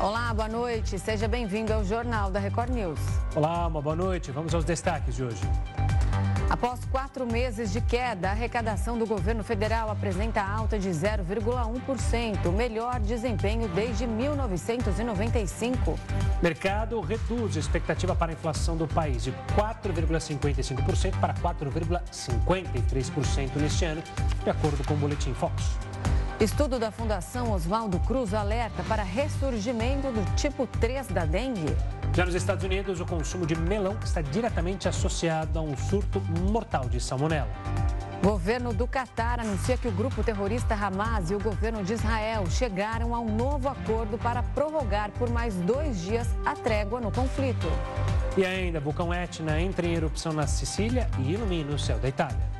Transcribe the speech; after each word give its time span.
Olá, 0.00 0.32
boa 0.32 0.48
noite. 0.48 0.96
Seja 0.96 1.26
bem-vindo 1.26 1.72
ao 1.72 1.84
Jornal 1.84 2.30
da 2.30 2.38
Record 2.38 2.70
News. 2.70 3.00
Olá, 3.34 3.66
uma 3.66 3.82
boa 3.82 3.96
noite. 3.96 4.30
Vamos 4.30 4.54
aos 4.54 4.64
destaques 4.64 5.16
de 5.16 5.24
hoje. 5.24 5.42
Após 6.48 6.84
quatro 6.84 7.26
meses 7.26 7.72
de 7.72 7.80
queda, 7.80 8.28
a 8.28 8.30
arrecadação 8.30 8.96
do 8.96 9.04
governo 9.04 9.42
federal 9.42 9.90
apresenta 9.90 10.40
alta 10.40 10.78
de 10.78 10.88
0,1%, 10.88 12.46
o 12.46 12.52
melhor 12.52 13.00
desempenho 13.00 13.66
desde 13.70 14.06
1995. 14.06 15.98
Mercado 16.40 17.00
reduz 17.00 17.56
a 17.56 17.60
expectativa 17.60 18.14
para 18.14 18.30
a 18.30 18.34
inflação 18.34 18.76
do 18.76 18.86
país 18.86 19.24
de 19.24 19.32
4,55% 19.56 21.18
para 21.18 21.34
4,53% 21.34 23.56
neste 23.56 23.84
ano, 23.84 24.00
de 24.44 24.50
acordo 24.50 24.86
com 24.86 24.94
o 24.94 24.96
Boletim 24.96 25.34
Focus. 25.34 25.76
Estudo 26.40 26.78
da 26.78 26.92
Fundação 26.92 27.50
Oswaldo 27.50 27.98
Cruz 27.98 28.32
alerta 28.32 28.84
para 28.84 29.02
ressurgimento 29.02 30.12
do 30.12 30.36
tipo 30.36 30.68
3 30.68 31.08
da 31.08 31.24
dengue. 31.24 31.76
Já 32.14 32.24
nos 32.24 32.34
Estados 32.36 32.62
Unidos, 32.62 33.00
o 33.00 33.04
consumo 33.04 33.44
de 33.44 33.56
melão 33.56 33.96
está 34.04 34.22
diretamente 34.22 34.86
associado 34.86 35.58
a 35.58 35.62
um 35.62 35.76
surto 35.76 36.20
mortal 36.48 36.88
de 36.88 37.00
salmonela. 37.00 37.50
Governo 38.22 38.72
do 38.72 38.86
Catar 38.86 39.40
anuncia 39.40 39.76
que 39.76 39.88
o 39.88 39.92
grupo 39.92 40.22
terrorista 40.22 40.76
Hamas 40.76 41.28
e 41.32 41.34
o 41.34 41.40
governo 41.40 41.82
de 41.82 41.94
Israel 41.94 42.46
chegaram 42.48 43.16
a 43.16 43.18
um 43.18 43.34
novo 43.34 43.68
acordo 43.68 44.16
para 44.16 44.40
prorrogar 44.40 45.10
por 45.18 45.28
mais 45.30 45.54
dois 45.54 46.00
dias 46.00 46.28
a 46.46 46.54
trégua 46.54 47.00
no 47.00 47.10
conflito. 47.10 47.66
E 48.36 48.46
ainda, 48.46 48.78
vulcão 48.78 49.12
Etna 49.12 49.60
entra 49.60 49.84
em 49.84 49.94
erupção 49.94 50.32
na 50.32 50.46
Sicília 50.46 51.10
e 51.18 51.32
ilumina 51.32 51.74
o 51.74 51.78
céu 51.78 51.98
da 51.98 52.08
Itália. 52.08 52.57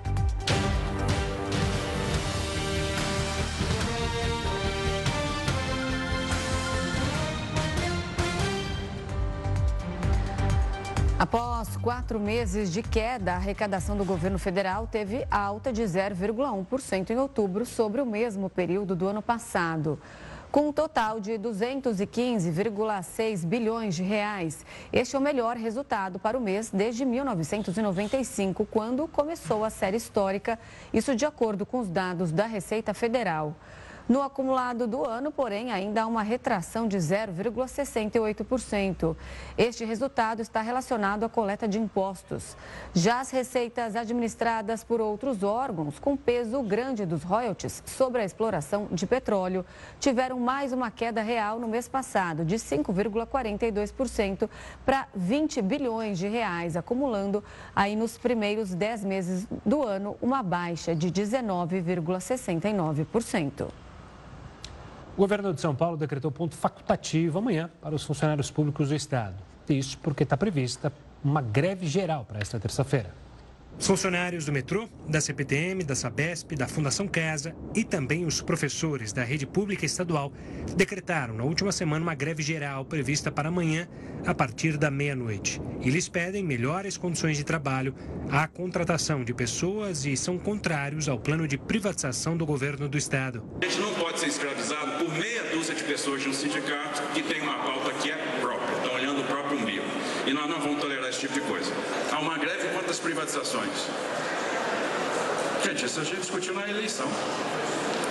Após 11.19 11.77
quatro 11.79 12.21
meses 12.21 12.71
de 12.73 12.81
queda, 12.81 13.33
a 13.33 13.37
arrecadação 13.37 13.97
do 13.97 14.05
governo 14.05 14.39
federal 14.39 14.87
teve 14.87 15.27
alta 15.29 15.73
de 15.73 15.83
0,1% 15.83 17.11
em 17.11 17.19
outubro 17.19 17.67
sobre 17.67 18.01
o 18.01 18.07
mesmo 18.07 18.49
período 18.49 18.95
do 18.95 19.09
ano 19.09 19.21
passado. 19.21 19.99
Com 20.53 20.69
um 20.69 20.73
total 20.73 21.19
de 21.19 21.33
215,6 21.33 23.45
bilhões 23.45 23.97
de 23.97 24.05
reais. 24.05 24.65
Este 24.93 25.17
é 25.17 25.19
o 25.19 25.23
melhor 25.23 25.57
resultado 25.57 26.21
para 26.21 26.39
o 26.39 26.41
mês 26.41 26.71
desde 26.73 27.05
1995, 27.05 28.65
quando 28.67 29.09
começou 29.09 29.65
a 29.65 29.71
série 29.71 29.97
histórica, 29.97 30.57
isso 30.95 31.17
de 31.17 31.27
acordo 31.27 31.67
com 31.67 31.81
os 31.81 31.89
dados 31.89 32.31
da 32.31 32.47
Receita 32.47 32.95
Federal. 32.95 33.57
No 34.09 34.23
acumulado 34.23 34.87
do 34.87 35.05
ano, 35.07 35.31
porém, 35.31 35.71
ainda 35.71 36.05
há 36.05 36.07
uma 36.07 36.23
retração 36.23 36.89
de 36.89 36.97
0,68%. 36.97 39.15
Este 39.59 39.85
resultado 39.85 40.41
está 40.41 40.63
relacionado 40.63 41.25
à 41.25 41.29
coleta 41.29 41.69
de 41.69 41.79
impostos. 41.79 42.57
Já 42.95 43.21
as 43.21 43.31
receitas 43.31 43.95
administradas 43.95 44.83
por 44.83 45.03
outros 45.03 45.43
órgãos, 45.43 45.99
com 45.99 46.17
peso 46.17 46.63
grande 46.63 47.05
dos 47.05 47.23
royalties 47.23 47.83
sobre 47.85 48.23
a 48.23 48.25
exploração 48.25 48.89
de 48.91 49.07
petróleo, 49.07 49.63
tiveram 50.01 50.41
mais 50.41 50.73
uma 50.73 50.91
queda 50.91 51.21
real 51.21 51.61
no 51.61 51.69
mês 51.69 51.87
passado, 51.87 52.47
de 52.47 52.57
5,42% 52.57 54.49
para 54.87 55.07
20 55.15 55.61
bilhões 55.61 56.19
de 56.19 56.29
reais, 56.29 56.77
acumulando 56.77 57.45
aí 57.77 57.95
nos 57.95 58.17
primeiros 58.17 58.75
10 58.75 59.05
meses 59.05 59.47
do 59.67 59.83
ano 59.83 60.17
uma 60.23 60.43
baixa 60.43 60.95
de 60.95 61.13
19,69%. 61.13 63.69
O 65.19 65.21
governo 65.21 65.53
de 65.53 65.61
São 65.61 65.75
Paulo 65.75 65.97
decretou 65.97 66.31
ponto 66.31 66.55
facultativo 66.55 67.39
amanhã 67.39 67.69
para 67.83 67.93
os 67.93 68.05
funcionários 68.05 68.53
públicos 68.53 68.91
do 68.91 68.95
Estado. 68.95 69.35
Isso 69.69 69.99
porque 69.99 70.23
está 70.23 70.37
prevista 70.37 70.93
uma 71.25 71.43
greve 71.43 71.89
geral 71.89 72.25
para 72.25 72.39
esta 72.39 72.61
terça-feira. 72.61 73.13
Os 73.79 73.87
funcionários 73.87 74.45
do 74.45 74.53
metrô, 74.53 74.89
da 75.09 75.21
CPTM, 75.21 75.85
da 75.85 75.95
Sabesp, 75.95 76.57
da 76.57 76.67
Fundação 76.67 77.07
Casa 77.07 77.55
e 77.77 77.85
também 77.85 78.27
os 78.27 78.43
professores 78.43 79.13
da 79.13 79.23
rede 79.23 79.47
pública 79.47 79.87
estadual 79.87 80.33
decretaram 80.77 81.35
na 81.35 81.45
última 81.45 81.71
semana 81.71 82.03
uma 82.03 82.15
greve 82.15 82.43
geral 82.43 82.85
prevista 82.85 83.31
para 83.31 83.49
amanhã, 83.49 83.87
a 84.27 84.35
partir 84.35 84.77
da 84.77 84.91
meia-noite. 84.91 85.61
Eles 85.81 86.09
pedem 86.09 86.43
melhores 86.43 86.97
condições 86.97 87.37
de 87.37 87.45
trabalho, 87.45 87.95
a 88.29 88.49
contratação 88.49 89.23
de 89.23 89.33
pessoas 89.33 90.05
e 90.05 90.17
são 90.17 90.39
contrários 90.39 91.09
ao 91.09 91.19
plano 91.19 91.47
de 91.47 91.57
privatização 91.57 92.37
do 92.37 92.45
governo 92.45 92.89
do 92.89 92.99
estado. 92.99 93.45
A 93.63 93.65
gente 93.65 93.81
não 93.81 93.95
pode 93.95 94.19
ser 94.19 94.27
escravizado 94.27 95.05
por 95.05 95.15
meia 95.17 95.45
dúzia 95.55 95.77
de 95.77 95.85
pessoas 95.85 96.21
de 96.21 96.29
um 96.29 96.33
sindicato 96.33 97.01
que 97.15 97.23
tem 97.23 97.41
uma 97.41 97.55
pauta 97.55 97.93
que 98.03 98.11
é 98.11 98.17
própria, 98.41 98.77
estão 98.77 98.95
olhando 98.95 99.21
o 99.21 99.25
próprio 99.25 99.59
umbigo. 99.59 99.85
E 100.27 100.33
nós 100.33 100.49
não 100.51 100.61
vamos 100.61 100.81
tolerar 100.81 101.09
esse 101.09 101.21
tipo 101.21 101.35
de 101.35 101.41
coisa. 101.43 101.73
Há 102.13 102.19
uma 102.19 102.37
greve 102.37 102.68
contra 102.89 102.93
as 102.93 102.99
privatizações. 102.99 103.87
Gente, 105.63 105.85
isso 105.85 106.01
a 106.01 106.05
gente 106.05 106.21
discutiu 106.21 106.55
na 106.55 106.69
eleição. 106.69 107.07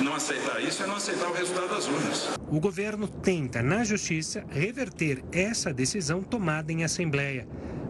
Não 0.01 0.13
aceitar 0.13 0.61
isso 0.61 0.83
é 0.83 0.87
não 0.87 0.95
aceitar 0.95 1.27
o 1.27 1.33
resultado 1.33 1.69
das 1.69 1.87
urnas. 1.87 2.29
O 2.49 2.59
governo 2.59 3.07
tenta, 3.07 3.63
na 3.63 3.83
justiça, 3.83 4.43
reverter 4.49 5.23
essa 5.31 5.73
decisão 5.73 6.21
tomada 6.21 6.71
em 6.71 6.83
assembleia. 6.83 7.47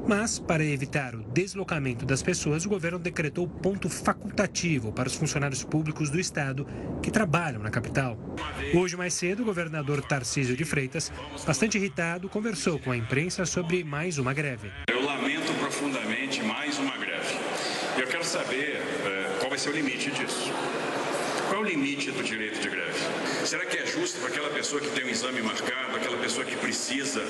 Mas, 0.07 0.39
para 0.39 0.63
evitar 0.63 1.13
o 1.15 1.21
deslocamento 1.21 2.05
das 2.05 2.23
pessoas, 2.23 2.65
o 2.65 2.69
governo 2.69 2.97
decretou 2.97 3.45
ponto 3.45 3.89
facultativo 3.89 4.89
para 4.93 5.09
os 5.09 5.15
funcionários 5.15 5.65
públicos 5.65 6.09
do 6.09 6.17
Estado 6.17 6.65
que 7.03 7.11
trabalham 7.11 7.61
na 7.61 7.69
capital. 7.69 8.17
Hoje, 8.73 8.95
mais 8.95 9.13
cedo, 9.13 9.41
o 9.41 9.45
governador 9.45 10.01
Tarcísio 10.01 10.55
de 10.55 10.63
Freitas, 10.63 11.11
bastante 11.45 11.77
irritado, 11.77 12.29
conversou 12.29 12.79
com 12.79 12.91
a 12.91 12.97
imprensa 12.97 13.45
sobre 13.45 13.83
mais 13.83 14.17
uma 14.17 14.33
greve. 14.33 14.71
Eu 14.89 15.03
lamento 15.03 15.53
profundamente 15.59 16.41
mais 16.41 16.79
uma 16.79 16.95
greve. 16.95 17.35
Eu 17.97 18.07
quero 18.07 18.23
saber 18.23 18.77
é, 19.05 19.35
qual 19.39 19.49
vai 19.49 19.59
ser 19.59 19.71
o 19.71 19.73
limite 19.73 20.09
disso. 20.11 20.53
Qual 21.47 21.61
é 21.61 21.63
o 21.63 21.63
limite 21.63 22.11
do 22.11 22.21
direito 22.23 22.59
de 22.59 22.69
greve? 22.69 22.99
Será 23.45 23.65
que 23.65 23.77
é 23.77 23.85
justo 23.85 24.19
para 24.19 24.29
aquela 24.29 24.49
pessoa 24.49 24.81
que 24.81 24.89
tem 24.89 25.05
um 25.05 25.09
exame 25.09 25.41
marcado, 25.41 25.95
aquela 25.95 26.17
pessoa 26.17 26.45
que 26.45 26.57
precisa 26.57 27.23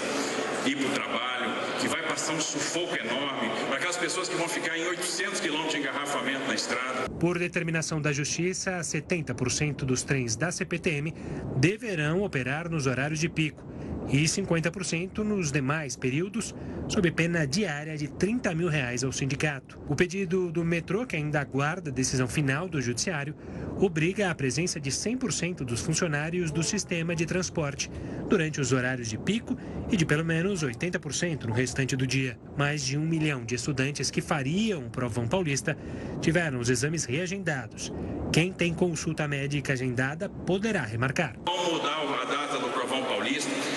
ir 0.66 0.75
para 0.75 0.88
o 0.88 0.91
trabalho, 0.91 1.51
que 1.79 1.88
vai 1.88 2.01
passar 2.01 2.33
um 2.33 2.41
sufoco 2.41 2.95
enorme, 2.95 3.50
para 3.67 3.77
aquelas 3.77 3.97
pessoas 3.97 4.27
que 4.27 4.35
vão 4.35 4.50
ficar 4.50 4.75
em 4.75 4.88
800 4.88 5.39
quilômetros 5.39 5.73
de 5.73 5.79
engarrafamento 5.81 6.47
na 6.47 6.56
estrada? 6.56 7.09
Por 7.19 7.38
determinação 7.38 8.01
da 8.01 8.11
Justiça, 8.11 8.79
70% 8.79 9.85
dos 9.85 10.01
trens 10.01 10.35
da 10.35 10.51
CPTM 10.51 11.13
deverão 11.57 12.23
operar 12.23 12.69
nos 12.69 12.88
horários 12.88 13.19
de 13.19 13.29
pico 13.29 13.63
e 14.09 14.23
50% 14.23 15.19
nos 15.19 15.51
demais 15.51 15.95
períodos, 15.95 16.56
sob 16.88 17.12
pena 17.12 17.45
diária 17.45 17.97
de 17.97 18.07
30 18.07 18.56
mil 18.56 18.69
reais 18.69 19.03
ao 19.03 19.12
sindicato. 19.12 19.79
O 19.88 19.95
pedido 19.95 20.51
do 20.51 20.63
metrô, 20.63 21.06
que 21.06 21.16
ainda 21.16 21.41
aguarda 21.41 21.90
a 21.90 21.94
decisão 21.94 22.28
final 22.28 22.68
do 22.68 22.81
judiciário, 22.81 23.35
obriga 23.78 24.31
a 24.31 24.35
presença 24.35 24.79
de 24.79 24.90
100% 24.90 25.57
dos 25.57 25.81
funcionários 25.81 26.51
do 26.51 26.63
sistema 26.63 27.16
de 27.16 27.25
transporte 27.25 27.91
durante 28.29 28.62
os 28.62 28.72
horários 28.72 29.09
de 29.09 29.18
pico 29.18 29.57
e 29.91 29.97
de 29.97 30.06
pelo 30.06 30.25
menos 30.25 30.63
80% 30.63 31.45
no 31.45 31.53
restante 31.53 31.95
do 31.95 32.07
dia. 32.07 32.38
Mais 32.57 32.84
de 32.84 32.97
um 32.97 33.06
milhão 33.06 33.44
de 33.44 33.56
estudantes 33.56 34.09
que 34.09 34.22
fariam 34.22 34.85
o 34.85 34.89
Provão 34.89 35.28
Paulista 35.28 35.78
tiveram 36.22 36.59
os 36.59 36.69
exames 36.69 37.03
reagendados. 37.06 37.94
Quem 38.31 38.51
tem 38.51 38.74
consulta 38.74 39.28
médica 39.28 39.74
agendada 39.74 40.29
poderá 40.29 40.84
remarcar. 40.84 41.35
Vamos 41.45 41.72
mudar 41.72 41.97
a 42.22 42.25
data 42.25 42.59
do 42.59 42.69
Provão 42.69 43.03
Paulista 43.03 43.76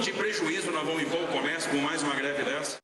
de 0.00 0.12
prejuízo 0.14 0.70
nós 0.72 0.86
vamos 0.86 1.02
o 1.02 1.26
comércio 1.30 1.70
com 1.70 1.76
mais 1.76 2.02
uma 2.02 2.14
greve 2.14 2.42
dessa? 2.42 2.78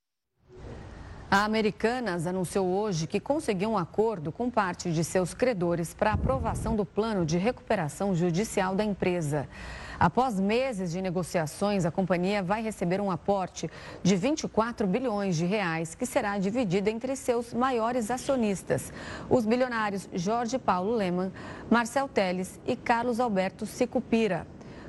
A 1.31 1.45
Americanas 1.45 2.27
anunciou 2.27 2.67
hoje 2.67 3.07
que 3.07 3.19
conseguiu 3.19 3.71
um 3.71 3.79
acordo 3.79 4.31
com 4.31 4.51
parte 4.51 4.93
de 4.93 5.03
seus 5.03 5.33
credores 5.33 5.95
para 5.95 6.13
aprovação 6.13 6.77
do 6.77 6.85
plano 6.85 7.25
de 7.25 7.39
recuperação 7.39 8.15
judicial 8.15 8.75
da 8.75 8.85
empresa. 8.85 9.49
Após 9.99 10.39
meses 10.39 10.93
de 10.93 11.01
negociações, 11.01 11.87
a 11.87 11.91
companhia 11.91 12.43
vai 12.43 12.63
receber 12.63 13.01
um 13.01 13.11
aporte 13.11 13.71
de 14.03 14.15
24 14.15 14.87
bilhões 14.87 15.37
de 15.37 15.47
reais, 15.47 15.95
que 15.95 16.05
será 16.05 16.37
dividido 16.37 16.91
entre 16.91 17.17
seus 17.17 17.55
maiores 17.55 18.11
acionistas, 18.11 18.93
os 19.31 19.47
bilionários 19.47 20.07
Jorge 20.13 20.59
Paulo 20.59 20.95
Leman, 20.95 21.33
Marcel 21.71 22.09
Teles 22.09 22.61
e 22.67 22.77
Carlos 22.77 23.21
Alberto 23.21 23.65
Sicupira. 23.65 24.47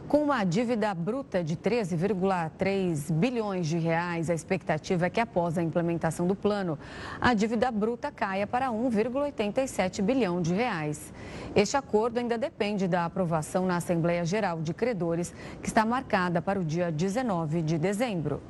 Com 0.08 0.20
uma 0.24 0.46
dívida 0.46 0.94
bruta 0.94 1.44
de 1.44 1.58
13,3 1.58 3.12
bilhões 3.12 3.68
de 3.68 3.78
reais, 3.78 4.30
a 4.30 4.34
expectativa 4.34 5.08
é 5.08 5.10
que 5.10 5.20
após 5.20 5.58
a 5.58 5.62
implementação 5.62 6.26
do 6.26 6.34
plano, 6.34 6.80
a 7.20 7.34
dívida 7.34 7.70
bruta 7.70 8.10
caia 8.10 8.48
para 8.48 8.70
1,87 8.70 10.02
bilhão 10.02 10.42
de 10.42 10.54
reais. 10.54 11.14
Este 11.54 11.76
acordo 11.76 12.20
ainda 12.20 12.38
depende 12.38 12.88
da 12.88 13.04
aprovação 13.04 13.66
na 13.66 13.76
Assembleia 13.76 14.24
Geral 14.24 14.62
de 14.62 14.74
Credores, 14.74 15.34
que 15.62 15.68
está 15.68 15.86
marcada 15.86 16.42
para 16.42 16.58
o 16.58 16.64
dia 16.64 16.90
19 16.90 17.62
de 17.62 17.78
dezembro. 17.78 18.42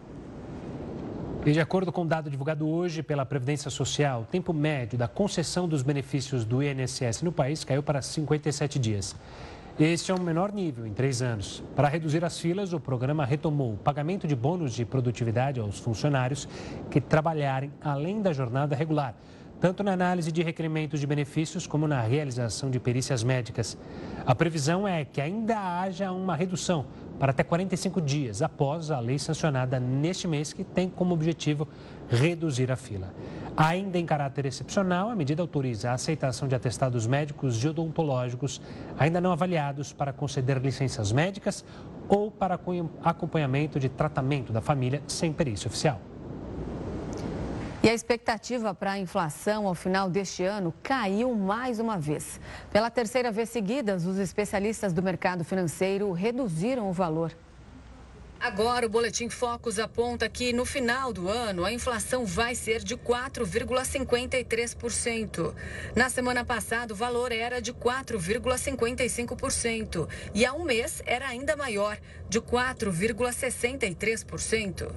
E 1.43 1.51
de 1.51 1.59
acordo 1.59 1.91
com 1.91 2.03
o 2.03 2.05
dado 2.05 2.29
divulgado 2.29 2.67
hoje 2.67 3.01
pela 3.01 3.25
Previdência 3.25 3.71
Social, 3.71 4.21
o 4.21 4.25
tempo 4.25 4.53
médio 4.53 4.95
da 4.95 5.07
concessão 5.07 5.67
dos 5.67 5.81
benefícios 5.81 6.45
do 6.45 6.61
INSS 6.61 7.23
no 7.23 7.31
país 7.31 7.63
caiu 7.63 7.81
para 7.81 7.99
57 7.99 8.77
dias. 8.77 9.15
Este 9.79 10.11
é 10.11 10.15
o 10.15 10.19
menor 10.19 10.51
nível 10.51 10.87
em 10.87 10.91
três 10.91 11.21
anos. 11.21 11.63
Para 11.75 11.87
reduzir 11.87 12.25
as 12.25 12.39
filas, 12.39 12.73
o 12.73 12.79
programa 12.79 13.23
retomou 13.23 13.73
o 13.73 13.77
pagamento 13.77 14.27
de 14.27 14.35
bônus 14.35 14.73
de 14.73 14.83
produtividade 14.83 15.59
aos 15.59 15.77
funcionários 15.77 16.49
que 16.89 16.99
trabalharem 16.99 17.71
além 17.79 18.19
da 18.19 18.33
jornada 18.33 18.75
regular, 18.75 19.15
tanto 19.61 19.83
na 19.83 19.93
análise 19.93 20.31
de 20.31 20.41
requerimentos 20.41 20.99
de 20.99 21.05
benefícios 21.05 21.67
como 21.67 21.87
na 21.87 22.01
realização 22.01 22.71
de 22.71 22.79
perícias 22.79 23.23
médicas. 23.23 23.77
A 24.25 24.33
previsão 24.33 24.87
é 24.87 25.05
que 25.05 25.21
ainda 25.21 25.79
haja 25.79 26.11
uma 26.11 26.35
redução 26.35 26.87
para 27.19 27.29
até 27.29 27.43
45 27.43 28.01
dias 28.01 28.41
após 28.41 28.89
a 28.89 28.99
lei 28.99 29.19
sancionada 29.19 29.79
neste 29.79 30.27
mês, 30.27 30.53
que 30.53 30.63
tem 30.63 30.89
como 30.89 31.13
objetivo 31.13 31.67
reduzir 32.09 32.71
a 32.71 32.75
fila. 32.75 33.13
Ainda 33.55 33.97
em 33.97 34.05
caráter 34.05 34.45
excepcional, 34.45 35.09
a 35.09 35.15
medida 35.15 35.41
autoriza 35.41 35.89
a 35.89 35.93
aceitação 35.93 36.47
de 36.47 36.53
atestados 36.55 37.07
médicos 37.07 37.63
e 37.63 37.67
odontológicos 37.67 38.61
ainda 38.99 39.19
não 39.19 39.31
avaliados 39.31 39.91
para 39.91 40.13
conceder 40.13 40.59
licenças 40.59 41.11
médicas 41.11 41.65
ou 42.07 42.29
para 42.29 42.59
acompanhamento 43.03 43.79
de 43.79 43.89
tratamento 43.89 44.53
da 44.53 44.61
família 44.61 45.01
sem 45.07 45.33
perícia 45.33 45.67
oficial. 45.67 45.99
E 47.81 47.89
a 47.89 47.93
expectativa 47.93 48.73
para 48.73 48.91
a 48.91 48.99
inflação 48.99 49.67
ao 49.67 49.73
final 49.73 50.09
deste 50.09 50.43
ano 50.43 50.73
caiu 50.83 51.33
mais 51.35 51.79
uma 51.79 51.97
vez. 51.97 52.39
Pela 52.71 52.89
terceira 52.89 53.31
vez 53.31 53.49
seguida, 53.49 53.95
os 53.95 54.17
especialistas 54.17 54.93
do 54.93 55.01
mercado 55.01 55.43
financeiro 55.43 56.11
reduziram 56.11 56.89
o 56.89 56.93
valor. 56.93 57.31
Agora, 58.39 58.85
o 58.85 58.89
Boletim 58.89 59.29
Focus 59.29 59.79
aponta 59.79 60.29
que 60.29 60.53
no 60.53 60.63
final 60.63 61.11
do 61.11 61.27
ano 61.27 61.65
a 61.65 61.73
inflação 61.73 62.23
vai 62.23 62.53
ser 62.53 62.83
de 62.83 62.95
4,53%. 62.95 65.55
Na 65.95 66.07
semana 66.07 66.45
passada, 66.45 66.93
o 66.93 66.95
valor 66.95 67.31
era 67.31 67.59
de 67.59 67.73
4,55% 67.73 70.07
e 70.35 70.45
há 70.45 70.53
um 70.53 70.63
mês 70.63 71.01
era 71.05 71.27
ainda 71.27 71.55
maior, 71.55 71.97
de 72.29 72.39
4,63%. 72.39 74.91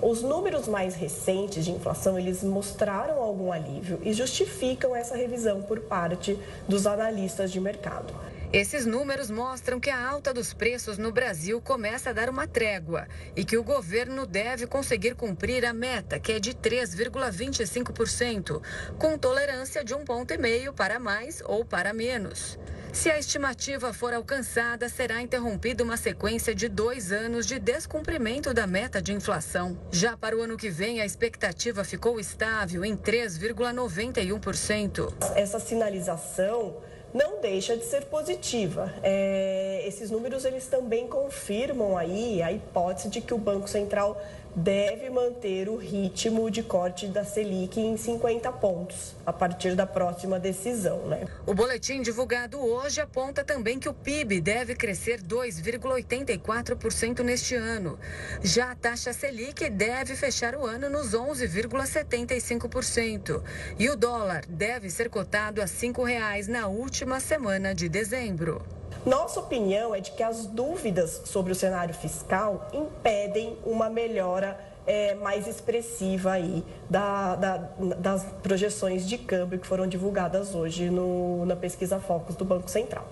Os 0.00 0.22
números 0.22 0.66
mais 0.66 0.94
recentes 0.94 1.66
de 1.66 1.72
inflação, 1.72 2.18
eles 2.18 2.42
mostraram 2.42 3.22
algum 3.22 3.52
alívio 3.52 4.00
e 4.02 4.14
justificam 4.14 4.96
essa 4.96 5.14
revisão 5.16 5.60
por 5.60 5.80
parte 5.80 6.38
dos 6.66 6.86
analistas 6.86 7.52
de 7.52 7.60
mercado. 7.60 8.14
Esses 8.52 8.86
números 8.86 9.28
mostram 9.30 9.80
que 9.80 9.90
a 9.90 10.08
alta 10.08 10.32
dos 10.32 10.54
preços 10.54 10.98
no 10.98 11.10
Brasil 11.10 11.60
começa 11.60 12.10
a 12.10 12.12
dar 12.12 12.30
uma 12.30 12.46
trégua 12.46 13.08
e 13.34 13.44
que 13.44 13.56
o 13.56 13.64
governo 13.64 14.24
deve 14.24 14.68
conseguir 14.68 15.16
cumprir 15.16 15.64
a 15.64 15.72
meta, 15.72 16.20
que 16.20 16.30
é 16.32 16.38
de 16.38 16.54
3,25%, 16.54 18.62
com 18.98 19.18
tolerância 19.18 19.82
de 19.84 19.94
um 19.94 20.04
ponto 20.04 20.32
e 20.32 20.38
meio 20.38 20.72
para 20.72 21.00
mais 21.00 21.42
ou 21.44 21.64
para 21.64 21.92
menos. 21.92 22.56
Se 22.92 23.10
a 23.10 23.18
estimativa 23.18 23.92
for 23.92 24.14
alcançada, 24.14 24.88
será 24.88 25.20
interrompida 25.20 25.82
uma 25.84 25.98
sequência 25.98 26.54
de 26.54 26.66
dois 26.66 27.12
anos 27.12 27.46
de 27.46 27.58
descumprimento 27.58 28.54
da 28.54 28.66
meta 28.66 29.02
de 29.02 29.12
inflação. 29.12 29.78
Já 29.90 30.16
para 30.16 30.34
o 30.34 30.40
ano 30.40 30.56
que 30.56 30.70
vem, 30.70 31.02
a 31.02 31.04
expectativa 31.04 31.84
ficou 31.84 32.18
estável 32.18 32.86
em 32.86 32.96
3,91%. 32.96 35.12
Essa 35.34 35.60
sinalização 35.60 36.80
não 37.14 37.40
deixa 37.40 37.76
de 37.76 37.84
ser 37.84 38.04
positiva. 38.06 38.92
É, 39.02 39.82
esses 39.86 40.10
números 40.10 40.44
eles 40.44 40.66
também 40.66 41.06
confirmam 41.06 41.96
aí 41.96 42.42
a 42.42 42.52
hipótese 42.52 43.08
de 43.08 43.20
que 43.20 43.32
o 43.32 43.38
Banco 43.38 43.68
Central 43.68 44.20
deve 44.56 45.10
manter 45.10 45.68
o 45.68 45.76
ritmo 45.76 46.50
de 46.50 46.62
corte 46.62 47.06
da 47.08 47.26
Selic 47.26 47.78
em 47.78 47.98
50 47.98 48.50
pontos 48.52 49.14
a 49.26 49.32
partir 49.32 49.74
da 49.74 49.86
próxima 49.86 50.40
decisão. 50.40 51.06
Né? 51.06 51.26
O 51.44 51.52
boletim 51.52 52.00
divulgado 52.00 52.58
hoje 52.58 53.02
aponta 53.02 53.44
também 53.44 53.78
que 53.78 53.86
o 53.86 53.92
PIB 53.92 54.40
deve 54.40 54.74
crescer 54.74 55.20
2,84% 55.20 57.20
neste 57.20 57.54
ano. 57.54 57.98
Já 58.42 58.70
a 58.70 58.74
taxa 58.74 59.12
Selic 59.12 59.68
deve 59.68 60.16
fechar 60.16 60.56
o 60.56 60.64
ano 60.64 60.88
nos 60.88 61.12
11,75%. 61.12 63.42
E 63.78 63.90
o 63.90 63.96
dólar 63.96 64.46
deve 64.48 64.88
ser 64.88 65.10
cotado 65.10 65.60
a 65.60 65.64
R$ 65.64 65.70
5,00 65.70 66.48
na 66.48 66.66
última 66.66 67.20
semana 67.20 67.74
de 67.74 67.90
dezembro. 67.90 68.64
Nossa 69.04 69.40
opinião 69.40 69.94
é 69.94 70.00
de 70.00 70.10
que 70.12 70.22
as 70.22 70.46
dúvidas 70.46 71.22
sobre 71.24 71.52
o 71.52 71.54
cenário 71.54 71.94
fiscal 71.94 72.68
impedem 72.72 73.56
uma 73.64 73.88
melhora 73.88 74.58
é, 74.86 75.14
mais 75.16 75.46
expressiva 75.46 76.32
aí 76.32 76.64
da, 76.88 77.34
da, 77.34 77.56
das 77.98 78.24
projeções 78.42 79.06
de 79.06 79.18
câmbio 79.18 79.58
que 79.58 79.66
foram 79.66 79.86
divulgadas 79.86 80.54
hoje 80.54 80.88
no, 80.88 81.44
na 81.44 81.56
pesquisa 81.56 81.98
Focus 81.98 82.36
do 82.36 82.44
Banco 82.44 82.70
Central. 82.70 83.06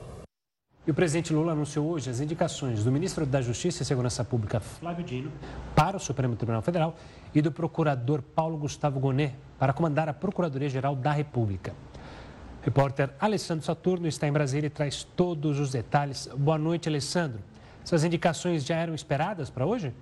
E 0.87 0.91
o 0.91 0.95
presidente 0.95 1.33
Lula 1.33 1.53
anunciou 1.53 1.89
hoje 1.89 2.11
as 2.11 2.21
indicações 2.21 2.85
do 2.85 2.93
ministro 2.93 3.25
da 3.25 3.41
Justiça 3.41 3.83
e 3.83 3.87
Segurança 3.87 4.23
Pública, 4.23 4.61
Flávio 4.61 5.03
Dino, 5.03 5.33
para 5.75 5.97
o 5.97 6.01
Supremo 6.01 6.37
Tribunal 6.37 6.61
Federal 6.61 6.95
e 7.35 7.41
do 7.41 7.51
procurador 7.51 8.21
Paulo 8.21 8.59
Gustavo 8.59 9.01
Gonet 9.01 9.35
para 9.59 9.73
comandar 9.73 10.11
a 10.11 10.13
Procuradoria-Geral 10.13 10.95
da 10.95 11.11
República. 11.11 11.73
Repórter 12.65 13.11
Alessandro 13.21 13.63
Saturno 13.63 14.09
está 14.09 14.27
em 14.27 14.33
Brasília 14.33 14.69
e 14.69 14.71
traz 14.71 15.05
todos 15.05 15.61
os 15.61 15.71
detalhes. 15.71 16.27
Boa 16.35 16.57
noite, 16.57 16.89
Alessandro. 16.89 17.39
Essas 17.85 18.05
indicações 18.05 18.65
já 18.65 18.77
eram 18.77 18.95
esperadas 18.95 19.51
para 19.51 19.67
hoje? 19.67 19.93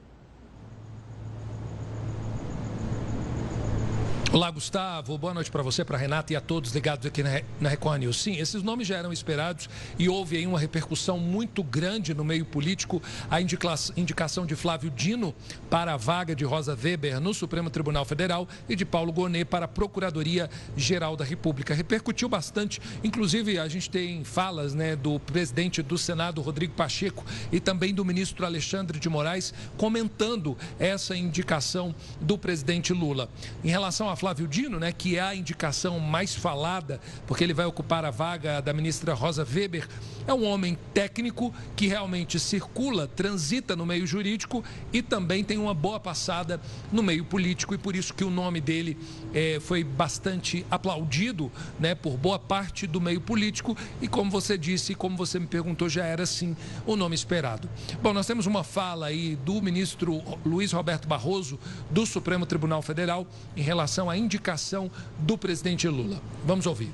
Olá, 4.34 4.50
Gustavo. 4.50 5.18
Boa 5.18 5.34
noite 5.34 5.50
para 5.50 5.62
você, 5.62 5.84
para 5.84 5.98
Renata 5.98 6.32
e 6.32 6.36
a 6.36 6.40
todos 6.40 6.72
ligados 6.72 7.04
aqui 7.04 7.22
na 7.60 7.68
Record 7.68 8.00
News. 8.00 8.18
Sim, 8.18 8.38
esses 8.38 8.62
nomes 8.62 8.88
já 8.88 8.96
eram 8.96 9.12
esperados 9.12 9.68
e 9.98 10.08
houve 10.08 10.38
aí 10.38 10.46
uma 10.46 10.58
repercussão 10.58 11.18
muito 11.18 11.62
grande 11.62 12.14
no 12.14 12.24
meio 12.24 12.46
político. 12.46 13.02
A 13.30 13.42
indicação 13.42 14.46
de 14.46 14.56
Flávio 14.56 14.90
Dino 14.90 15.34
para 15.68 15.92
a 15.92 15.96
vaga 15.98 16.34
de 16.34 16.46
Rosa 16.46 16.74
Weber 16.74 17.20
no 17.20 17.34
Supremo 17.34 17.68
Tribunal 17.68 18.06
Federal 18.06 18.48
e 18.70 18.74
de 18.74 18.86
Paulo 18.86 19.12
Gonet 19.12 19.44
para 19.44 19.66
a 19.66 19.68
Procuradoria-Geral 19.68 21.14
da 21.14 21.26
República. 21.26 21.74
Repercutiu 21.74 22.26
bastante. 22.26 22.80
Inclusive, 23.04 23.58
a 23.58 23.68
gente 23.68 23.90
tem 23.90 24.24
falas 24.24 24.72
né, 24.72 24.96
do 24.96 25.20
presidente 25.20 25.82
do 25.82 25.98
Senado, 25.98 26.40
Rodrigo 26.40 26.72
Pacheco, 26.72 27.22
e 27.52 27.60
também 27.60 27.92
do 27.92 28.02
ministro 28.02 28.46
Alexandre 28.46 28.98
de 28.98 29.10
Moraes, 29.10 29.52
comentando 29.76 30.56
essa 30.78 31.14
indicação 31.14 31.94
do 32.18 32.38
presidente 32.38 32.94
Lula. 32.94 33.28
Em 33.62 33.68
relação 33.68 34.08
a 34.08 34.21
Flávio 34.22 34.46
Dino, 34.46 34.78
né, 34.78 34.92
que 34.92 35.16
é 35.16 35.20
a 35.20 35.34
indicação 35.34 35.98
mais 35.98 36.32
falada, 36.32 37.00
porque 37.26 37.42
ele 37.42 37.52
vai 37.52 37.66
ocupar 37.66 38.04
a 38.04 38.10
vaga 38.12 38.60
da 38.62 38.72
ministra 38.72 39.14
Rosa 39.14 39.44
Weber, 39.44 39.88
é 40.28 40.32
um 40.32 40.44
homem 40.44 40.78
técnico 40.94 41.52
que 41.74 41.88
realmente 41.88 42.38
circula, 42.38 43.08
transita 43.08 43.74
no 43.74 43.84
meio 43.84 44.06
jurídico 44.06 44.62
e 44.92 45.02
também 45.02 45.42
tem 45.42 45.58
uma 45.58 45.74
boa 45.74 45.98
passada 45.98 46.60
no 46.92 47.02
meio 47.02 47.24
político 47.24 47.74
e 47.74 47.78
por 47.78 47.96
isso 47.96 48.14
que 48.14 48.22
o 48.22 48.30
nome 48.30 48.60
dele 48.60 48.96
é, 49.34 49.58
foi 49.58 49.82
bastante 49.82 50.64
aplaudido, 50.70 51.50
né, 51.80 51.92
por 51.96 52.16
boa 52.16 52.38
parte 52.38 52.86
do 52.86 53.00
meio 53.00 53.20
político 53.20 53.76
e 54.00 54.06
como 54.06 54.30
você 54.30 54.56
disse, 54.56 54.94
como 54.94 55.16
você 55.16 55.40
me 55.40 55.48
perguntou, 55.48 55.88
já 55.88 56.04
era 56.04 56.24
sim 56.26 56.56
o 56.86 56.94
nome 56.94 57.16
esperado. 57.16 57.68
Bom, 58.00 58.12
nós 58.12 58.28
temos 58.28 58.46
uma 58.46 58.62
fala 58.62 59.06
aí 59.06 59.34
do 59.34 59.60
ministro 59.60 60.22
Luiz 60.46 60.70
Roberto 60.70 61.08
Barroso 61.08 61.58
do 61.90 62.06
Supremo 62.06 62.46
Tribunal 62.46 62.82
Federal 62.82 63.26
em 63.56 63.62
relação 63.62 64.08
à 64.08 64.11
indicação 64.16 64.90
do 65.18 65.36
presidente 65.36 65.88
Lula. 65.88 66.20
Vamos 66.44 66.66
ouvir. 66.66 66.90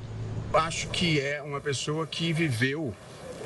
Acho 0.53 0.89
que 0.89 1.21
é 1.21 1.43
uma 1.43 1.61
pessoa 1.61 2.07
que 2.07 2.33
viveu, 2.33 2.95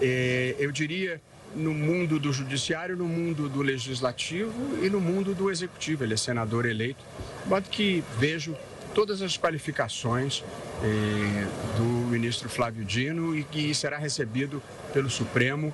é, 0.01 0.55
eu 0.59 0.71
diria, 0.71 1.21
no 1.55 1.75
mundo 1.75 2.19
do 2.19 2.33
judiciário, 2.33 2.97
no 2.97 3.05
mundo 3.05 3.49
do 3.49 3.63
legislativo 3.63 4.53
e 4.83 4.89
no 4.89 5.01
mundo 5.01 5.35
do 5.35 5.51
executivo. 5.51 6.05
Ele 6.05 6.15
é 6.15 6.17
senador 6.17 6.67
eleito. 6.67 7.05
Modo 7.47 7.69
que 7.69 8.03
vejo 8.19 8.57
todas 8.95 9.23
as 9.23 9.37
qualificações 9.37 10.45
eh, 10.83 11.47
do 11.77 11.85
ministro 12.11 12.49
Flávio 12.49 12.85
Dino 12.85 13.37
e 13.37 13.43
que 13.45 13.75
será 13.75 13.99
recebido 13.99 14.63
pelo 14.93 15.09
Supremo 15.09 15.73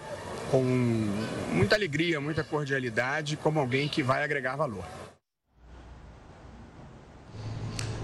com 0.50 0.62
muita 1.52 1.74
alegria, 1.74 2.20
muita 2.20 2.42
cordialidade, 2.42 3.36
como 3.36 3.58
alguém 3.58 3.88
que 3.88 4.02
vai 4.02 4.24
agregar 4.24 4.56
valor. 4.56 4.84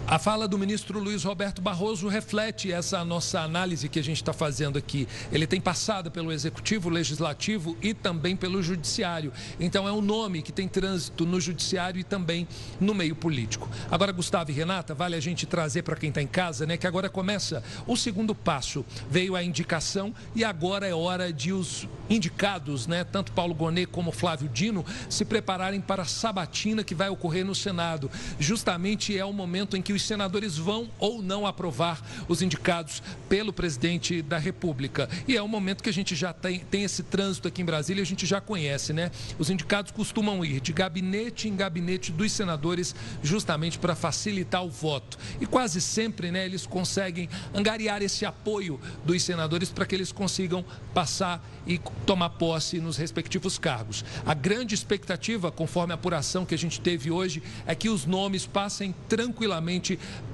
A 0.06 0.18
fala 0.18 0.46
do 0.46 0.58
ministro 0.58 0.98
Luiz 0.98 1.24
Roberto 1.24 1.62
Barroso 1.62 2.08
reflete 2.08 2.70
essa 2.70 3.02
nossa 3.06 3.40
análise 3.40 3.88
que 3.88 3.98
a 3.98 4.04
gente 4.04 4.18
está 4.18 4.34
fazendo 4.34 4.78
aqui. 4.78 5.08
Ele 5.32 5.46
tem 5.46 5.58
passado 5.58 6.10
pelo 6.10 6.30
executivo, 6.30 6.90
legislativo 6.90 7.74
e 7.80 7.94
também 7.94 8.36
pelo 8.36 8.62
judiciário. 8.62 9.32
Então 9.58 9.88
é 9.88 9.92
um 9.92 10.02
nome 10.02 10.42
que 10.42 10.52
tem 10.52 10.68
trânsito 10.68 11.24
no 11.24 11.40
judiciário 11.40 11.98
e 11.98 12.04
também 12.04 12.46
no 12.78 12.92
meio 12.94 13.16
político. 13.16 13.66
Agora, 13.90 14.12
Gustavo 14.12 14.50
e 14.50 14.54
Renata, 14.54 14.94
vale 14.94 15.16
a 15.16 15.20
gente 15.20 15.46
trazer 15.46 15.82
para 15.82 15.96
quem 15.96 16.10
está 16.10 16.20
em 16.20 16.26
casa, 16.26 16.66
né, 16.66 16.76
que 16.76 16.86
agora 16.86 17.08
começa 17.08 17.64
o 17.86 17.96
segundo 17.96 18.34
passo. 18.34 18.84
Veio 19.10 19.34
a 19.34 19.42
indicação 19.42 20.14
e 20.34 20.44
agora 20.44 20.86
é 20.86 20.94
hora 20.94 21.32
de 21.32 21.50
os 21.50 21.88
indicados, 22.10 22.86
né, 22.86 23.04
tanto 23.04 23.32
Paulo 23.32 23.54
Gonet 23.54 23.86
como 23.86 24.12
Flávio 24.12 24.50
Dino, 24.50 24.84
se 25.08 25.24
prepararem 25.24 25.80
para 25.80 26.02
a 26.02 26.06
sabatina 26.06 26.84
que 26.84 26.94
vai 26.94 27.08
ocorrer 27.08 27.44
no 27.44 27.54
Senado. 27.54 28.10
Justamente 28.38 29.16
é 29.16 29.24
o 29.24 29.32
momento 29.32 29.78
em 29.78 29.80
que 29.80 29.93
os 29.94 30.02
senadores 30.02 30.56
vão 30.56 30.88
ou 30.98 31.22
não 31.22 31.46
aprovar 31.46 32.02
os 32.28 32.42
indicados 32.42 33.02
pelo 33.28 33.52
presidente 33.52 34.22
da 34.22 34.38
República. 34.38 35.08
E 35.26 35.36
é 35.36 35.42
um 35.42 35.48
momento 35.48 35.82
que 35.82 35.88
a 35.88 35.92
gente 35.92 36.14
já 36.14 36.32
tem, 36.32 36.60
tem 36.60 36.84
esse 36.84 37.02
trânsito 37.02 37.48
aqui 37.48 37.62
em 37.62 37.64
Brasília, 37.64 38.02
a 38.02 38.06
gente 38.06 38.26
já 38.26 38.40
conhece, 38.40 38.92
né? 38.92 39.10
Os 39.38 39.50
indicados 39.50 39.92
costumam 39.92 40.44
ir 40.44 40.60
de 40.60 40.72
gabinete 40.72 41.48
em 41.48 41.56
gabinete 41.56 42.12
dos 42.12 42.32
senadores, 42.32 42.94
justamente 43.22 43.78
para 43.78 43.94
facilitar 43.94 44.64
o 44.64 44.70
voto. 44.70 45.18
E 45.40 45.46
quase 45.46 45.80
sempre, 45.80 46.30
né, 46.30 46.44
eles 46.44 46.66
conseguem 46.66 47.28
angariar 47.54 48.02
esse 48.02 48.24
apoio 48.24 48.80
dos 49.04 49.22
senadores 49.22 49.70
para 49.70 49.86
que 49.86 49.94
eles 49.94 50.12
consigam 50.12 50.64
passar 50.92 51.44
e 51.66 51.80
tomar 52.06 52.30
posse 52.30 52.78
nos 52.78 52.96
respectivos 52.96 53.58
cargos. 53.58 54.04
A 54.24 54.34
grande 54.34 54.74
expectativa, 54.74 55.50
conforme 55.50 55.92
a 55.92 55.94
apuração 55.94 56.44
que 56.44 56.54
a 56.54 56.58
gente 56.58 56.80
teve 56.80 57.10
hoje, 57.10 57.42
é 57.66 57.74
que 57.74 57.88
os 57.88 58.04
nomes 58.06 58.46
passem 58.46 58.94
tranquilamente 59.08 59.83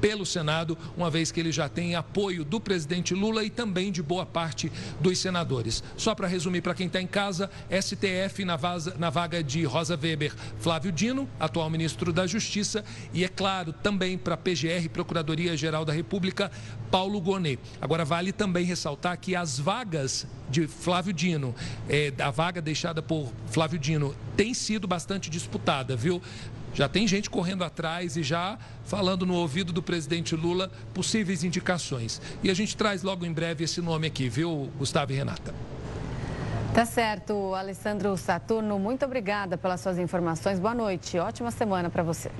pelo 0.00 0.24
Senado, 0.24 0.76
uma 0.96 1.10
vez 1.10 1.30
que 1.32 1.40
ele 1.40 1.52
já 1.52 1.68
tem 1.68 1.94
apoio 1.94 2.44
do 2.44 2.60
presidente 2.60 3.14
Lula 3.14 3.44
e 3.44 3.50
também 3.50 3.90
de 3.90 4.02
boa 4.02 4.24
parte 4.24 4.70
dos 5.00 5.18
senadores. 5.18 5.82
Só 5.96 6.14
para 6.14 6.26
resumir 6.26 6.60
para 6.60 6.74
quem 6.74 6.86
está 6.86 7.00
em 7.00 7.06
casa, 7.06 7.50
STF 7.70 8.44
na, 8.44 8.56
vaza, 8.56 8.94
na 8.98 9.10
vaga 9.10 9.42
de 9.42 9.64
Rosa 9.64 9.98
Weber, 10.00 10.34
Flávio 10.58 10.92
Dino, 10.92 11.28
atual 11.38 11.68
ministro 11.68 12.12
da 12.12 12.26
Justiça, 12.26 12.84
e 13.12 13.24
é 13.24 13.28
claro, 13.28 13.72
também 13.72 14.16
para 14.16 14.36
PGR, 14.36 14.88
Procuradoria-Geral 14.92 15.84
da 15.84 15.92
República, 15.92 16.50
Paulo 16.90 17.20
Gonet. 17.20 17.58
Agora, 17.80 18.04
vale 18.04 18.32
também 18.32 18.64
ressaltar 18.64 19.18
que 19.18 19.34
as 19.34 19.58
vagas 19.58 20.26
de 20.48 20.66
Flávio 20.66 21.12
Dino, 21.12 21.54
é, 21.88 22.12
a 22.18 22.30
vaga 22.30 22.60
deixada 22.60 23.00
por 23.00 23.32
Flávio 23.46 23.78
Dino, 23.78 24.14
tem 24.36 24.52
sido 24.52 24.88
bastante 24.88 25.30
disputada, 25.30 25.94
viu? 25.96 26.20
Já 26.74 26.88
tem 26.88 27.06
gente 27.06 27.28
correndo 27.28 27.64
atrás 27.64 28.16
e 28.16 28.22
já 28.22 28.58
falando 28.84 29.26
no 29.26 29.34
ouvido 29.34 29.72
do 29.72 29.82
presidente 29.82 30.36
Lula 30.36 30.70
possíveis 30.94 31.44
indicações. 31.44 32.20
E 32.42 32.50
a 32.50 32.54
gente 32.54 32.76
traz 32.76 33.02
logo 33.02 33.24
em 33.26 33.32
breve 33.32 33.64
esse 33.64 33.80
nome 33.80 34.06
aqui, 34.06 34.28
viu, 34.28 34.70
Gustavo 34.78 35.12
e 35.12 35.16
Renata? 35.16 35.54
Tá 36.74 36.84
certo, 36.84 37.52
Alessandro 37.54 38.16
Saturno, 38.16 38.78
muito 38.78 39.04
obrigada 39.04 39.58
pelas 39.58 39.80
suas 39.80 39.98
informações. 39.98 40.60
Boa 40.60 40.74
noite, 40.74 41.18
ótima 41.18 41.50
semana 41.50 41.90
para 41.90 42.04
você. 42.04 42.30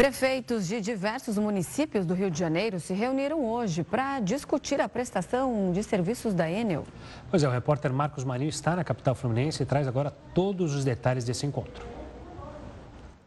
Prefeitos 0.00 0.66
de 0.66 0.80
diversos 0.80 1.36
municípios 1.36 2.06
do 2.06 2.14
Rio 2.14 2.30
de 2.30 2.38
Janeiro 2.38 2.80
se 2.80 2.94
reuniram 2.94 3.44
hoje 3.44 3.84
para 3.84 4.18
discutir 4.18 4.80
a 4.80 4.88
prestação 4.88 5.72
de 5.74 5.82
serviços 5.82 6.32
da 6.32 6.50
Enel. 6.50 6.86
Pois 7.30 7.42
é, 7.42 7.48
o 7.48 7.50
repórter 7.50 7.92
Marcos 7.92 8.24
Marinho 8.24 8.48
está 8.48 8.74
na 8.74 8.82
capital 8.82 9.14
fluminense 9.14 9.62
e 9.62 9.66
traz 9.66 9.86
agora 9.86 10.10
todos 10.34 10.74
os 10.74 10.86
detalhes 10.86 11.22
desse 11.22 11.44
encontro. 11.44 11.84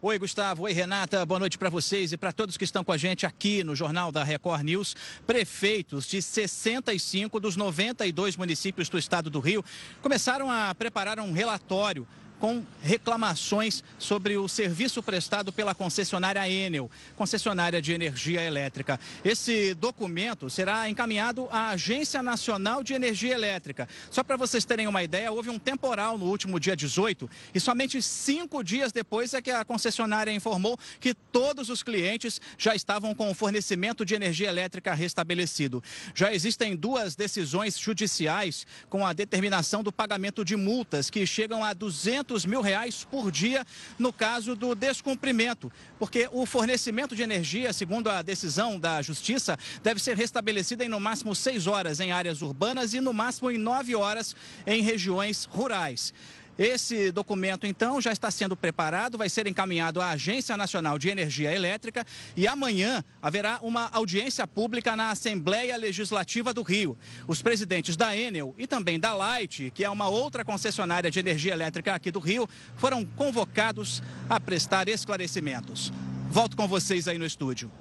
Oi, 0.02 0.18
Gustavo. 0.18 0.64
Oi, 0.64 0.74
Renata. 0.74 1.24
Boa 1.28 1.40
noite 1.40 1.60
para 1.60 1.70
vocês 1.70 2.12
e 2.12 2.18
para 2.18 2.34
todos 2.34 2.58
que 2.58 2.64
estão 2.64 2.84
com 2.84 2.92
a 2.92 2.98
gente 2.98 3.24
aqui 3.24 3.64
no 3.64 3.76
Jornal 3.76 4.12
da 4.12 4.24
Record 4.24 4.64
News. 4.64 4.96
Prefeitos 5.28 6.08
de 6.08 6.24
65 6.24 7.40
dos 7.40 7.56
92 7.56 8.36
municípios 8.36 8.90
do 8.90 8.98
estado 8.98 9.30
do 9.30 9.40
Rio 9.40 9.64
começaram 10.02 10.50
a 10.50 10.74
preparar 10.74 11.20
um 11.20 11.34
relatório 11.34 12.08
com 12.44 12.62
reclamações 12.82 13.82
sobre 13.98 14.36
o 14.36 14.50
serviço 14.50 15.02
prestado 15.02 15.54
pela 15.54 15.74
concessionária 15.74 16.46
Enel, 16.50 16.92
concessionária 17.16 17.82
de 17.82 17.94
energia 17.94 18.44
elétrica. 18.44 19.00
Esse 19.24 19.74
documento 19.74 20.50
será 20.50 20.90
encaminhado 20.90 21.48
à 21.50 21.70
Agência 21.70 22.22
Nacional 22.22 22.84
de 22.84 22.94
Energia 22.94 23.34
Elétrica. 23.34 23.88
Só 24.12 24.26
para 24.26 24.36
vocês 24.36 24.66
terem 24.66 24.88
uma 24.88 25.02
ideia, 25.02 25.32
houve 25.32 25.50
um 25.50 25.58
temporal 25.58 26.18
no 26.18 26.26
último 26.26 26.60
dia 26.60 26.76
18 26.76 27.30
e 27.56 27.62
somente 27.62 28.02
cinco 28.02 28.62
dias 28.62 28.92
depois 28.92 29.34
é 29.34 29.42
que 29.42 29.50
a 29.50 29.64
concessionária 29.64 30.34
informou 30.34 30.78
que 31.00 31.14
todos 31.14 31.70
os 31.70 31.82
clientes 31.82 32.42
já 32.58 32.76
estavam 32.76 33.16
com 33.16 33.32
o 33.32 33.34
fornecimento 33.34 34.06
de 34.06 34.16
energia 34.16 34.50
elétrica 34.50 34.94
restabelecido. 34.94 35.82
Já 36.14 36.34
existem 36.34 36.76
duas 36.76 37.16
decisões 37.16 37.80
judiciais 37.80 38.68
com 38.90 39.08
a 39.08 39.14
determinação 39.14 39.82
do 39.82 39.94
pagamento 39.94 40.44
de 40.44 40.58
multas 40.58 41.10
que 41.10 41.26
chegam 41.26 41.64
a 41.64 41.72
200 41.72 42.33
200 42.34 42.46
mil 42.46 42.62
reais 42.62 43.06
por 43.10 43.32
dia 43.32 43.66
no 44.00 44.12
caso 44.12 44.56
do 44.56 44.74
descumprimento, 44.74 45.72
porque 46.00 46.28
o 46.32 46.46
fornecimento 46.46 47.16
de 47.16 47.22
energia, 47.22 47.72
segundo 47.72 48.10
a 48.10 48.22
decisão 48.22 48.80
da 48.80 49.02
Justiça, 49.02 49.58
deve 49.84 50.00
ser 50.00 50.18
restabelecido 50.18 50.84
em 50.84 50.90
no 50.90 51.00
máximo 51.00 51.36
seis 51.36 51.68
horas 51.68 52.00
em 52.00 52.12
áreas 52.12 52.42
urbanas 52.42 52.94
e 52.94 53.02
no 53.02 53.14
máximo 53.14 53.52
em 53.52 53.58
nove 53.58 53.96
horas 53.96 54.36
em 54.66 54.82
regiões 54.82 55.46
rurais. 55.46 56.14
Esse 56.58 57.12
documento, 57.12 57.66
então, 57.66 58.00
já 58.00 58.12
está 58.12 58.30
sendo 58.30 58.56
preparado, 58.56 59.18
vai 59.18 59.28
ser 59.28 59.48
encaminhado 59.48 60.00
à 60.00 60.10
Agência 60.10 60.56
Nacional 60.56 61.00
de 61.00 61.10
Energia 61.10 61.52
Elétrica 61.52 62.06
e 62.36 62.48
amanhã 62.48 63.04
haverá 63.22 63.58
uma 63.62 63.90
audiência 63.92 64.46
pública 64.46 64.96
na 64.96 65.10
Assembleia 65.10 65.76
Legislativa 65.78 66.54
do 66.54 66.62
Rio. 66.62 66.96
Os 67.28 67.42
presidentes 67.42 67.98
da 67.98 68.16
Enel 68.16 68.54
e 68.58 68.68
também 68.68 69.00
da 69.00 69.16
Light, 69.16 69.72
que 69.74 69.84
é 69.84 69.90
uma 69.90 70.08
outra 70.08 70.46
concessionária 70.46 71.10
de 71.10 71.20
energia 71.20 71.54
elétrica 71.54 71.96
aqui 71.96 72.12
do 72.12 72.20
Rio, 72.20 72.48
foram 72.76 73.04
convocados 73.04 74.04
a 74.30 74.40
prestar 74.40 74.88
esclarecimentos. 74.88 75.92
Volto 76.30 76.56
com 76.56 76.68
vocês 76.68 77.08
aí 77.08 77.18
no 77.18 77.26
estúdio. 77.26 77.72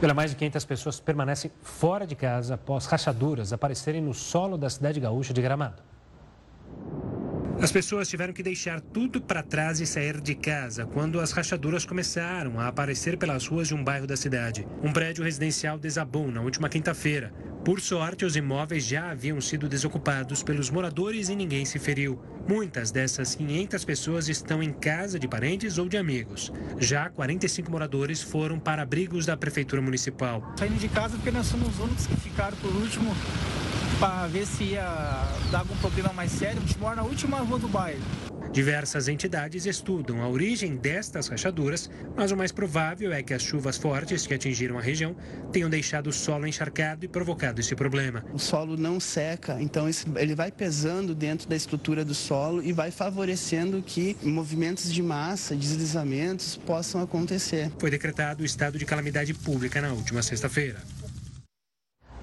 Pela 0.00 0.14
mais 0.14 0.30
de 0.30 0.36
500 0.36 0.64
pessoas 0.64 1.00
permanecem 1.00 1.50
fora 1.62 2.06
de 2.06 2.14
casa 2.14 2.54
após 2.54 2.86
rachaduras 2.86 3.52
aparecerem 3.52 4.00
no 4.00 4.12
solo 4.14 4.56
da 4.56 4.68
cidade 4.68 4.98
gaúcha 5.00 5.32
de 5.32 5.40
Gramado. 5.40 5.85
As 7.60 7.72
pessoas 7.72 8.06
tiveram 8.06 8.34
que 8.34 8.42
deixar 8.42 8.80
tudo 8.80 9.18
para 9.20 9.42
trás 9.42 9.80
e 9.80 9.86
sair 9.86 10.20
de 10.20 10.34
casa 10.34 10.84
quando 10.84 11.18
as 11.18 11.32
rachaduras 11.32 11.86
começaram 11.86 12.60
a 12.60 12.68
aparecer 12.68 13.16
pelas 13.16 13.46
ruas 13.46 13.68
de 13.68 13.74
um 13.74 13.82
bairro 13.82 14.06
da 14.06 14.16
cidade. 14.16 14.66
Um 14.82 14.92
prédio 14.92 15.24
residencial 15.24 15.78
desabou 15.78 16.30
na 16.30 16.42
última 16.42 16.68
quinta-feira. 16.68 17.32
Por 17.64 17.80
sorte, 17.80 18.26
os 18.26 18.36
imóveis 18.36 18.84
já 18.84 19.10
haviam 19.10 19.40
sido 19.40 19.68
desocupados 19.68 20.42
pelos 20.42 20.70
moradores 20.70 21.30
e 21.30 21.34
ninguém 21.34 21.64
se 21.64 21.78
feriu. 21.78 22.22
Muitas 22.46 22.92
dessas 22.92 23.34
500 23.34 23.84
pessoas 23.84 24.28
estão 24.28 24.62
em 24.62 24.72
casa 24.72 25.18
de 25.18 25.26
parentes 25.26 25.78
ou 25.78 25.88
de 25.88 25.96
amigos. 25.96 26.52
Já 26.78 27.08
45 27.08 27.70
moradores 27.70 28.22
foram 28.22 28.60
para 28.60 28.82
abrigos 28.82 29.24
da 29.24 29.36
prefeitura 29.36 29.80
municipal. 29.80 30.54
Saindo 30.58 30.78
de 30.78 30.88
casa 30.88 31.16
porque 31.16 31.30
nós 31.30 31.46
somos 31.46 31.68
os 31.68 31.80
únicos 31.80 32.06
que 32.06 32.16
ficaram 32.16 32.56
por 32.58 32.70
último 32.70 33.12
para 33.98 34.26
ver 34.26 34.46
se 34.46 34.64
ia 34.64 34.82
dar 35.50 35.60
algum 35.60 35.76
problema 35.76 36.12
mais 36.12 36.30
sério. 36.32 36.58
A 36.58 36.60
gente 36.66 36.78
mora 36.78 36.96
na 36.96 37.02
última 37.02 37.38
rua 37.38 37.58
do 37.58 37.68
bairro. 37.68 38.00
Diversas 38.52 39.06
entidades 39.06 39.66
estudam 39.66 40.22
a 40.22 40.28
origem 40.28 40.76
destas 40.76 41.28
rachaduras, 41.28 41.90
mas 42.16 42.30
o 42.30 42.36
mais 42.36 42.50
provável 42.52 43.12
é 43.12 43.22
que 43.22 43.34
as 43.34 43.42
chuvas 43.42 43.76
fortes 43.76 44.26
que 44.26 44.32
atingiram 44.32 44.78
a 44.78 44.80
região 44.80 45.14
tenham 45.52 45.68
deixado 45.68 46.06
o 46.06 46.12
solo 46.12 46.46
encharcado 46.46 47.04
e 47.04 47.08
provocado 47.08 47.60
esse 47.60 47.74
problema. 47.74 48.24
O 48.32 48.38
solo 48.38 48.76
não 48.76 48.98
seca, 48.98 49.60
então 49.60 49.86
ele 50.16 50.34
vai 50.34 50.50
pesando 50.50 51.14
dentro 51.14 51.46
da 51.48 51.56
estrutura 51.56 52.02
do 52.02 52.14
solo 52.14 52.62
e 52.62 52.72
vai 52.72 52.90
favorecendo 52.90 53.82
que 53.82 54.16
movimentos 54.22 54.90
de 54.90 55.02
massa, 55.02 55.54
deslizamentos 55.54 56.56
possam 56.56 57.02
acontecer. 57.02 57.70
Foi 57.78 57.90
decretado 57.90 58.42
o 58.42 58.46
estado 58.46 58.78
de 58.78 58.86
calamidade 58.86 59.34
pública 59.34 59.82
na 59.82 59.92
última 59.92 60.22
sexta-feira. 60.22 60.80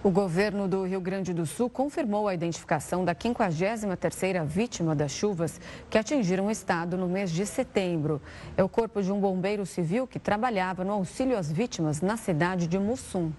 O 0.04 0.12
governo 0.12 0.68
do 0.68 0.84
Rio 0.86 1.00
Grande 1.00 1.34
do 1.34 1.46
Sul 1.46 1.70
confirmou 1.70 2.28
a 2.28 2.34
identificação 2.34 3.06
da 3.06 3.16
53ª 3.16 4.46
vítima 4.46 4.94
das 4.94 5.14
chuvas 5.14 5.62
que 5.90 5.98
atingiram 5.98 6.48
o 6.48 6.52
estado 6.52 6.98
no 6.98 7.08
mês 7.08 7.32
de 7.32 7.46
setembro. 7.46 8.22
É 8.58 8.62
o 8.62 8.68
corpo 8.68 9.02
de 9.02 9.10
um 9.14 9.20
bombeiro 9.22 9.66
civil 9.66 10.06
que 10.06 10.20
trabalhava 10.20 10.84
no 10.84 10.92
auxílio 10.92 11.38
às 11.38 11.50
vítimas 11.50 12.02
na 12.02 12.18
cidade 12.18 12.68
de 12.68 12.78
Mussum. 12.78 13.32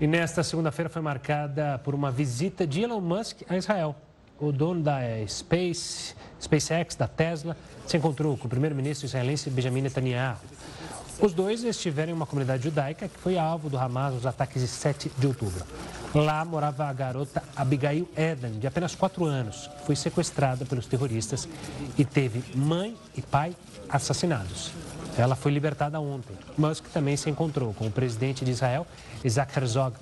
E 0.00 0.08
nesta 0.08 0.42
segunda-feira 0.42 0.90
foi 0.90 1.00
marcada 1.00 1.80
por 1.84 1.94
uma 1.94 2.10
visita 2.10 2.66
de 2.66 2.82
Elon 2.82 3.00
Musk 3.00 3.42
a 3.48 3.56
Israel. 3.56 3.94
O 4.40 4.50
dono 4.50 4.82
da 4.82 4.98
Space, 5.28 6.16
SpaceX, 6.42 6.96
da 6.96 7.06
Tesla, 7.06 7.56
se 7.86 7.96
encontrou 7.96 8.36
com 8.36 8.48
o 8.48 8.50
primeiro-ministro 8.50 9.06
israelense 9.06 9.48
Benjamin 9.50 9.82
Netanyahu. 9.82 10.36
Os 11.20 11.32
dois 11.32 11.62
estiveram 11.62 12.10
em 12.10 12.14
uma 12.14 12.26
comunidade 12.26 12.64
judaica 12.64 13.08
que 13.08 13.18
foi 13.18 13.38
alvo 13.38 13.70
do 13.70 13.78
Hamas 13.78 14.14
nos 14.14 14.26
ataques 14.26 14.60
de 14.60 14.68
7 14.68 15.12
de 15.16 15.26
outubro. 15.26 15.64
Lá 16.14 16.44
morava 16.44 16.86
a 16.86 16.92
garota 16.92 17.42
Abigail 17.56 18.08
Eden, 18.16 18.58
de 18.58 18.66
apenas 18.66 18.94
4 18.94 19.24
anos, 19.24 19.68
que 19.78 19.86
foi 19.86 19.96
sequestrada 19.96 20.64
pelos 20.64 20.86
terroristas 20.86 21.48
e 21.96 22.04
teve 22.04 22.42
mãe 22.56 22.96
e 23.16 23.22
pai 23.22 23.54
assassinados. 23.88 24.72
Ela 25.16 25.36
foi 25.36 25.52
libertada 25.52 26.00
ontem. 26.00 26.36
Musk 26.58 26.86
também 26.92 27.16
se 27.16 27.30
encontrou 27.30 27.72
com 27.72 27.86
o 27.86 27.90
presidente 27.90 28.44
de 28.44 28.50
Israel, 28.50 28.86
Isaac 29.24 29.56
Herzog. 29.56 29.96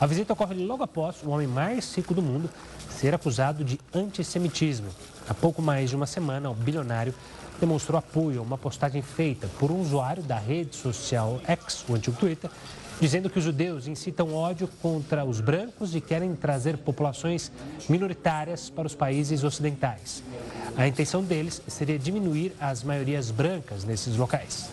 A 0.00 0.06
visita 0.06 0.32
ocorre 0.32 0.54
logo 0.54 0.82
após 0.82 1.22
o 1.22 1.30
homem 1.30 1.46
mais 1.46 1.94
rico 1.94 2.12
do 2.12 2.20
mundo 2.20 2.50
ser 2.98 3.14
acusado 3.14 3.62
de 3.62 3.78
antissemitismo. 3.94 4.88
Há 5.28 5.34
pouco 5.34 5.60
mais 5.60 5.90
de 5.90 5.96
uma 5.96 6.06
semana, 6.06 6.50
o 6.50 6.54
bilionário 6.54 7.14
demonstrou 7.60 7.98
apoio 7.98 8.40
a 8.40 8.42
uma 8.42 8.58
postagem 8.58 9.02
feita 9.02 9.48
por 9.58 9.70
um 9.70 9.80
usuário 9.80 10.22
da 10.22 10.38
rede 10.38 10.76
social 10.76 11.40
X, 11.46 11.84
o 11.88 11.94
antigo 11.94 12.16
Twitter, 12.16 12.50
dizendo 13.00 13.28
que 13.28 13.38
os 13.38 13.44
judeus 13.44 13.86
incitam 13.86 14.34
ódio 14.34 14.68
contra 14.80 15.24
os 15.24 15.40
brancos 15.40 15.94
e 15.94 16.00
querem 16.00 16.34
trazer 16.34 16.78
populações 16.78 17.52
minoritárias 17.88 18.70
para 18.70 18.86
os 18.86 18.94
países 18.94 19.44
ocidentais. 19.44 20.22
A 20.76 20.86
intenção 20.86 21.22
deles 21.22 21.60
seria 21.68 21.98
diminuir 21.98 22.54
as 22.60 22.82
maiorias 22.82 23.30
brancas 23.30 23.84
nesses 23.84 24.16
locais. 24.16 24.68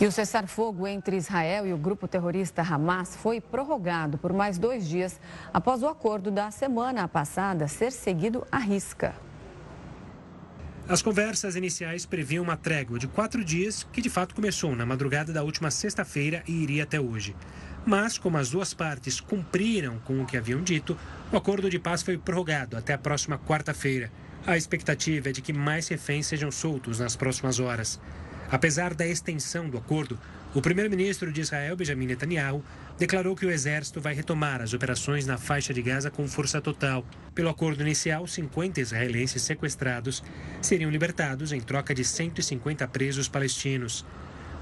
E 0.00 0.06
o 0.06 0.12
cessar-fogo 0.12 0.86
entre 0.86 1.16
Israel 1.16 1.66
e 1.66 1.72
o 1.74 1.76
grupo 1.76 2.08
terrorista 2.08 2.62
Hamas 2.62 3.16
foi 3.16 3.38
prorrogado 3.40 4.16
por 4.16 4.32
mais 4.32 4.56
dois 4.56 4.88
dias 4.88 5.20
após 5.52 5.82
o 5.82 5.88
acordo 5.88 6.30
da 6.30 6.50
semana 6.50 7.06
passada 7.06 7.68
ser 7.68 7.92
seguido 7.92 8.46
à 8.50 8.58
risca. 8.58 9.14
As 10.88 11.02
conversas 11.02 11.54
iniciais 11.54 12.04
previam 12.04 12.42
uma 12.42 12.56
trégua 12.56 12.98
de 12.98 13.06
quatro 13.06 13.44
dias, 13.44 13.86
que 13.92 14.00
de 14.00 14.10
fato 14.10 14.34
começou 14.34 14.74
na 14.74 14.84
madrugada 14.84 15.32
da 15.32 15.42
última 15.42 15.70
sexta-feira 15.70 16.42
e 16.48 16.62
iria 16.62 16.82
até 16.82 16.98
hoje. 16.98 17.36
Mas, 17.86 18.18
como 18.18 18.38
as 18.38 18.50
duas 18.50 18.74
partes 18.74 19.20
cumpriram 19.20 19.98
com 20.00 20.20
o 20.20 20.26
que 20.26 20.36
haviam 20.36 20.60
dito, 20.62 20.98
o 21.30 21.36
acordo 21.36 21.70
de 21.70 21.78
paz 21.78 22.02
foi 22.02 22.18
prorrogado 22.18 22.76
até 22.76 22.92
a 22.92 22.98
próxima 22.98 23.38
quarta-feira. 23.38 24.10
A 24.46 24.56
expectativa 24.56 25.28
é 25.28 25.32
de 25.32 25.40
que 25.40 25.52
mais 25.52 25.86
reféns 25.86 26.26
sejam 26.26 26.50
soltos 26.50 26.98
nas 26.98 27.14
próximas 27.14 27.60
horas. 27.60 28.00
Apesar 28.50 28.94
da 28.94 29.06
extensão 29.06 29.68
do 29.68 29.78
acordo, 29.78 30.18
o 30.52 30.60
primeiro-ministro 30.60 31.32
de 31.32 31.40
Israel, 31.40 31.76
Benjamin 31.76 32.06
Netanyahu, 32.06 32.64
declarou 32.98 33.36
que 33.36 33.46
o 33.46 33.50
exército 33.50 34.00
vai 34.00 34.12
retomar 34.12 34.60
as 34.60 34.74
operações 34.74 35.24
na 35.24 35.38
faixa 35.38 35.72
de 35.72 35.80
Gaza 35.80 36.10
com 36.10 36.26
força 36.26 36.60
total. 36.60 37.06
Pelo 37.32 37.48
acordo 37.48 37.80
inicial, 37.80 38.26
50 38.26 38.80
israelenses 38.80 39.42
sequestrados 39.42 40.24
seriam 40.60 40.90
libertados 40.90 41.52
em 41.52 41.60
troca 41.60 41.94
de 41.94 42.04
150 42.04 42.88
presos 42.88 43.28
palestinos. 43.28 44.04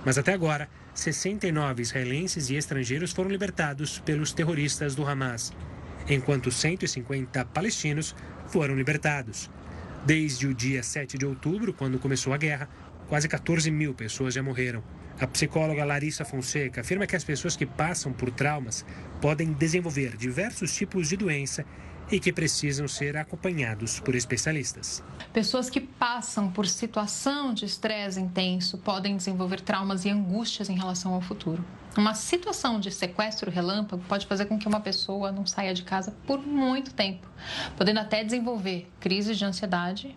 Mas 0.04 0.18
até 0.18 0.34
agora, 0.34 0.68
69 0.94 1.80
israelenses 1.80 2.50
e 2.50 2.56
estrangeiros 2.56 3.12
foram 3.12 3.30
libertados 3.30 3.98
pelos 4.00 4.32
terroristas 4.32 4.94
do 4.94 5.06
Hamas, 5.06 5.52
enquanto 6.08 6.50
150 6.50 7.44
palestinos 7.46 8.14
foram 8.48 8.76
libertados. 8.76 9.50
Desde 10.04 10.46
o 10.46 10.54
dia 10.54 10.82
7 10.82 11.18
de 11.18 11.26
outubro, 11.26 11.72
quando 11.72 11.98
começou 11.98 12.32
a 12.32 12.36
guerra, 12.36 12.68
quase 13.08 13.28
14 13.28 13.70
mil 13.70 13.94
pessoas 13.94 14.34
já 14.34 14.42
morreram. 14.42 14.82
A 15.20 15.26
psicóloga 15.26 15.84
Larissa 15.84 16.24
Fonseca 16.24 16.82
afirma 16.82 17.06
que 17.06 17.16
as 17.16 17.24
pessoas 17.24 17.56
que 17.56 17.66
passam 17.66 18.12
por 18.12 18.30
traumas 18.30 18.84
podem 19.20 19.52
desenvolver 19.52 20.16
diversos 20.16 20.74
tipos 20.74 21.08
de 21.08 21.16
doença 21.16 21.64
e 22.10 22.18
que 22.18 22.32
precisam 22.32 22.88
ser 22.88 23.16
acompanhados 23.16 24.00
por 24.00 24.14
especialistas. 24.14 25.02
Pessoas 25.32 25.68
que 25.68 25.80
passam 25.80 26.50
por 26.50 26.66
situação 26.66 27.52
de 27.52 27.64
estresse 27.64 28.20
intenso 28.20 28.78
podem 28.78 29.16
desenvolver 29.16 29.60
traumas 29.60 30.04
e 30.04 30.10
angústias 30.10 30.70
em 30.70 30.76
relação 30.76 31.12
ao 31.12 31.20
futuro. 31.20 31.64
Uma 31.96 32.14
situação 32.14 32.78
de 32.78 32.90
sequestro 32.90 33.50
relâmpago 33.50 34.02
pode 34.08 34.26
fazer 34.26 34.46
com 34.46 34.58
que 34.58 34.68
uma 34.68 34.80
pessoa 34.80 35.32
não 35.32 35.44
saia 35.44 35.74
de 35.74 35.82
casa 35.82 36.14
por 36.26 36.38
muito 36.38 36.94
tempo, 36.94 37.26
podendo 37.76 38.00
até 38.00 38.22
desenvolver 38.22 38.88
crises 39.00 39.36
de 39.36 39.44
ansiedade 39.44 40.16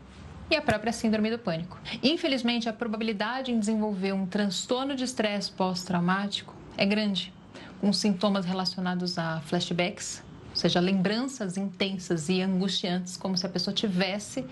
e 0.51 0.58
a 0.58 0.62
própria 0.62 0.91
síndrome 0.91 1.31
do 1.31 1.39
pânico. 1.39 1.79
Infelizmente, 2.03 2.67
a 2.67 2.74
probabilidade 2.74 3.51
em 3.51 3.60
desenvolver 3.60 4.13
um 4.13 4.25
transtorno 4.25 4.96
de 4.96 5.03
estresse 5.03 5.51
pós-traumático 5.51 6.53
é 6.77 6.86
grande, 6.86 7.34
com 7.79 7.91
sintomas 7.93 8.46
relacionados 8.46 9.17
a 9.17 9.39
flashbacks, 9.41 10.24
ou 10.51 10.55
seja, 10.58 10.79
lembranças 10.79 11.55
intensas 11.55 12.27
e 12.27 12.41
angustiantes, 12.41 13.15
como 13.15 13.38
se 13.38 13.46
a 13.46 13.50
pessoa 13.50 13.74
tivesse 13.74 14.46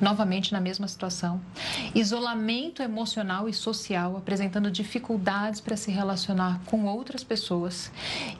novamente 0.00 0.52
na 0.52 0.60
mesma 0.60 0.86
situação. 0.86 1.40
Isolamento 1.94 2.82
emocional 2.82 3.48
e 3.48 3.54
social, 3.54 4.16
apresentando 4.18 4.70
dificuldades 4.70 5.60
para 5.60 5.76
se 5.76 5.90
relacionar 5.90 6.60
com 6.66 6.84
outras 6.84 7.24
pessoas. 7.24 7.90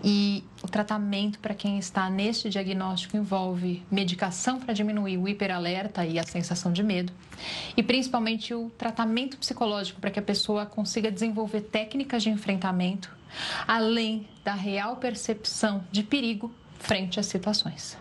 E 0.05 0.45
o 0.63 0.69
tratamento 0.69 1.39
para 1.39 1.55
quem 1.55 1.79
está 1.79 2.11
neste 2.11 2.51
diagnóstico 2.51 3.17
envolve 3.17 3.83
medicação 3.91 4.61
para 4.61 4.75
diminuir 4.75 5.17
o 5.17 5.27
hiperalerta 5.27 6.05
e 6.05 6.19
a 6.19 6.23
sensação 6.23 6.71
de 6.71 6.83
medo, 6.83 7.13
e 7.77 7.83
principalmente 7.83 8.53
o 8.53 8.71
tratamento 8.77 9.39
psicológico 9.39 10.01
para 10.01 10.11
que 10.11 10.19
a 10.19 10.23
pessoa 10.23 10.67
consiga 10.67 11.11
desenvolver 11.11 11.63
técnicas 11.63 12.23
de 12.23 12.29
enfrentamento, 12.29 13.11
além 13.67 14.29
da 14.45 14.55
real 14.55 14.97
percepção 14.97 15.85
de 15.91 16.03
perigo 16.03 16.53
frente 16.78 17.18
às 17.21 17.26
situações. 17.26 17.97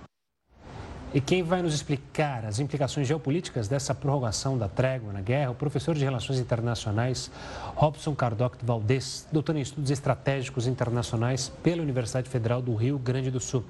E 1.14 1.22
quem 1.22 1.42
vai 1.42 1.62
nos 1.62 1.74
explicar 1.74 2.44
as 2.44 2.60
implicações 2.60 3.08
geopolíticas 3.08 3.70
dessa 3.70 3.96
prorrogação 3.96 4.58
da 4.58 4.68
trégua 4.68 5.14
na 5.14 5.22
guerra, 5.22 5.52
o 5.52 5.56
professor 5.56 5.96
de 5.96 6.04
Relações 6.04 6.40
Internacionais, 6.40 7.32
Robson 7.74 8.14
Cardoc 8.14 8.56
Valdez, 8.62 9.26
doutor 9.32 9.56
em 9.56 9.62
Estudos 9.62 9.92
Estratégicos 9.92 10.68
Internacionais 10.68 11.48
pela 11.64 11.82
Universidade 11.82 12.30
Federal 12.30 12.62
do 12.62 12.76
Rio 12.76 13.00
Grande 13.00 13.32
do 13.32 13.40
Sul. 13.40 13.64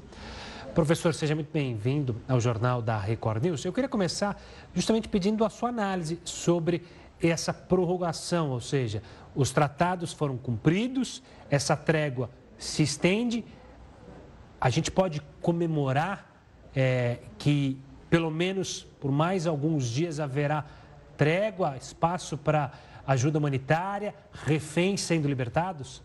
Professor, 0.73 1.13
seja 1.13 1.35
muito 1.35 1.51
bem-vindo 1.53 2.19
ao 2.27 2.39
Jornal 2.39 2.81
da 2.81 2.97
Record 2.97 3.43
News. 3.43 3.63
Eu 3.63 3.71
queria 3.71 3.87
começar 3.87 4.41
justamente 4.73 5.07
pedindo 5.07 5.45
a 5.45 5.49
sua 5.49 5.69
análise 5.69 6.19
sobre 6.25 6.83
essa 7.21 7.53
prorrogação, 7.53 8.49
ou 8.49 8.59
seja, 8.59 9.03
os 9.35 9.51
tratados 9.51 10.11
foram 10.11 10.35
cumpridos, 10.35 11.21
essa 11.49 11.77
trégua 11.77 12.29
se 12.57 12.81
estende 12.81 13.45
a 14.59 14.69
gente 14.69 14.89
pode 14.89 15.21
comemorar 15.41 16.31
é, 16.75 17.19
que, 17.37 17.77
pelo 18.09 18.31
menos 18.31 18.85
por 18.99 19.11
mais 19.11 19.47
alguns 19.47 19.85
dias, 19.85 20.19
haverá 20.19 20.65
trégua, 21.17 21.77
espaço 21.77 22.37
para 22.37 22.71
ajuda 23.05 23.37
humanitária, 23.37 24.15
reféns 24.33 25.01
sendo 25.01 25.27
libertados? 25.27 26.01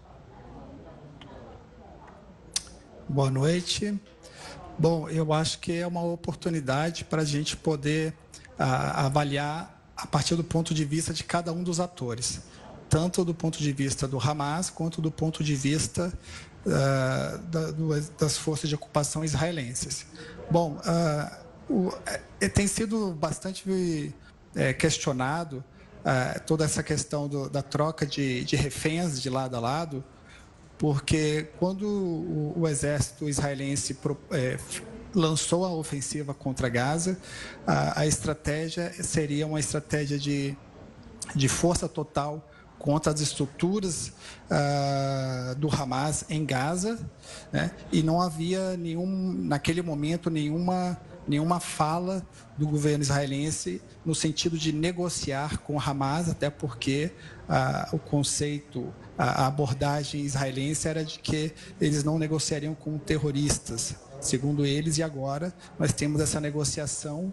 Boa 3.09 3.31
noite. 3.31 3.99
Bom, 4.79 5.09
eu 5.09 5.33
acho 5.33 5.59
que 5.59 5.73
é 5.73 5.87
uma 5.87 6.03
oportunidade 6.03 7.05
para 7.05 7.23
a 7.23 7.25
gente 7.25 7.57
poder 7.57 8.15
a, 8.59 9.07
avaliar 9.07 9.83
a 9.97 10.07
partir 10.07 10.37
do 10.37 10.45
ponto 10.45 10.73
de 10.73 10.85
vista 10.85 11.13
de 11.13 11.25
cada 11.25 11.53
um 11.53 11.63
dos 11.63 11.81
atores, 11.81 12.41
tanto 12.89 13.25
do 13.25 13.35
ponto 13.35 13.59
de 13.59 13.73
vista 13.73 14.07
do 14.07 14.19
Hamas 14.19 14.71
quanto 14.71 15.03
do 15.03 15.11
ponto 15.11 15.43
de 15.43 15.55
vista 15.55 16.13
uh, 16.67 17.39
da, 17.39 17.71
das 18.19 18.37
forças 18.37 18.69
de 18.69 18.75
ocupação 18.75 19.25
israelenses. 19.25 20.07
Bom, 20.51 20.79
uh, 20.79 21.41
o, 21.73 21.93
é, 22.41 22.49
tem 22.49 22.67
sido 22.67 23.13
bastante 23.13 24.15
é, 24.55 24.73
questionado 24.73 25.65
uh, 26.01 26.41
toda 26.47 26.65
essa 26.65 26.83
questão 26.83 27.29
do, 27.29 27.49
da 27.49 27.63
troca 27.63 28.05
de, 28.05 28.45
de, 28.45 28.57
reféns 28.57 29.21
de 29.21 29.31
lado 29.31 29.57
a 29.57 29.61
lado, 29.61 30.05
porque 30.77 31.49
quando 31.59 31.87
o, 31.87 32.61
o 32.61 32.69
exército 32.69 33.29
israelense 33.29 33.95
pro, 33.95 34.19
é, 34.33 34.59
lançou 35.15 35.65
a 35.65 35.71
ofensiva 35.71 36.35
contra 36.35 36.69
Gaza, 36.69 37.19
a, 37.67 38.01
a 38.01 38.07
estratégia 38.07 38.93
seria 39.03 39.47
uma 39.47 39.61
estratégia 39.61 40.19
de, 40.19 40.57
de 41.35 41.49
força 41.49 41.89
total 41.89 42.50
contra 42.81 43.13
as 43.13 43.21
estruturas 43.21 44.09
uh, 44.51 45.55
do 45.57 45.69
Hamas 45.69 46.25
em 46.29 46.45
Gaza, 46.45 46.99
né? 47.53 47.71
e 47.93 48.03
não 48.03 48.21
havia 48.21 48.77
nenhum, 48.77 49.07
naquele 49.07 49.83
momento 49.83 50.29
nenhuma 50.29 50.99
nenhuma 51.29 51.61
fala 51.61 52.27
do 52.59 52.67
governo 52.67 53.03
israelense 53.05 53.81
no 54.05 54.15
sentido 54.15 54.59
de 54.59 54.73
negociar 54.73 55.59
com 55.59 55.77
o 55.77 55.79
Hamas, 55.81 56.29
até 56.29 56.51
porque 56.51 57.13
uh, 57.49 57.95
o 57.95 57.99
conceito, 57.99 58.93
a 59.17 59.47
abordagem 59.47 60.23
israelense 60.23 60.89
era 60.89 61.05
de 61.05 61.21
que 61.21 61.53
eles 61.81 62.03
não 62.03 62.19
negociariam 62.19 62.75
com 62.75 62.99
terroristas, 62.99 63.95
segundo 64.21 64.67
eles, 64.67 64.99
e 64.99 65.03
agora 65.03 65.55
nós 65.79 65.93
temos 65.93 66.21
essa 66.21 66.41
negociação 66.41 67.33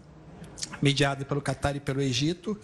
mediada 0.81 1.25
pelo 1.25 1.41
Catar 1.41 1.75
e 1.75 1.79
pelo 1.79 2.01
Egito. 2.01 2.59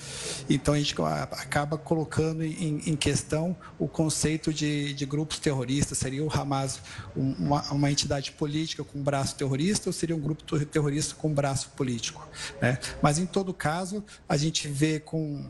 Então 0.50 0.74
a 0.74 0.78
gente 0.78 0.96
acaba 1.32 1.78
colocando 1.78 2.44
em, 2.44 2.82
em 2.86 2.96
questão 2.96 3.56
o 3.80 3.88
conceito 3.88 4.54
de, 4.54 4.94
de, 4.94 5.06
grupos 5.06 5.40
terroristas. 5.40 5.98
Seria 5.98 6.24
o 6.24 6.32
Hamas 6.32 6.80
uma, 7.16 7.62
uma, 7.72 7.92
entidade 7.92 8.32
política 8.32 8.84
com 8.84 9.02
braço 9.02 9.36
terrorista 9.36 9.90
ou 9.90 9.94
seria 9.94 10.16
um 10.16 10.20
grupo 10.20 10.44
terrorista 10.66 11.16
com 11.16 11.34
braço 11.34 11.70
político? 11.76 12.28
Né? 12.62 12.78
Mas 13.02 13.18
em 13.18 13.26
todo 13.26 13.54
caso, 13.54 14.04
a 14.28 14.38
gente 14.38 14.68
vê 14.68 15.00
com 15.00 15.46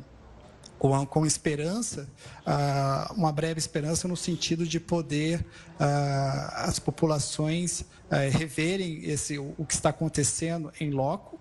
com, 0.79 1.05
com, 1.05 1.25
esperança, 1.25 2.09
uma 3.15 3.31
breve 3.31 3.57
esperança 3.57 4.05
no 4.05 4.17
sentido 4.17 4.67
de 4.67 4.81
poder 4.81 5.45
as 5.79 6.77
populações 6.77 7.81
uh, 7.81 8.29
reverem 8.31 9.05
esse, 9.05 9.39
o, 9.39 9.65
que 9.65 9.73
está 9.73 9.89
acontecendo 9.89 10.73
em 10.81 10.91
loco 10.91 11.39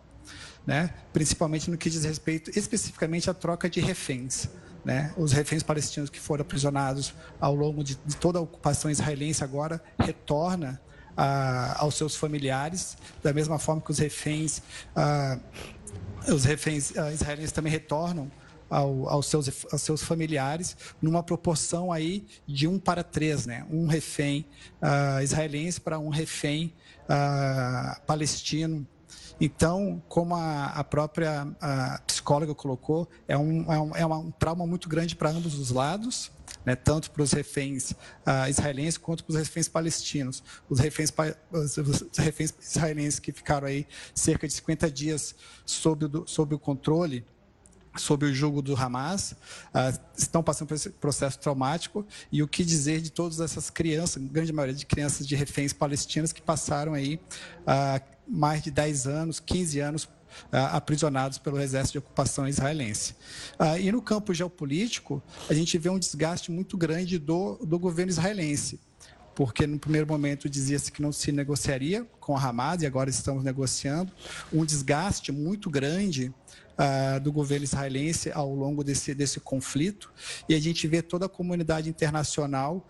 né? 0.67 0.95
principalmente 1.13 1.71
no 1.71 1.77
que 1.77 1.91
diz 1.91 2.05
respeito 2.05 2.51
especificamente 2.59 3.29
à 3.29 3.35
troca 3.35 3.69
de 3.69 3.81
reféns. 3.81 4.49
Né? 4.85 5.13
Os 5.17 5.33
reféns 5.33 5.63
palestinos 5.63 6.11
que 6.11 6.19
foram 6.19 6.43
aprisionados 6.43 7.15
ao 7.41 7.55
longo 7.55 7.85
de, 7.85 7.95
de 8.05 8.17
toda 8.17 8.39
a 8.39 8.43
ocupação 8.43 8.91
israelense 8.91 9.45
agora 9.45 9.83
retorna 9.99 10.81
ah, 11.17 11.77
aos 11.79 11.95
seus 11.95 12.17
familiares, 12.17 12.97
da 13.23 13.33
mesma 13.33 13.59
forma 13.59 13.83
que 13.83 13.91
os 13.91 13.99
reféns, 13.99 14.63
ah, 14.97 15.39
os 16.27 16.45
reféns 16.45 16.97
ah, 16.97 17.13
israelenses 17.13 17.53
também 17.53 17.71
retornam 17.71 18.31
ao, 18.71 19.09
aos, 19.09 19.27
seus, 19.27 19.67
aos 19.71 19.83
seus 19.83 20.03
familiares, 20.03 20.75
numa 21.03 21.23
proporção 21.23 21.93
aí 21.93 22.25
de 22.47 22.67
um 22.67 22.79
para 22.79 23.05
três, 23.05 23.45
né? 23.45 23.67
Um 23.71 23.87
refém 23.87 24.47
israelense 25.23 25.79
para 25.79 25.99
um 25.99 26.09
refém 26.09 26.73
palestino. 28.07 28.87
Então, 29.41 30.03
como 30.09 30.35
a, 30.35 30.67
a 30.67 30.85
própria 30.85 31.47
a 31.61 32.01
psicóloga 32.07 32.55
colocou, 32.55 33.09
é 33.27 33.37
um, 33.37 33.73
é 33.73 33.81
um, 33.81 33.97
é 33.97 34.07
um 34.07 34.31
trauma 34.31 34.67
muito 34.67 34.89
grande 34.89 35.17
para 35.17 35.31
ambos 35.31 35.59
os 35.59 35.71
lados, 35.71 36.31
né, 36.65 36.77
tanto 36.77 37.11
para 37.11 37.23
os 37.23 37.33
reféns 37.33 37.91
uh, 37.91 38.49
israelenses 38.49 38.99
quanto 38.99 39.25
para 39.25 39.33
os 39.33 39.39
reféns 39.39 39.69
palestinos. 39.69 40.43
Os 40.69 40.79
reféns, 40.79 41.13
os, 41.51 42.19
reféns 42.19 42.55
israelenses 42.61 43.19
que 43.19 43.33
ficaram 43.33 43.67
aí 43.67 43.87
cerca 44.15 44.47
de 44.47 44.55
50 44.55 44.91
dias 44.91 45.35
sob 45.65 46.05
o, 46.05 46.27
sob 46.27 46.55
o 46.55 46.59
controle 46.59 47.25
sob 47.97 48.25
o 48.25 48.33
jugo 48.33 48.63
do 48.63 48.75
Hamas, 48.75 49.33
uh, 49.33 50.01
estão 50.17 50.43
passando 50.43 50.69
por 50.69 50.75
esse 50.75 50.91
processo 50.91 51.39
traumático 51.39 52.07
e 52.31 52.43
o 52.43 52.49
que 52.49 52.65
dizer 52.65 53.01
de 53.01 53.11
todas 53.11 53.41
essas 53.41 53.69
crianças, 53.71 54.23
grande 54.23 54.53
maioria 54.53 54.75
de 54.75 54.87
crianças 54.87 55.27
de 55.27 55.35
reféns 55.35 55.73
palestinos 55.73 56.33
que 56.33 56.41
passaram 56.41 56.95
aí 56.95 57.21
uh, 57.67 58.12
mais 58.27 58.63
de 58.63 58.71
10 58.71 59.07
anos, 59.07 59.41
15 59.41 59.81
anos 59.81 60.09
Uh, 60.51 60.57
aprisionados 60.73 61.37
pelo 61.37 61.61
exército 61.61 61.93
de 61.93 61.99
ocupação 61.99 62.49
israelense. 62.49 63.15
Uh, 63.61 63.79
e 63.79 63.93
no 63.93 64.01
campo 64.01 64.33
geopolítico, 64.33 65.23
a 65.47 65.53
gente 65.53 65.77
vê 65.77 65.91
um 65.91 65.99
desgaste 65.99 66.51
muito 66.51 66.75
grande 66.75 67.19
do, 67.19 67.59
do 67.63 67.79
governo 67.79 68.11
israelense, 68.11 68.81
porque 69.35 69.67
no 69.67 69.79
primeiro 69.79 70.07
momento 70.07 70.49
dizia-se 70.49 70.91
que 70.91 71.03
não 71.03 71.13
se 71.13 71.33
negociaria 71.33 72.07
com 72.19 72.35
a 72.35 72.43
Hamas, 72.43 72.81
e 72.81 72.87
agora 72.87 73.11
estamos 73.11 73.45
negociando, 73.45 74.11
um 74.51 74.65
desgaste 74.65 75.31
muito 75.31 75.69
grande 75.69 76.33
uh, 76.79 77.21
do 77.21 77.31
governo 77.31 77.65
israelense 77.65 78.33
ao 78.33 78.55
longo 78.55 78.83
desse, 78.83 79.15
desse 79.15 79.39
conflito, 79.39 80.11
e 80.49 80.55
a 80.55 80.59
gente 80.59 80.89
vê 80.89 81.03
toda 81.03 81.27
a 81.27 81.29
comunidade 81.29 81.91
internacional 81.91 82.89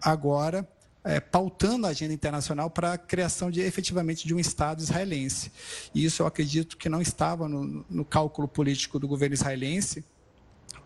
agora 0.00 0.66
é, 1.04 1.20
pautando 1.20 1.86
a 1.86 1.90
agenda 1.90 2.12
internacional 2.12 2.68
para 2.70 2.94
a 2.94 2.98
criação 2.98 3.50
de 3.50 3.60
efetivamente 3.60 4.26
de 4.26 4.34
um 4.34 4.38
Estado 4.38 4.82
israelense. 4.82 5.52
E 5.94 6.04
isso 6.04 6.22
eu 6.22 6.26
acredito 6.26 6.76
que 6.76 6.88
não 6.88 7.00
estava 7.00 7.48
no, 7.48 7.84
no 7.88 8.04
cálculo 8.04 8.48
político 8.48 8.98
do 8.98 9.08
governo 9.08 9.34
israelense, 9.34 10.04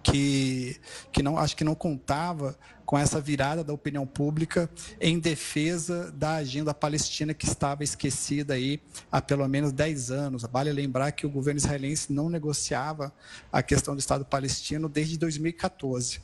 que, 0.02 0.76
que 1.12 1.22
não 1.22 1.38
acho 1.38 1.56
que 1.56 1.64
não 1.64 1.74
contava 1.74 2.58
com 2.84 2.98
essa 2.98 3.20
virada 3.20 3.62
da 3.62 3.72
opinião 3.72 4.06
pública 4.06 4.68
em 5.00 5.18
defesa 5.18 6.12
da 6.12 6.34
agenda 6.34 6.74
palestina 6.74 7.32
que 7.32 7.46
estava 7.46 7.84
esquecida 7.84 8.54
aí 8.54 8.80
há 9.10 9.20
pelo 9.20 9.46
menos 9.48 9.72
10 9.72 10.10
anos. 10.10 10.42
Vale 10.42 10.72
lembrar 10.72 11.12
que 11.12 11.24
o 11.24 11.30
governo 11.30 11.58
israelense 11.58 12.12
não 12.12 12.28
negociava 12.28 13.12
a 13.50 13.62
questão 13.62 13.94
do 13.94 14.00
Estado 14.00 14.24
palestino 14.24 14.88
desde 14.88 15.16
2014. 15.16 16.20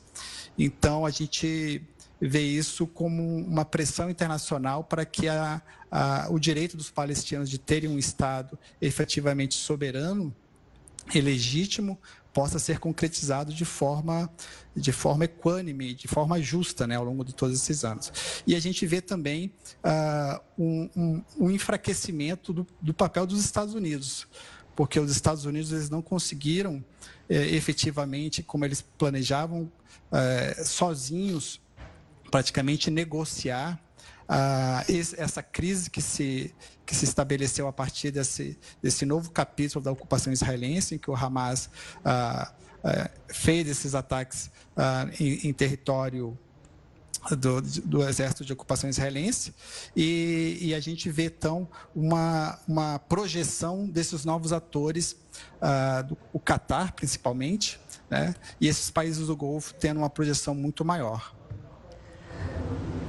Então 0.57 1.05
a 1.05 1.09
gente 1.09 1.81
vê 2.21 2.41
isso 2.41 2.85
como 2.85 3.23
uma 3.37 3.63
pressão 3.63 4.09
internacional 4.09 4.83
para 4.83 5.05
que 5.05 5.27
a, 5.27 5.61
a, 5.89 6.27
o 6.29 6.39
direito 6.39 6.75
dos 6.75 6.91
palestinos 6.91 7.49
de 7.49 7.57
terem 7.57 7.89
um 7.89 7.97
Estado 7.97 8.57
efetivamente 8.81 9.55
soberano 9.55 10.35
e 11.13 11.21
legítimo 11.21 11.97
possa 12.33 12.59
ser 12.59 12.79
concretizado 12.79 13.53
de 13.53 13.65
forma 13.65 14.29
de 14.75 14.91
forma 14.91 15.25
equânime, 15.25 15.93
de 15.93 16.07
forma 16.07 16.41
justa, 16.41 16.87
né, 16.87 16.95
ao 16.95 17.03
longo 17.03 17.25
de 17.25 17.33
todos 17.33 17.55
esses 17.55 17.83
anos. 17.83 18.13
E 18.45 18.55
a 18.55 18.59
gente 18.59 18.85
vê 18.85 19.01
também 19.01 19.51
uh, 19.83 20.39
um, 20.57 20.89
um, 20.95 21.23
um, 21.37 21.51
enfraquecimento 21.51 22.53
do, 22.53 22.67
do, 22.79 22.93
papel 22.93 23.25
dos 23.25 23.43
Estados 23.43 23.73
Unidos, 23.73 24.27
porque 24.75 24.99
os 24.99 25.11
Estados 25.11 25.43
Unidos 25.43 25.71
eles 25.71 25.89
não 25.89 26.01
conseguiram 26.01 26.83
eh, 27.27 27.55
efetivamente, 27.55 28.41
como 28.41 28.63
eles 28.63 28.81
planejavam, 28.81 29.69
eh, 30.11 30.63
sozinhos 30.63 31.59
praticamente 32.29 32.89
negociar 32.89 33.79
ah, 34.31 34.85
essa 35.17 35.41
crise 35.41 35.89
que 35.89 36.03
se, 36.03 36.53
que 36.85 36.95
se 36.95 37.03
estabeleceu 37.03 37.67
a 37.67 37.73
partir 37.73 38.11
desse, 38.11 38.59
desse 38.79 39.03
novo 39.03 39.31
capítulo 39.31 39.83
da 39.83 39.91
ocupação 39.91 40.31
israelense, 40.31 40.93
em 40.93 40.97
que 40.99 41.09
o 41.09 41.15
Hamas 41.15 41.67
ah, 42.05 42.53
ah, 42.83 43.09
fez 43.27 43.67
esses 43.67 43.95
ataques 43.95 44.51
em, 45.19 45.47
em, 45.49 45.51
território 45.51 46.37
do, 47.31 47.59
do, 47.61 48.07
exército 48.07 48.45
de 48.45 48.53
ocupação 48.53 48.89
israelense 48.89 49.53
e, 49.93 50.57
e, 50.61 50.73
a 50.75 50.79
gente 50.79 51.09
vê 51.09 51.25
então 51.25 51.67
uma, 51.93 52.57
uma 52.65 52.99
projeção 52.99 53.89
desses 53.89 54.23
novos 54.23 54.53
atores, 54.53 55.17
do, 56.07 56.17
o 56.31 56.39
Catar 56.39 56.93
principalmente, 56.93 57.79
né, 58.09 58.33
e 58.61 58.67
esses 58.67 58.89
países 58.89 59.27
do 59.27 59.35
Golfo 59.35 59.73
tendo 59.73 59.97
uma 59.97 60.09
projeção 60.09 60.55
muito 60.55 60.85
maior. 60.85 61.38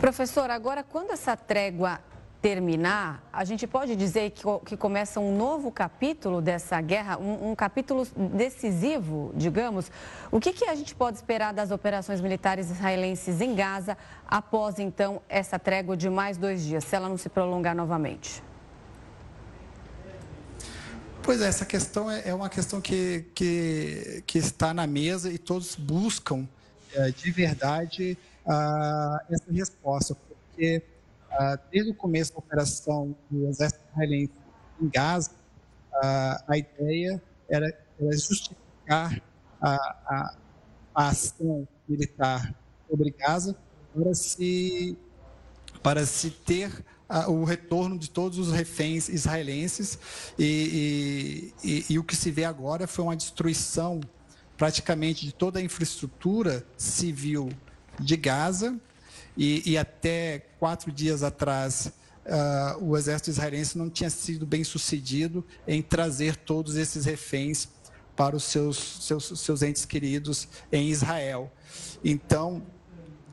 Professor, 0.01 0.49
agora 0.51 0.83
quando 0.83 1.11
essa 1.11 1.37
trégua 1.37 2.01
terminar, 2.41 3.23
a 3.31 3.45
gente 3.45 3.67
pode 3.67 3.95
dizer 3.95 4.31
que, 4.31 4.43
que 4.65 4.75
começa 4.75 5.21
um 5.21 5.37
novo 5.37 5.71
capítulo 5.71 6.41
dessa 6.41 6.81
guerra, 6.81 7.19
um, 7.19 7.51
um 7.51 7.55
capítulo 7.55 8.07
decisivo, 8.17 9.31
digamos. 9.37 9.93
O 10.31 10.41
que, 10.41 10.55
que, 10.55 10.65
a 10.65 10.75
gente 10.75 10.95
pode 10.95 11.19
esperar 11.19 11.53
das 11.53 11.71
operações 11.71 12.19
militares 12.19 12.71
israelenses 12.71 13.43
em 13.43 13.55
Gaza 13.55 13.99
após, 14.27 14.79
então, 14.79 15.21
essa 15.29 15.59
trégua 15.59 15.95
de 15.95 16.09
mais 16.09 16.39
dois 16.39 16.63
dias, 16.63 16.83
se 16.85 16.97
ela 16.97 17.07
não 17.07 17.19
se 17.19 17.29
prolongar 17.29 17.77
novamente? 17.77 18.43
Pois 21.23 21.43
é, 21.43 21.47
essa 21.47 21.67
questão 21.67 22.11
é, 22.11 22.31
é 22.31 22.35
uma 22.35 22.49
questão 22.49 22.81
que, 22.81 23.27
que, 23.35 24.25
que 24.27 24.39
está 24.39 24.73
na 24.73 24.87
mesa 24.87 25.31
e 25.31 25.37
todos 25.37 25.77
buscam 25.77 26.49
é, 26.95 27.11
de 27.11 27.31
verdade 27.31 28.17
uh, 28.47 29.19
essa 29.31 29.51
resposta, 29.51 30.15
porque 30.15 30.83
uh, 31.31 31.59
desde 31.71 31.91
o 31.91 31.95
começo 31.95 32.33
da 32.33 32.39
operação 32.39 33.15
do 33.31 33.47
exército 33.47 33.81
israelense 33.93 34.33
em 34.81 34.89
Gaza, 34.89 35.31
uh, 35.31 36.45
a 36.49 36.59
ideia 36.59 37.23
era, 37.49 37.67
era 38.01 38.13
justificar 38.13 39.21
a, 39.61 39.75
a, 40.07 40.35
a, 40.95 41.09
ação 41.09 41.67
militar 41.89 42.55
sobre 42.89 43.11
Gaza 43.11 43.57
para 43.95 44.15
se, 44.15 44.97
para 45.83 46.07
se 46.07 46.31
ter 46.31 46.85
o 47.29 47.43
retorno 47.43 47.99
de 47.99 48.09
todos 48.09 48.39
os 48.39 48.53
reféns 48.53 49.09
israelenses 49.09 49.99
e, 50.39 51.53
e, 51.63 51.69
e, 51.69 51.87
e, 51.91 51.99
o 51.99 52.05
que 52.05 52.15
se 52.15 52.31
vê 52.31 52.45
agora 52.45 52.87
foi 52.87 53.05
uma 53.05 53.17
destruição 53.17 54.01
praticamente 54.57 55.27
de 55.27 55.35
toda 55.35 55.59
a 55.59 55.63
infraestrutura 55.63 56.65
civil 56.77 57.51
de 58.01 58.17
Gaza 58.17 58.79
e, 59.37 59.71
e 59.71 59.79
até 59.79 60.47
quatro 60.59 60.91
dias 60.91 61.23
atrás 61.23 61.93
uh, 62.27 62.85
o 62.85 62.97
exército 62.97 63.31
israelense 63.31 63.77
não 63.79 63.89
tinha 63.89 64.11
sido 64.11 64.47
bem 64.47 64.65
sucedido 64.65 65.45
em 65.67 65.83
trazer 65.83 66.37
todos 66.37 66.77
esses 66.77 67.05
reféns 67.05 67.69
para 68.17 68.37
os 68.37 68.45
seus, 68.45 68.77
seus, 69.07 69.41
seus 69.41 69.63
entes 69.63 69.85
queridos 69.85 70.49
em 70.71 70.89
Israel. 70.89 71.51
Então, 72.05 72.63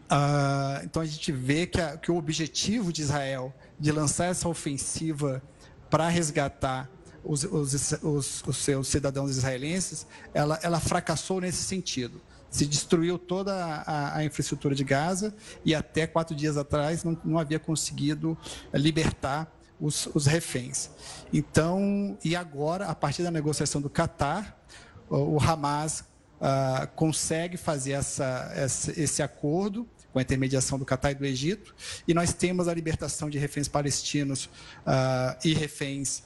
uh, 0.05 0.83
então 0.83 1.01
a 1.01 1.05
gente 1.05 1.31
vê 1.31 1.67
que, 1.67 1.81
a, 1.81 1.97
que 1.97 2.11
o 2.11 2.15
objetivo 2.15 2.93
de 2.93 3.01
Israel 3.01 3.53
de 3.79 3.91
lançar 3.91 4.25
essa 4.25 4.47
ofensiva 4.47 5.41
para 5.89 6.07
resgatar 6.07 6.89
os, 7.23 7.43
os, 7.43 7.91
os, 8.01 8.43
os, 8.47 8.57
seus 8.57 8.87
cidadãos 8.87 9.31
israelenses, 9.31 10.07
ela, 10.33 10.57
ela 10.63 10.79
fracassou 10.79 11.41
nesse 11.41 11.63
sentido 11.63 12.21
se 12.57 12.65
destruiu 12.65 13.19
toda 13.19 13.53
a, 13.55 14.17
a, 14.17 14.25
infraestrutura 14.25 14.73
de 14.73 14.83
Gaza 14.83 15.35
e 15.63 15.75
até 15.75 16.07
quatro 16.07 16.35
dias 16.35 16.57
atrás 16.57 17.03
não, 17.03 17.15
não 17.23 17.37
havia 17.37 17.59
conseguido 17.59 18.35
libertar 18.73 19.51
os, 19.79 20.07
os, 20.15 20.25
reféns. 20.25 20.89
Então, 21.31 22.17
e 22.23 22.35
agora, 22.35 22.87
a 22.87 22.95
partir 22.95 23.21
da 23.21 23.29
negociação 23.29 23.79
do 23.79 23.91
Catar, 23.91 24.59
o, 25.07 25.39
Hamas 25.39 25.99
uh, 26.01 26.87
consegue 26.95 27.57
fazer 27.57 27.91
essa, 27.91 28.51
essa, 28.55 28.99
esse 28.99 29.21
acordo 29.21 29.87
com 30.11 30.17
a 30.17 30.23
intermediação 30.23 30.79
do 30.79 30.85
Catar 30.85 31.11
e 31.11 31.15
do 31.15 31.25
Egito, 31.25 31.75
e 32.07 32.13
nós 32.13 32.33
temos 32.33 32.67
a 32.67 32.73
libertação 32.73 33.29
de 33.29 33.37
reféns 33.37 33.67
palestinos 33.67 34.45
uh, 34.45 35.37
e 35.45 35.53
reféns 35.53 36.23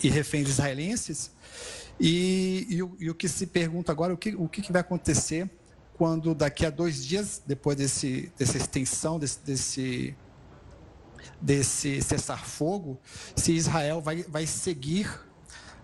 e 0.00 0.08
reféns 0.08 0.48
israelenses, 0.48 1.32
e, 1.98 2.66
e, 2.68 2.82
o, 2.82 2.96
e, 2.98 3.10
o, 3.10 3.14
que 3.14 3.28
se 3.28 3.46
pergunta 3.46 3.90
agora, 3.90 4.12
o 4.12 4.16
que, 4.16 4.34
o 4.34 4.48
que 4.48 4.70
vai 4.72 4.80
acontecer 4.80 5.50
quando 5.94 6.34
daqui 6.34 6.66
a 6.66 6.70
dois 6.70 7.04
dias, 7.04 7.42
depois 7.46 7.76
desse, 7.76 8.32
dessa 8.38 8.58
extensão, 8.58 9.18
desse, 9.18 9.40
desse, 9.40 10.16
desse 11.40 12.02
cessar-fogo, 12.02 13.00
se 13.34 13.52
Israel 13.52 14.02
vai, 14.02 14.22
vai 14.24 14.46
seguir 14.46 15.08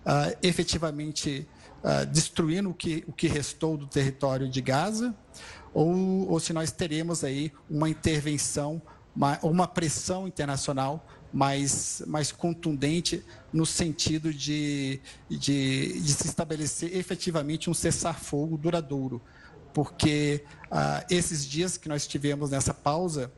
uh, 0.05 0.37
efetivamente 0.43 1.49
uh, 1.83 2.05
destruindo 2.07 2.71
o 2.71 2.75
que, 2.75 3.03
o 3.07 3.13
que 3.13 3.27
restou 3.27 3.79
do 3.79 3.87
território 3.87 4.49
de 4.51 4.61
Gaza, 4.61 5.15
ou, 5.73 6.31
ou 6.31 6.39
se 6.39 6.53
nós 6.53 6.71
teremos 6.71 7.25
aí 7.25 7.51
uma 7.71 7.89
intervenção 7.89 8.83
uma 9.43 9.69
pressão 9.69 10.27
internacional 10.27 11.07
mais, 11.33 12.03
mais 12.07 12.31
contundente 12.31 13.25
no 13.53 13.65
sentido 13.65 14.33
de, 14.33 15.01
de, 15.29 16.01
de 16.01 16.13
se 16.13 16.27
estabelecer 16.27 16.95
efetivamente 16.97 17.71
um 17.71 17.75
cessar-fogo 17.75 18.59
duradouro. 18.59 19.21
Porque 19.73 20.45
ah, 20.71 21.05
esses 21.11 21.47
dias 21.47 21.77
que 21.77 21.89
nós 21.89 22.07
tivemos 22.07 22.51
nessa 22.51 22.75
pausa 22.75 23.33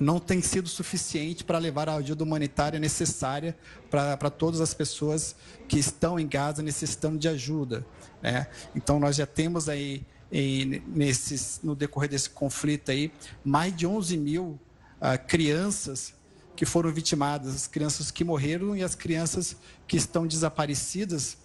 não 0.00 0.18
tem 0.18 0.40
sido 0.40 0.68
suficiente 0.68 1.44
para 1.44 1.58
levar 1.58 1.88
a 1.88 1.96
ajuda 1.96 2.24
humanitária 2.24 2.78
necessária 2.78 3.56
para 3.90 4.30
todas 4.30 4.60
as 4.60 4.72
pessoas 4.72 5.34
que 5.66 5.78
estão 5.78 6.18
em 6.18 6.26
Gaza 6.26 6.62
necessitando 6.62 7.18
de 7.18 7.28
ajuda. 7.28 7.84
Né? 8.22 8.46
Então, 8.74 9.00
nós 9.00 9.16
já 9.16 9.26
temos 9.26 9.68
aí, 9.68 10.06
em, 10.30 10.82
nesses, 10.86 11.60
no 11.62 11.74
decorrer 11.74 12.08
desse 12.08 12.30
conflito 12.30 12.90
aí, 12.90 13.12
mais 13.44 13.76
de 13.76 13.86
11 13.86 14.16
mil 14.16 14.58
ah, 15.00 15.18
crianças 15.18 16.14
que 16.58 16.66
foram 16.66 16.92
vitimadas, 16.92 17.54
as 17.54 17.66
crianças 17.68 18.10
que 18.10 18.24
morreram 18.24 18.76
e 18.76 18.82
as 18.82 18.96
crianças 18.96 19.56
que 19.86 19.96
estão 19.96 20.26
desaparecidas 20.26 21.38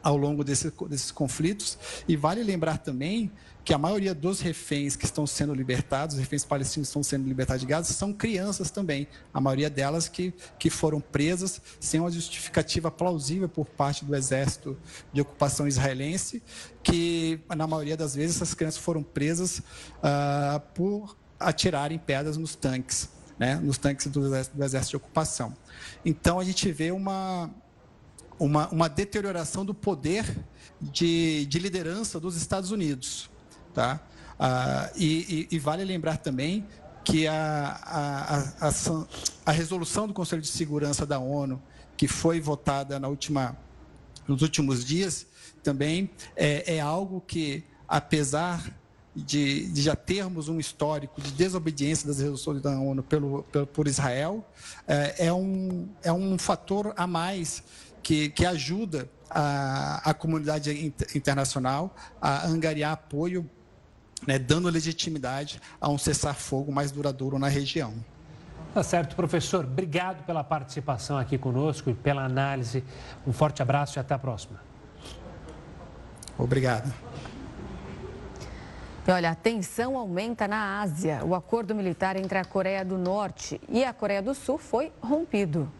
ao 0.00 0.16
longo 0.16 0.44
desse, 0.44 0.72
desses 0.88 1.10
conflitos. 1.10 1.76
E 2.06 2.14
vale 2.14 2.40
lembrar 2.40 2.78
também 2.78 3.32
que 3.64 3.74
a 3.74 3.78
maioria 3.78 4.14
dos 4.14 4.38
reféns 4.38 4.94
que 4.94 5.06
estão 5.06 5.26
sendo 5.26 5.52
libertados, 5.52 6.14
os 6.14 6.20
reféns 6.20 6.44
palestinos 6.44 6.86
que 6.86 6.90
estão 6.90 7.02
sendo 7.02 7.26
libertados 7.26 7.62
de 7.62 7.66
Gaza, 7.66 7.92
são 7.92 8.12
crianças 8.12 8.70
também. 8.70 9.08
A 9.32 9.40
maioria 9.40 9.68
delas 9.68 10.06
que, 10.06 10.32
que 10.56 10.70
foram 10.70 11.00
presas 11.00 11.60
sem 11.80 11.98
uma 11.98 12.12
justificativa 12.12 12.92
plausível 12.92 13.48
por 13.48 13.66
parte 13.66 14.04
do 14.04 14.14
exército 14.14 14.78
de 15.12 15.20
ocupação 15.20 15.66
israelense, 15.66 16.40
que 16.80 17.40
na 17.56 17.66
maioria 17.66 17.96
das 17.96 18.14
vezes 18.14 18.36
essas 18.36 18.54
crianças 18.54 18.78
foram 18.78 19.02
presas 19.02 19.58
uh, 19.58 20.60
por 20.74 21.16
atirarem 21.40 21.98
pedras 21.98 22.36
nos 22.36 22.54
tanques 22.54 23.12
né, 23.38 23.56
nos 23.56 23.78
tanques 23.78 24.06
do 24.06 24.26
exército, 24.26 24.56
do 24.56 24.64
exército 24.64 24.90
de 24.90 24.96
ocupação. 24.96 25.56
Então, 26.04 26.38
a 26.38 26.44
gente 26.44 26.70
vê 26.70 26.90
uma, 26.90 27.50
uma, 28.38 28.68
uma 28.68 28.88
deterioração 28.88 29.64
do 29.64 29.74
poder 29.74 30.24
de, 30.80 31.46
de, 31.46 31.58
liderança 31.58 32.20
dos 32.20 32.36
Estados 32.36 32.70
Unidos. 32.70 33.30
Tá? 33.72 34.00
Ah, 34.38 34.90
e, 34.94 35.48
e, 35.50 35.56
e, 35.56 35.58
vale 35.58 35.84
lembrar 35.84 36.18
também 36.18 36.66
que 37.04 37.26
a, 37.26 37.80
a, 37.82 38.68
a, 38.68 38.72
a, 39.46 39.52
resolução 39.52 40.06
do 40.06 40.14
Conselho 40.14 40.40
de 40.40 40.48
Segurança 40.48 41.04
da 41.04 41.18
ONU, 41.18 41.62
que 41.96 42.08
foi 42.08 42.40
votada 42.40 42.98
na 42.98 43.08
última, 43.08 43.56
nos 44.26 44.42
últimos 44.42 44.84
dias, 44.84 45.26
também 45.62 46.10
é, 46.36 46.76
é 46.76 46.80
algo 46.80 47.20
que, 47.20 47.64
apesar 47.86 48.74
de, 49.14 49.68
de, 49.68 49.82
já 49.82 49.94
termos 49.94 50.48
um 50.48 50.58
histórico 50.58 51.20
de 51.20 51.30
desobediência 51.32 52.06
das 52.06 52.18
resoluções 52.18 52.60
da 52.60 52.70
ONU 52.70 53.02
pelo, 53.02 53.42
pelo 53.44 53.66
por 53.66 53.86
Israel, 53.86 54.44
é, 54.88 55.26
é, 55.26 55.32
um, 55.32 55.88
é 56.02 56.12
um 56.12 56.36
fator 56.38 56.92
a 56.96 57.06
mais 57.06 57.62
que, 58.02 58.28
que 58.30 58.44
ajuda 58.44 59.08
a, 59.30 60.10
a 60.10 60.14
comunidade 60.14 60.92
internacional 61.14 61.94
a 62.20 62.46
angariar 62.46 62.92
apoio, 62.92 63.48
né, 64.26 64.38
dando 64.38 64.68
legitimidade 64.68 65.60
a 65.80 65.88
um 65.88 65.98
cessar-fogo 65.98 66.72
mais 66.72 66.90
duradouro 66.90 67.38
na 67.38 67.48
região. 67.48 67.94
Tá 68.72 68.82
certo, 68.82 69.14
professor. 69.14 69.64
Obrigado 69.64 70.24
pela 70.24 70.42
participação 70.42 71.16
aqui 71.16 71.38
conosco 71.38 71.90
e 71.90 71.94
pela 71.94 72.24
análise. 72.24 72.82
Um 73.24 73.32
forte 73.32 73.62
abraço 73.62 73.98
e 73.98 74.00
até 74.00 74.14
a 74.14 74.18
próxima. 74.18 74.60
Obrigado. 76.36 76.92
E 79.06 79.10
olha, 79.10 79.30
a 79.30 79.34
tensão 79.34 79.98
aumenta 79.98 80.48
na 80.48 80.80
Ásia. 80.80 81.22
O 81.24 81.34
acordo 81.34 81.74
militar 81.74 82.16
entre 82.16 82.38
a 82.38 82.44
Coreia 82.44 82.82
do 82.82 82.96
Norte 82.96 83.60
e 83.68 83.84
a 83.84 83.92
Coreia 83.92 84.22
do 84.22 84.34
Sul 84.34 84.56
foi 84.56 84.90
rompido. 84.98 85.70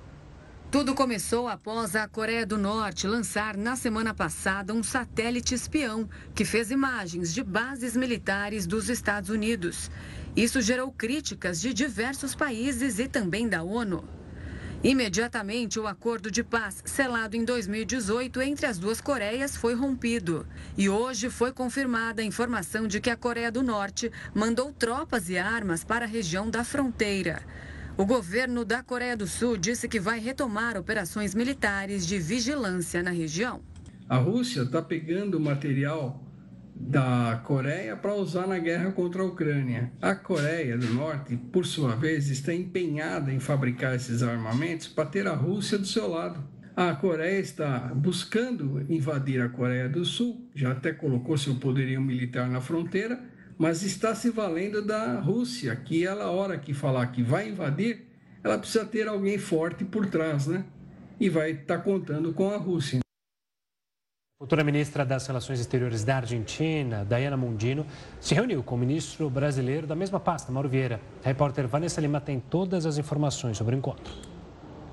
Tudo 0.71 0.95
começou 0.95 1.49
após 1.49 1.97
a 1.97 2.07
Coreia 2.07 2.45
do 2.45 2.59
Norte 2.59 3.07
lançar 3.07 3.57
na 3.57 3.77
semana 3.77 4.13
passada 4.13 4.75
um 4.75 4.83
satélite 4.83 5.55
espião 5.55 6.07
que 6.35 6.45
fez 6.45 6.71
imagens 6.71 7.33
de 7.33 7.43
bases 7.43 7.97
militares 7.97 8.67
dos 8.67 8.91
Estados 8.91 9.31
Unidos. 9.31 9.91
Isso 10.37 10.61
gerou 10.61 10.93
críticas 10.93 11.63
de 11.63 11.73
diversos 11.73 12.35
países 12.35 12.99
e 12.99 13.09
também 13.09 13.49
da 13.49 13.63
ONU. 13.63 14.05
Imediatamente, 14.85 15.81
o 15.81 15.87
acordo 15.87 16.31
de 16.31 16.45
paz 16.45 16.83
selado 16.85 17.35
em 17.35 17.43
2018 17.43 18.43
entre 18.43 18.67
as 18.67 18.77
duas 18.77 19.01
Coreias 19.01 19.57
foi 19.57 19.75
rompido. 19.75 20.47
E 20.77 20.91
hoje 20.91 21.31
foi 21.31 21.53
confirmada 21.53 22.21
a 22.21 22.25
informação 22.25 22.87
de 22.87 23.01
que 23.01 23.09
a 23.09 23.17
Coreia 23.17 23.51
do 23.51 23.63
Norte 23.63 24.13
mandou 24.35 24.71
tropas 24.75 25.31
e 25.31 25.39
armas 25.39 25.83
para 25.83 26.05
a 26.05 26.09
região 26.09 26.51
da 26.51 26.63
fronteira. 26.63 27.43
O 27.97 28.05
governo 28.05 28.63
da 28.63 28.83
Coreia 28.83 29.17
do 29.17 29.27
Sul 29.27 29.57
disse 29.57 29.89
que 29.89 29.99
vai 29.99 30.19
retomar 30.19 30.77
operações 30.77 31.35
militares 31.35 32.07
de 32.07 32.19
vigilância 32.19 33.03
na 33.03 33.11
região. 33.11 33.63
A 34.07 34.19
Rússia 34.19 34.65
está 34.65 34.83
pegando 34.83 35.41
material 35.41 36.23
da 36.87 37.41
Coreia 37.45 37.97
para 37.97 38.15
usar 38.15 38.47
na 38.47 38.59
guerra 38.59 38.93
contra 38.93 39.23
a 39.23 39.25
Ucrânia. 39.25 39.91
A 40.03 40.15
Coreia 40.15 40.77
do 40.77 40.93
Norte, 40.93 41.35
por 41.35 41.65
sua 41.65 41.97
vez, 41.97 42.29
está 42.29 42.53
empenhada 42.53 43.33
em 43.33 43.41
fabricar 43.41 43.95
esses 43.95 44.23
armamentos 44.23 44.87
para 44.87 45.09
ter 45.09 45.27
a 45.27 45.35
Rússia 45.35 45.79
do 45.79 45.87
seu 45.87 46.07
lado. 46.07 46.45
A 46.77 46.93
Coreia 46.95 47.41
está 47.41 47.91
buscando 47.95 48.85
invadir 48.89 49.41
a 49.41 49.49
Coreia 49.49 49.89
do 49.89 50.05
Sul, 50.05 50.47
já 50.55 50.73
até 50.73 50.93
colocou 50.93 51.39
seu 51.39 51.55
poderio 51.55 52.03
militar 52.03 52.49
na 52.51 52.61
fronteira, 52.61 53.19
mas 53.57 53.83
está 53.83 54.15
se 54.15 54.29
valendo 54.29 54.83
da 54.83 55.21
Rússia, 55.21 55.75
que 55.75 56.05
ela, 56.05 56.25
a 56.25 56.31
hora 56.31 56.59
que 56.59 56.75
falar 56.75 57.07
que 57.07 57.23
vai 57.23 57.49
invadir, 57.49 58.09
ela 58.43 58.59
precisa 58.59 58.85
ter 58.85 59.09
alguém 59.09 59.39
forte 59.39 59.85
por 59.85 60.07
trás, 60.07 60.49
né? 60.49 60.65
E 61.19 61.31
vai 61.31 61.53
estar 61.53 61.79
tá 61.79 61.83
contando 61.83 62.33
com 62.35 62.51
a 62.51 62.57
Rússia. 62.57 63.04
Futura 64.45 64.63
ministra 64.63 65.07
das 65.07 65.27
Relações 65.27 65.59
Exteriores 65.59 66.05
da 66.05 66.17
Argentina, 66.17 67.03
Diana 67.03 67.35
Mondino, 67.35 67.87
se 68.21 68.35
reuniu 68.35 68.63
com 68.63 68.75
o 68.75 68.79
ministro 68.79 69.31
brasileiro 69.31 69.87
da 69.87 69.97
mesma 69.97 70.21
pasta, 70.21 70.53
Mauro 70.53 70.69
Vieira. 70.69 71.01
A 71.25 71.29
repórter 71.29 71.67
Vanessa 71.67 71.99
Lima 71.99 72.21
tem 72.21 72.39
todas 72.39 72.85
as 72.85 72.99
informações 72.99 73.57
sobre 73.57 73.75
o 73.75 73.79
encontro. 73.79 74.34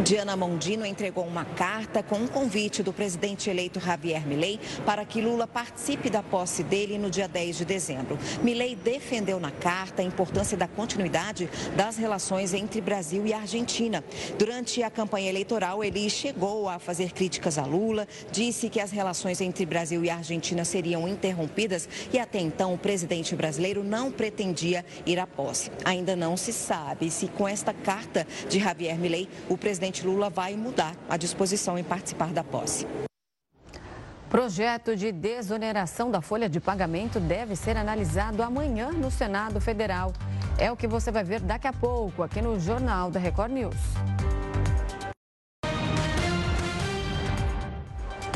Diana 0.04 0.36
Mondino 0.36 0.84
entregou 0.84 1.24
uma 1.24 1.46
carta 1.46 2.02
com 2.02 2.16
um 2.16 2.28
convite 2.28 2.82
do 2.82 2.92
presidente 2.92 3.52
eleito 3.52 3.80
Javier 3.80 4.26
Milei 4.26 4.60
para 4.84 5.06
que 5.06 5.22
Lula 5.22 5.46
participe 5.46 6.10
da 6.10 6.24
posse 6.24 6.64
dele 6.64 6.98
no 6.98 7.10
dia 7.10 7.28
10 7.28 7.58
de 7.58 7.66
dezembro. 7.66 8.18
Milei 8.42 8.76
defendeu 8.76 9.40
na 9.40 9.52
carta 9.52 10.02
a 10.02 10.06
importância 10.06 10.58
da 10.58 10.68
continuidade 10.68 11.48
das 11.76 11.98
relações 11.98 12.52
entre 12.54 12.82
Brasil 12.82 13.28
e 13.28 13.34
Argentina. 13.34 14.04
Durante 14.40 14.82
a 14.82 14.90
campanha 14.90 15.30
eleitoral, 15.30 15.84
ele 15.84 16.10
chegou 16.10 16.68
a 16.68 16.80
fazer 16.80 17.12
críticas 17.12 17.60
a 17.60 17.66
Lula, 17.66 18.08
disse 18.32 18.70
que 18.70 18.80
as 18.80 18.90
relações 18.90 19.40
entre 19.40 19.68
Brasil 19.68 20.04
e 20.04 20.10
Argentina 20.10 20.66
seriam 20.66 21.08
interrompidas 21.08 21.88
e 22.12 22.18
até 22.18 22.40
então 22.40 22.74
o 22.74 22.78
presidente 22.78 23.36
brasileiro 23.36 23.84
não 23.84 24.12
pretendia 24.12 24.84
ir 25.06 25.20
à 25.20 25.28
posse. 25.28 25.70
Ainda 25.86 26.16
não 26.16 26.36
se 26.36 26.52
sabe 26.52 27.12
se 27.12 27.28
com 27.28 27.48
esta 27.48 27.72
carta 27.72 28.26
de 28.50 28.60
Javier 28.60 28.98
Milei 28.98 29.30
o 29.48 29.56
presidente 29.56 29.91
presidente 29.92 30.06
Lula 30.06 30.30
vai 30.30 30.56
mudar 30.56 30.96
a 31.10 31.18
disposição 31.18 31.78
em 31.78 31.84
participar 31.84 32.32
da 32.32 32.44
posse. 32.44 32.88
Projeto 34.30 34.96
de 34.96 35.12
desoneração 35.12 36.10
da 36.10 36.22
folha 36.22 36.48
de 36.48 36.62
pagamento 36.62 37.20
deve 37.20 37.56
ser 37.58 37.76
analisado 37.76 38.42
amanhã 38.42 38.92
no 38.92 39.12
Senado 39.12 39.60
Federal. 39.60 40.14
É 40.58 40.72
o 40.72 40.78
que 40.78 40.88
você 40.88 41.12
vai 41.12 41.24
ver 41.24 41.42
daqui 41.42 41.68
a 41.68 41.74
pouco 41.74 42.24
aqui 42.24 42.42
no 42.42 42.58
Jornal 42.58 43.12
da 43.12 43.20
Record 43.20 43.52
News. 43.52 43.76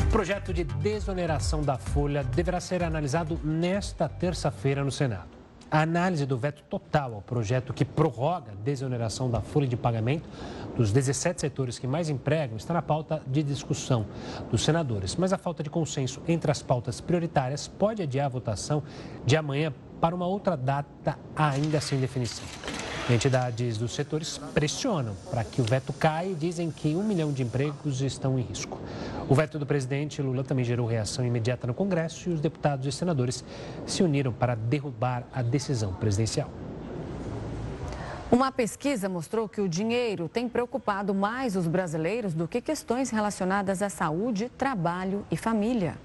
O 0.02 0.10
projeto 0.10 0.52
de 0.52 0.64
desoneração 0.64 1.62
da 1.62 1.78
folha 1.78 2.22
deverá 2.22 2.60
ser 2.60 2.82
analisado 2.82 3.40
nesta 3.42 4.08
terça-feira 4.08 4.84
no 4.84 4.92
Senado. 4.92 5.35
A 5.70 5.80
análise 5.80 6.24
do 6.24 6.38
veto 6.38 6.62
total 6.70 7.14
ao 7.14 7.22
projeto 7.22 7.72
que 7.72 7.84
prorroga 7.84 8.52
a 8.52 8.54
desoneração 8.54 9.28
da 9.28 9.40
folha 9.40 9.66
de 9.66 9.76
pagamento 9.76 10.28
dos 10.76 10.92
17 10.92 11.40
setores 11.40 11.78
que 11.78 11.86
mais 11.86 12.08
empregam 12.08 12.56
está 12.56 12.72
na 12.72 12.82
pauta 12.82 13.20
de 13.26 13.42
discussão 13.42 14.06
dos 14.50 14.62
senadores. 14.64 15.16
Mas 15.16 15.32
a 15.32 15.38
falta 15.38 15.62
de 15.62 15.70
consenso 15.70 16.22
entre 16.28 16.50
as 16.50 16.62
pautas 16.62 17.00
prioritárias 17.00 17.66
pode 17.66 18.02
adiar 18.02 18.26
a 18.26 18.30
votação 18.30 18.82
de 19.24 19.36
amanhã 19.36 19.72
para 20.00 20.14
uma 20.14 20.26
outra 20.26 20.56
data 20.56 21.18
ainda 21.34 21.80
sem 21.80 21.98
definição. 21.98 22.44
Entidades 23.08 23.78
dos 23.78 23.94
setores 23.94 24.36
pressionam 24.52 25.14
para 25.30 25.44
que 25.44 25.60
o 25.60 25.64
veto 25.64 25.92
caia 25.92 26.30
e 26.30 26.34
dizem 26.34 26.72
que 26.72 26.96
um 26.96 27.04
milhão 27.04 27.32
de 27.32 27.44
empregos 27.44 28.00
estão 28.02 28.36
em 28.36 28.42
risco. 28.42 28.80
O 29.28 29.34
veto 29.34 29.60
do 29.60 29.66
presidente 29.66 30.20
Lula 30.20 30.42
também 30.42 30.64
gerou 30.64 30.88
reação 30.88 31.24
imediata 31.24 31.68
no 31.68 31.74
Congresso 31.74 32.28
e 32.28 32.32
os 32.32 32.40
deputados 32.40 32.84
e 32.84 32.90
senadores 32.90 33.44
se 33.86 34.02
uniram 34.02 34.32
para 34.32 34.56
derrubar 34.56 35.22
a 35.32 35.40
decisão 35.40 35.94
presidencial. 35.94 36.50
Uma 38.28 38.50
pesquisa 38.50 39.08
mostrou 39.08 39.48
que 39.48 39.60
o 39.60 39.68
dinheiro 39.68 40.28
tem 40.28 40.48
preocupado 40.48 41.14
mais 41.14 41.54
os 41.54 41.68
brasileiros 41.68 42.34
do 42.34 42.48
que 42.48 42.60
questões 42.60 43.10
relacionadas 43.10 43.82
à 43.82 43.88
saúde, 43.88 44.50
trabalho 44.58 45.24
e 45.30 45.36
família. 45.36 45.96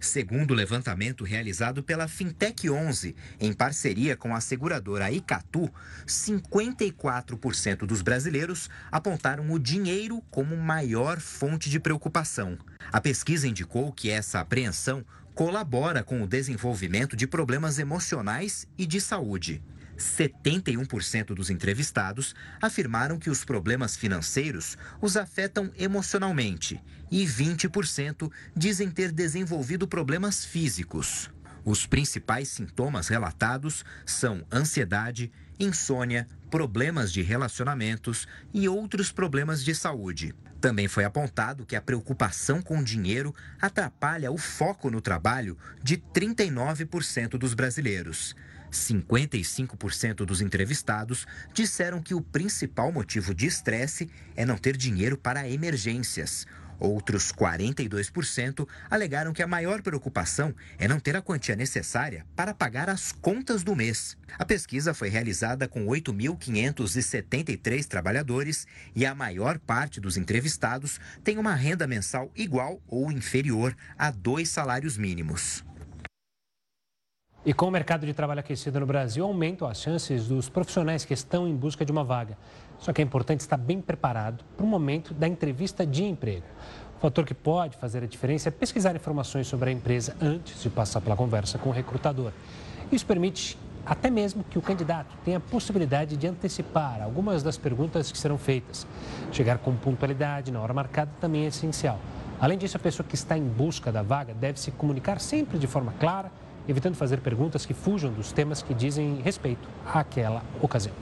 Segundo 0.00 0.50
o 0.50 0.54
levantamento 0.54 1.24
realizado 1.24 1.82
pela 1.82 2.06
Fintech 2.06 2.68
11, 2.68 3.16
em 3.40 3.52
parceria 3.52 4.16
com 4.16 4.34
a 4.34 4.40
seguradora 4.40 5.10
Icatu, 5.10 5.72
54% 6.06 7.86
dos 7.86 8.02
brasileiros 8.02 8.68
apontaram 8.92 9.50
o 9.50 9.58
dinheiro 9.58 10.20
como 10.30 10.56
maior 10.56 11.20
fonte 11.20 11.70
de 11.70 11.80
preocupação. 11.80 12.58
A 12.92 13.00
pesquisa 13.00 13.48
indicou 13.48 13.92
que 13.92 14.10
essa 14.10 14.40
apreensão 14.40 15.04
colabora 15.34 16.02
com 16.02 16.22
o 16.22 16.28
desenvolvimento 16.28 17.16
de 17.16 17.26
problemas 17.26 17.78
emocionais 17.78 18.68
e 18.76 18.86
de 18.86 19.00
saúde. 19.00 19.62
71% 19.98 21.34
dos 21.34 21.50
entrevistados 21.50 22.34
afirmaram 22.60 23.18
que 23.18 23.30
os 23.30 23.44
problemas 23.44 23.96
financeiros 23.96 24.76
os 25.00 25.16
afetam 25.16 25.70
emocionalmente 25.76 26.82
e 27.10 27.24
20% 27.24 28.30
dizem 28.56 28.90
ter 28.90 29.12
desenvolvido 29.12 29.86
problemas 29.86 30.44
físicos. 30.44 31.30
Os 31.64 31.86
principais 31.86 32.48
sintomas 32.48 33.08
relatados 33.08 33.84
são 34.04 34.44
ansiedade, 34.52 35.32
insônia, 35.58 36.28
problemas 36.50 37.12
de 37.12 37.22
relacionamentos 37.22 38.28
e 38.52 38.68
outros 38.68 39.10
problemas 39.10 39.64
de 39.64 39.74
saúde. 39.74 40.34
Também 40.60 40.88
foi 40.88 41.04
apontado 41.04 41.66
que 41.66 41.76
a 41.76 41.80
preocupação 41.80 42.62
com 42.62 42.82
dinheiro 42.82 43.34
atrapalha 43.60 44.30
o 44.30 44.38
foco 44.38 44.90
no 44.90 45.00
trabalho 45.00 45.58
de 45.82 45.98
39% 45.98 47.36
dos 47.36 47.54
brasileiros. 47.54 48.34
55% 48.74 50.24
dos 50.24 50.40
entrevistados 50.40 51.26
disseram 51.52 52.02
que 52.02 52.14
o 52.14 52.20
principal 52.20 52.92
motivo 52.92 53.34
de 53.34 53.46
estresse 53.46 54.10
é 54.36 54.44
não 54.44 54.58
ter 54.58 54.76
dinheiro 54.76 55.16
para 55.16 55.48
emergências. 55.48 56.46
Outros 56.78 57.32
42% 57.32 58.68
alegaram 58.90 59.32
que 59.32 59.42
a 59.42 59.46
maior 59.46 59.80
preocupação 59.80 60.54
é 60.78 60.88
não 60.88 60.98
ter 60.98 61.16
a 61.16 61.22
quantia 61.22 61.56
necessária 61.56 62.26
para 62.34 62.52
pagar 62.52 62.90
as 62.90 63.12
contas 63.12 63.62
do 63.62 63.76
mês. 63.76 64.16
A 64.38 64.44
pesquisa 64.44 64.92
foi 64.92 65.08
realizada 65.08 65.68
com 65.68 65.86
8.573 65.86 67.84
trabalhadores 67.86 68.66
e 68.94 69.06
a 69.06 69.14
maior 69.14 69.58
parte 69.58 70.00
dos 70.00 70.16
entrevistados 70.16 71.00
tem 71.22 71.38
uma 71.38 71.54
renda 71.54 71.86
mensal 71.86 72.30
igual 72.34 72.82
ou 72.88 73.12
inferior 73.12 73.76
a 73.96 74.10
dois 74.10 74.48
salários 74.48 74.98
mínimos. 74.98 75.64
E 77.46 77.52
com 77.52 77.66
o 77.66 77.70
mercado 77.70 78.06
de 78.06 78.14
trabalho 78.14 78.40
aquecido 78.40 78.80
no 78.80 78.86
Brasil, 78.86 79.22
aumentam 79.22 79.68
as 79.68 79.78
chances 79.78 80.28
dos 80.28 80.48
profissionais 80.48 81.04
que 81.04 81.12
estão 81.12 81.46
em 81.46 81.54
busca 81.54 81.84
de 81.84 81.92
uma 81.92 82.02
vaga. 82.02 82.38
Só 82.78 82.90
que 82.90 83.02
é 83.02 83.04
importante 83.04 83.40
estar 83.40 83.58
bem 83.58 83.82
preparado 83.82 84.42
para 84.56 84.64
o 84.64 84.66
momento 84.66 85.12
da 85.12 85.28
entrevista 85.28 85.84
de 85.84 86.04
emprego. 86.04 86.46
O 86.96 87.00
fator 87.00 87.26
que 87.26 87.34
pode 87.34 87.76
fazer 87.76 88.02
a 88.02 88.06
diferença 88.06 88.48
é 88.48 88.50
pesquisar 88.50 88.96
informações 88.96 89.46
sobre 89.46 89.68
a 89.68 89.72
empresa 89.74 90.16
antes 90.22 90.62
de 90.62 90.70
passar 90.70 91.02
pela 91.02 91.14
conversa 91.14 91.58
com 91.58 91.68
o 91.68 91.72
recrutador. 91.72 92.32
Isso 92.90 93.04
permite 93.04 93.58
até 93.84 94.08
mesmo 94.08 94.42
que 94.44 94.58
o 94.58 94.62
candidato 94.62 95.14
tenha 95.22 95.36
a 95.36 95.40
possibilidade 95.40 96.16
de 96.16 96.26
antecipar 96.26 97.02
algumas 97.02 97.42
das 97.42 97.58
perguntas 97.58 98.10
que 98.10 98.16
serão 98.16 98.38
feitas. 98.38 98.86
Chegar 99.30 99.58
com 99.58 99.76
pontualidade 99.76 100.50
na 100.50 100.62
hora 100.62 100.72
marcada 100.72 101.10
também 101.20 101.44
é 101.44 101.48
essencial. 101.48 102.00
Além 102.40 102.56
disso, 102.56 102.78
a 102.78 102.80
pessoa 102.80 103.06
que 103.06 103.14
está 103.14 103.36
em 103.36 103.44
busca 103.44 103.92
da 103.92 104.02
vaga 104.02 104.32
deve 104.32 104.58
se 104.58 104.70
comunicar 104.70 105.20
sempre 105.20 105.58
de 105.58 105.66
forma 105.66 105.92
clara 106.00 106.32
evitando 106.68 106.94
fazer 106.94 107.20
perguntas 107.20 107.66
que 107.66 107.74
fujam 107.74 108.12
dos 108.12 108.32
temas 108.32 108.62
que 108.62 108.74
dizem 108.74 109.20
respeito 109.22 109.68
àquela 109.86 110.42
ocasião. 110.60 110.94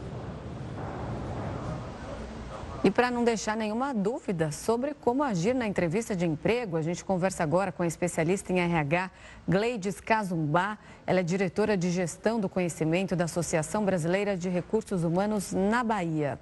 E 2.85 2.91
para 2.91 3.13
não 3.13 3.23
deixar 3.23 3.57
nenhuma 3.57 3.95
dúvida 3.95 4.51
sobre 4.51 4.93
como 4.93 5.23
agir 5.23 5.55
na 5.55 5.69
entrevista 5.69 6.17
de 6.17 6.27
emprego, 6.27 6.77
a 6.77 6.83
gente 6.83 7.05
conversa 7.05 7.45
agora 7.45 7.71
com 7.71 7.85
a 7.85 7.87
especialista 7.87 8.53
em 8.53 8.59
RH, 8.59 9.09
Gleides 9.47 10.01
Cazumbá. 10.01 10.77
Ela 11.07 11.21
é 11.21 11.23
diretora 11.23 11.77
de 11.77 11.93
gestão 11.93 12.41
do 12.41 12.49
conhecimento 12.49 13.15
da 13.15 13.27
Associação 13.27 13.85
Brasileira 13.85 14.37
de 14.37 14.49
Recursos 14.49 15.05
Humanos 15.05 15.53
na 15.53 15.85
Bahia. 15.85 16.41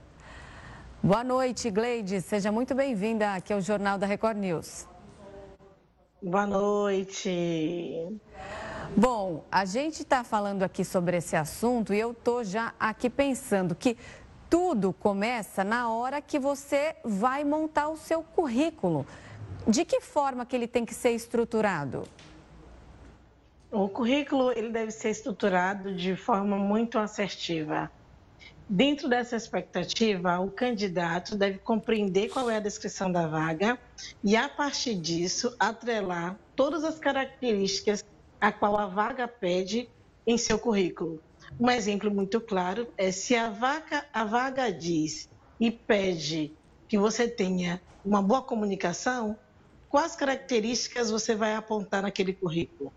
Boa 1.02 1.22
noite, 1.22 1.70
Gleides. 1.70 2.24
Seja 2.24 2.50
muito 2.50 2.74
bem-vinda 2.74 3.34
aqui 3.34 3.52
ao 3.52 3.60
Jornal 3.60 3.98
da 3.98 4.06
Record 4.06 4.38
News. 4.38 4.88
Boa 6.22 6.46
noite. 6.46 8.18
Bom, 8.96 9.44
a 9.52 9.64
gente 9.64 10.02
está 10.02 10.24
falando 10.24 10.64
aqui 10.64 10.84
sobre 10.84 11.16
esse 11.16 11.36
assunto 11.36 11.94
e 11.94 11.98
eu 11.98 12.10
estou 12.10 12.42
já 12.42 12.74
aqui 12.78 13.08
pensando 13.08 13.74
que 13.74 13.96
tudo 14.48 14.92
começa 14.92 15.62
na 15.62 15.88
hora 15.88 16.20
que 16.20 16.40
você 16.40 16.96
vai 17.04 17.44
montar 17.44 17.88
o 17.88 17.96
seu 17.96 18.20
currículo. 18.22 19.06
De 19.66 19.84
que 19.84 20.00
forma 20.00 20.44
que 20.44 20.56
ele 20.56 20.66
tem 20.66 20.84
que 20.84 20.92
ser 20.92 21.12
estruturado? 21.12 22.02
O 23.70 23.88
currículo 23.88 24.50
ele 24.50 24.70
deve 24.70 24.90
ser 24.90 25.10
estruturado 25.10 25.94
de 25.94 26.16
forma 26.16 26.56
muito 26.56 26.98
assertiva. 26.98 27.88
Dentro 28.68 29.08
dessa 29.08 29.36
expectativa, 29.36 30.38
o 30.40 30.50
candidato 30.50 31.36
deve 31.36 31.58
compreender 31.58 32.28
qual 32.28 32.50
é 32.50 32.56
a 32.56 32.60
descrição 32.60 33.10
da 33.10 33.26
vaga 33.26 33.78
e, 34.22 34.36
a 34.36 34.48
partir 34.48 34.94
disso, 34.94 35.54
atrelar 35.58 36.36
todas 36.54 36.84
as 36.84 36.98
características 36.98 38.04
a 38.40 38.52
qual 38.52 38.76
a 38.76 38.86
vaga 38.86 39.28
pede 39.28 39.88
em 40.26 40.38
seu 40.38 40.58
currículo. 40.58 41.22
Um 41.58 41.70
exemplo 41.70 42.10
muito 42.10 42.40
claro 42.40 42.92
é 42.96 43.12
se 43.12 43.34
a 43.34 43.50
vaga, 43.50 44.08
a 44.12 44.24
vaga 44.24 44.70
diz 44.70 45.28
e 45.58 45.70
pede 45.70 46.56
que 46.88 46.98
você 46.98 47.28
tenha 47.28 47.82
uma 48.04 48.22
boa 48.22 48.42
comunicação, 48.42 49.38
quais 49.88 50.16
características 50.16 51.10
você 51.10 51.34
vai 51.34 51.54
apontar 51.54 52.02
naquele 52.02 52.32
currículo? 52.32 52.94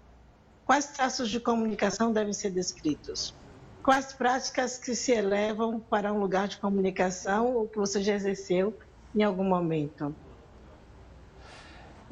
Quais 0.65 0.87
traços 0.93 1.29
de 1.29 1.39
comunicação 1.41 2.13
devem 2.13 2.33
ser 2.33 2.51
descritos? 2.51 3.37
Quais 3.83 4.13
práticas 4.13 4.77
que 4.77 4.95
se 4.95 5.11
elevam 5.11 5.81
para 5.81 6.13
um 6.13 6.19
lugar 6.19 6.47
de 6.47 6.57
comunicação 6.59 7.53
ou 7.53 7.67
que 7.67 7.77
você 7.77 8.01
já 8.01 8.13
exerceu 8.15 8.77
em 9.13 9.23
algum 9.23 9.43
momento? 9.43 10.15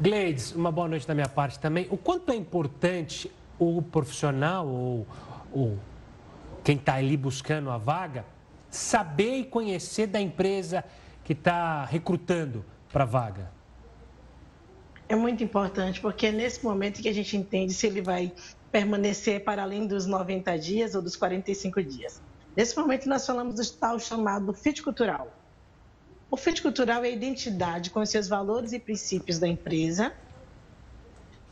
Gleides, 0.02 0.52
uma 0.56 0.72
boa 0.72 0.88
noite 0.88 1.08
da 1.08 1.14
minha 1.14 1.30
parte 1.30 1.60
também. 1.60 1.88
O 1.92 1.96
quanto 1.96 2.32
é 2.32 2.36
importante 2.36 3.32
o 3.60 3.84
profissional 3.84 4.68
ou, 4.68 5.06
ou 5.52 5.78
quem 6.64 6.76
está 6.76 6.96
ali 6.96 7.16
buscando 7.16 7.70
a 7.70 7.78
vaga 7.78 8.26
saber 8.68 9.36
e 9.36 9.44
conhecer 9.44 10.08
da 10.08 10.20
empresa 10.20 10.84
que 11.24 11.34
está 11.34 11.86
recrutando 11.86 12.66
para 12.92 13.04
a 13.04 13.06
vaga? 13.06 13.52
É 15.08 15.16
muito 15.16 15.44
importante, 15.44 16.02
porque 16.02 16.26
é 16.26 16.32
nesse 16.32 16.64
momento 16.64 17.00
que 17.00 17.08
a 17.08 17.14
gente 17.14 17.38
entende 17.38 17.72
se 17.72 17.86
ele 17.86 18.02
vai 18.02 18.34
permanecer 18.72 19.44
para 19.44 19.62
além 19.62 19.86
dos 19.86 20.08
90 20.08 20.58
dias 20.58 20.96
ou 20.96 21.04
dos 21.04 21.16
45 21.16 21.84
dias. 21.84 22.20
Nesse 22.56 22.76
momento, 22.76 23.08
nós 23.08 23.24
falamos 23.24 23.54
do 23.54 23.78
tal 23.78 24.00
chamado 24.00 24.52
fit 24.52 24.82
cultural. 24.82 25.32
O 26.32 26.38
fit 26.38 26.62
cultural 26.62 27.04
é 27.04 27.10
a 27.10 27.12
identidade 27.12 27.90
com 27.90 28.00
os 28.00 28.10
seus 28.10 28.30
valores 28.30 28.72
e 28.72 28.80
princípios 28.80 29.38
da 29.38 29.50
empresa, 29.50 30.14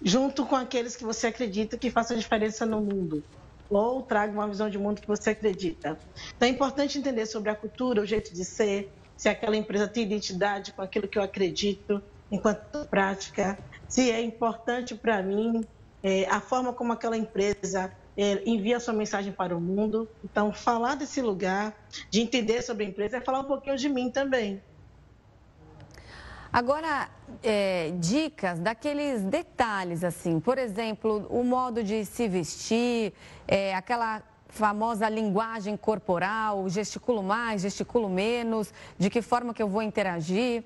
junto 0.02 0.46
com 0.46 0.56
aqueles 0.56 0.96
que 0.96 1.04
você 1.04 1.28
acredita 1.28 1.78
que 1.78 1.92
façam 1.92 2.18
diferença 2.18 2.66
no 2.66 2.80
mundo, 2.80 3.22
ou 3.70 4.02
traga 4.04 4.32
uma 4.32 4.48
visão 4.48 4.70
de 4.70 4.78
mundo 4.78 5.02
que 5.02 5.08
você 5.08 5.32
acredita. 5.32 6.00
Então 6.34 6.48
é 6.48 6.52
importante 6.52 6.98
entender 6.98 7.26
sobre 7.26 7.50
a 7.50 7.56
cultura, 7.56 8.02
o 8.02 8.06
jeito 8.06 8.34
de 8.34 8.46
ser, 8.46 8.90
se 9.18 9.28
aquela 9.28 9.58
empresa 9.58 9.86
tem 9.86 10.04
identidade 10.04 10.72
com 10.72 10.82
aquilo 10.82 11.10
que 11.10 11.20
eu 11.20 11.24
acredito 11.24 12.02
enquanto 12.32 12.88
prática, 12.88 13.60
se 13.86 14.10
é 14.10 14.22
importante 14.22 14.96
para 14.96 15.22
mim 15.22 15.62
é, 16.02 16.26
a 16.28 16.40
forma 16.40 16.72
como 16.72 16.94
aquela 16.94 17.18
empresa 17.18 17.92
é, 18.16 18.42
envia 18.46 18.80
sua 18.80 18.94
mensagem 18.94 19.34
para 19.34 19.56
o 19.56 19.60
mundo. 19.60 20.08
Então, 20.24 20.54
falar 20.54 20.96
desse 20.96 21.22
lugar, 21.22 21.76
de 22.10 22.22
entender 22.22 22.62
sobre 22.62 22.86
a 22.86 22.88
empresa, 22.88 23.18
é 23.18 23.22
falar 23.22 23.42
um 23.42 23.46
pouquinho 23.46 23.76
de 23.76 23.90
mim 23.90 24.10
também. 24.10 24.62
Agora, 26.52 27.10
é, 27.44 27.92
dicas 28.00 28.58
daqueles 28.60 29.22
detalhes, 29.22 30.04
assim, 30.04 30.40
por 30.40 30.58
exemplo, 30.58 31.28
o 31.30 31.44
modo 31.44 31.84
de 31.84 32.04
se 32.06 32.28
vestir, 32.28 33.14
é, 33.48 33.76
aquela 33.76 34.24
famosa 34.48 35.08
linguagem 35.08 35.78
corporal, 35.78 36.68
gesticulo 36.68 37.22
mais, 37.22 37.62
gesticulo 37.62 38.10
menos, 38.10 38.74
de 38.98 39.12
que 39.12 39.22
forma 39.22 39.54
que 39.54 39.62
eu 39.62 39.70
vou 39.70 39.84
interagir. 39.84 40.64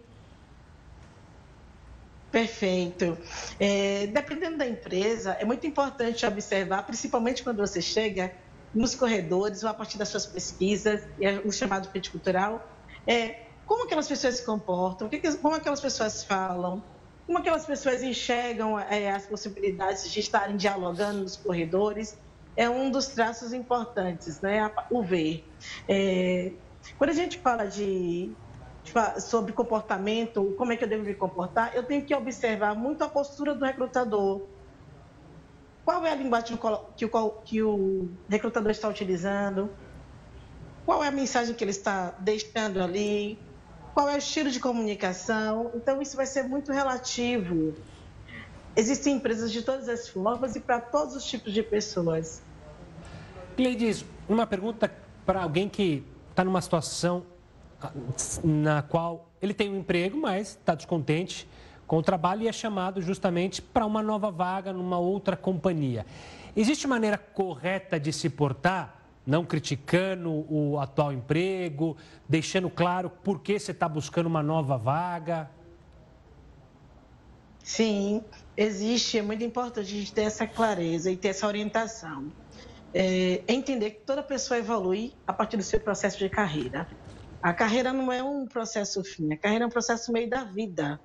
Perfeito. 2.32 3.18
É, 3.60 4.08
dependendo 4.08 4.58
da 4.58 4.68
empresa, 4.68 5.34
é 5.34 5.44
muito 5.44 5.68
importante 5.68 6.26
observar, 6.26 6.84
principalmente 6.84 7.44
quando 7.44 7.58
você 7.58 7.82
chega 7.82 8.34
nos 8.74 8.96
corredores 8.96 9.64
ou 9.64 9.70
a 9.70 9.74
partir 9.74 9.98
das 9.98 10.08
suas 10.08 10.26
pesquisas, 10.26 11.04
é 11.22 11.40
o 11.46 11.52
chamado 11.52 11.90
fit 11.92 12.10
cultural, 12.10 12.68
é, 13.06 13.43
como 13.66 13.86
aquelas 13.86 14.08
pessoas 14.08 14.36
se 14.36 14.46
comportam, 14.46 15.10
como 15.42 15.56
aquelas 15.56 15.82
pessoas 15.82 16.24
falam, 16.24 16.84
como 17.26 17.38
aquelas 17.38 17.66
pessoas 17.66 18.04
enxergam 18.04 18.78
é, 18.78 19.12
as 19.12 19.26
possibilidades 19.26 20.12
de 20.12 20.20
estarem 20.20 20.58
dialogando 20.58 21.22
nos 21.22 21.38
corredores, 21.38 22.18
é 22.56 22.70
um 22.70 22.92
dos 22.92 23.08
traços 23.08 23.54
importantes, 23.54 24.42
né? 24.42 24.72
O 24.92 25.02
ver. 25.02 25.48
É, 25.88 26.52
quando 26.98 27.12
a 27.12 27.14
gente 27.14 27.40
fala 27.40 27.66
de, 27.66 28.32
sobre 29.20 29.54
comportamento, 29.54 30.54
como 30.58 30.74
é 30.74 30.78
que 30.78 30.84
eu 30.84 30.88
devo 30.88 31.04
me 31.04 31.14
comportar, 31.14 31.76
eu 31.76 31.84
tenho 31.84 32.06
que 32.06 32.14
observar 32.14 32.76
muito 32.76 33.04
a 33.04 33.10
postura 33.10 33.56
do 33.56 33.66
recrutador. 33.66 34.42
qual 35.86 36.06
é 36.06 36.12
a 36.12 36.16
linguagem 36.16 36.58
que 36.96 37.06
o, 37.06 37.30
que 37.44 37.64
o 37.64 38.10
recrutador 38.30 38.72
está 38.72 38.88
utilizando, 38.88 39.70
qual 40.86 41.04
é 41.04 41.08
a 41.08 41.12
mensagem 41.12 41.56
que 41.56 41.64
ele 41.64 41.72
está 41.72 42.14
deixando 42.20 42.82
ali, 42.84 43.40
qual 43.94 44.10
é 44.10 44.16
o 44.16 44.18
estilo 44.18 44.50
de 44.50 44.60
comunicação. 44.60 45.72
Então, 45.76 46.02
isso 46.02 46.16
vai 46.16 46.26
ser 46.26 46.44
muito 46.44 46.72
relativo. 46.72 47.74
Existem 48.76 49.16
empresas 49.16 49.52
de 49.52 49.62
todas 49.62 49.88
as 49.88 50.10
formas 50.10 50.56
e 50.56 50.60
para 50.60 50.82
todos 50.82 51.16
os 51.16 51.24
tipos 51.24 51.54
de 51.54 51.62
pessoas. 51.62 52.42
Gleides, 53.56 54.04
uma 54.28 54.48
pergunta 54.48 54.92
para 55.26 55.44
alguém 55.44 55.70
que 55.70 56.04
está 56.32 56.44
numa 56.44 56.62
situação 56.62 57.24
ah, 57.80 57.92
na 58.44 58.82
qual 58.82 59.30
ele 59.40 59.54
tem 59.54 59.70
um 59.70 59.78
emprego, 59.78 60.18
mas 60.18 60.50
está 60.50 60.74
descontente 60.74 61.48
com 61.86 61.98
o 61.98 62.02
trabalho 62.02 62.42
e 62.42 62.48
é 62.48 62.52
chamado 62.52 63.02
justamente 63.02 63.62
para 63.62 63.86
uma 63.86 64.02
nova 64.02 64.32
vaga 64.32 64.74
numa 64.74 64.98
outra 64.98 65.38
companhia. 65.38 66.06
Existe 66.56 66.88
maneira 66.88 67.18
correta 67.18 68.00
de 68.00 68.12
se 68.12 68.30
portar? 68.30 69.03
Não 69.26 69.46
criticando 69.46 70.46
o 70.50 70.80
atual 70.80 71.14
emprego, 71.14 71.96
deixando 72.28 72.70
claro 72.70 73.10
por 73.10 73.42
que 73.42 73.58
você 73.58 73.72
está 73.72 73.88
buscando 73.88 74.28
uma 74.28 74.44
nova 74.44 74.78
vaga? 74.78 75.50
Sim, 77.64 78.24
existe. 78.58 79.18
É 79.18 79.22
muito 79.22 79.44
importante 79.44 79.88
a 79.88 79.98
gente 79.98 80.14
ter 80.14 80.24
essa 80.24 80.46
clareza 80.46 81.10
e 81.10 81.16
ter 81.16 81.30
essa 81.30 81.48
orientação. 81.48 82.32
É, 82.94 83.42
entender 83.48 83.92
que 83.92 84.02
toda 84.02 84.22
pessoa 84.22 84.58
evolui 84.58 85.14
a 85.26 85.34
partir 85.34 85.58
do 85.58 85.64
seu 85.64 85.80
processo 85.80 86.20
de 86.20 86.30
carreira. 86.30 86.88
A 87.42 87.54
carreira 87.54 87.92
não 87.92 88.12
é 88.12 88.22
um 88.22 88.46
processo 88.46 89.04
fim, 89.04 89.34
a 89.34 89.38
carreira 89.38 89.66
é 89.66 89.68
um 89.68 89.72
processo 89.72 90.12
meio 90.12 90.30
da 90.30 90.44
vida. 90.44 91.00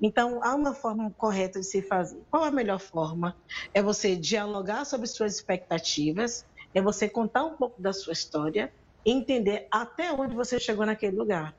Então, 0.00 0.40
há 0.42 0.54
uma 0.54 0.74
forma 0.74 1.10
correta 1.16 1.60
de 1.60 1.66
se 1.66 1.82
fazer. 1.82 2.22
Qual 2.30 2.44
a 2.44 2.50
melhor 2.50 2.78
forma? 2.78 3.36
É 3.72 3.82
você 3.82 4.16
dialogar 4.16 4.84
sobre 4.84 5.06
suas 5.06 5.34
expectativas, 5.34 6.44
é 6.74 6.82
você 6.82 7.08
contar 7.08 7.44
um 7.44 7.56
pouco 7.56 7.80
da 7.80 7.92
sua 7.92 8.12
história 8.12 8.72
e 9.06 9.12
entender 9.12 9.68
até 9.70 10.12
onde 10.12 10.34
você 10.34 10.58
chegou 10.58 10.84
naquele 10.84 11.16
lugar. 11.16 11.54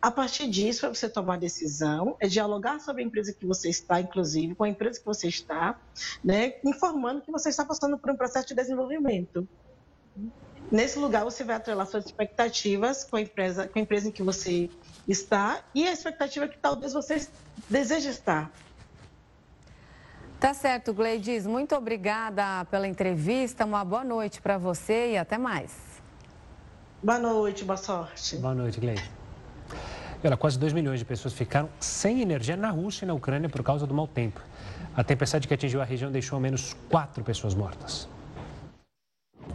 A 0.00 0.10
partir 0.10 0.48
disso, 0.48 0.84
é 0.84 0.88
você 0.88 1.08
tomar 1.08 1.38
decisão, 1.38 2.16
é 2.20 2.28
dialogar 2.28 2.78
sobre 2.78 3.02
a 3.02 3.06
empresa 3.06 3.32
que 3.32 3.46
você 3.46 3.70
está, 3.70 4.00
inclusive, 4.00 4.54
com 4.54 4.64
a 4.64 4.68
empresa 4.68 4.98
que 5.00 5.06
você 5.06 5.28
está, 5.28 5.80
né, 6.22 6.54
informando 6.64 7.22
que 7.22 7.32
você 7.32 7.48
está 7.48 7.64
passando 7.64 7.98
por 7.98 8.10
um 8.10 8.16
processo 8.16 8.48
de 8.48 8.54
desenvolvimento. 8.54 9.48
Nesse 10.70 10.98
lugar, 10.98 11.24
você 11.24 11.42
vai 11.42 11.56
atrelar 11.56 11.86
suas 11.86 12.04
expectativas 12.06 13.04
com 13.04 13.16
a 13.16 13.20
empresa, 13.22 13.66
com 13.68 13.78
a 13.78 13.82
empresa 13.82 14.08
em 14.08 14.12
que 14.12 14.22
você 14.22 14.68
está 15.08 15.62
e 15.74 15.86
a 15.86 15.92
expectativa 15.92 16.48
que 16.48 16.58
talvez 16.58 16.92
você 16.92 17.26
deseje 17.68 18.08
estar. 18.08 18.52
Tá 20.44 20.52
certo, 20.52 20.92
Gleides. 20.92 21.46
Muito 21.46 21.74
obrigada 21.74 22.66
pela 22.66 22.86
entrevista. 22.86 23.64
Uma 23.64 23.82
boa 23.82 24.04
noite 24.04 24.42
para 24.42 24.58
você 24.58 25.12
e 25.12 25.16
até 25.16 25.38
mais. 25.38 25.74
Boa 27.02 27.18
noite, 27.18 27.64
boa 27.64 27.78
sorte. 27.78 28.36
Boa 28.36 28.54
noite, 28.54 28.78
Gleides. 28.78 29.10
Olha, 30.22 30.36
quase 30.36 30.58
2 30.58 30.74
milhões 30.74 30.98
de 30.98 31.06
pessoas 31.06 31.32
ficaram 31.32 31.70
sem 31.80 32.20
energia 32.20 32.58
na 32.58 32.68
Rússia 32.68 33.06
e 33.06 33.08
na 33.08 33.14
Ucrânia 33.14 33.48
por 33.48 33.62
causa 33.62 33.86
do 33.86 33.94
mau 33.94 34.06
tempo. 34.06 34.38
A 34.94 35.02
tempestade 35.02 35.48
que 35.48 35.54
atingiu 35.54 35.80
a 35.80 35.84
região 35.84 36.12
deixou 36.12 36.36
ao 36.36 36.42
menos 36.42 36.76
quatro 36.90 37.24
pessoas 37.24 37.54
mortas. 37.54 38.06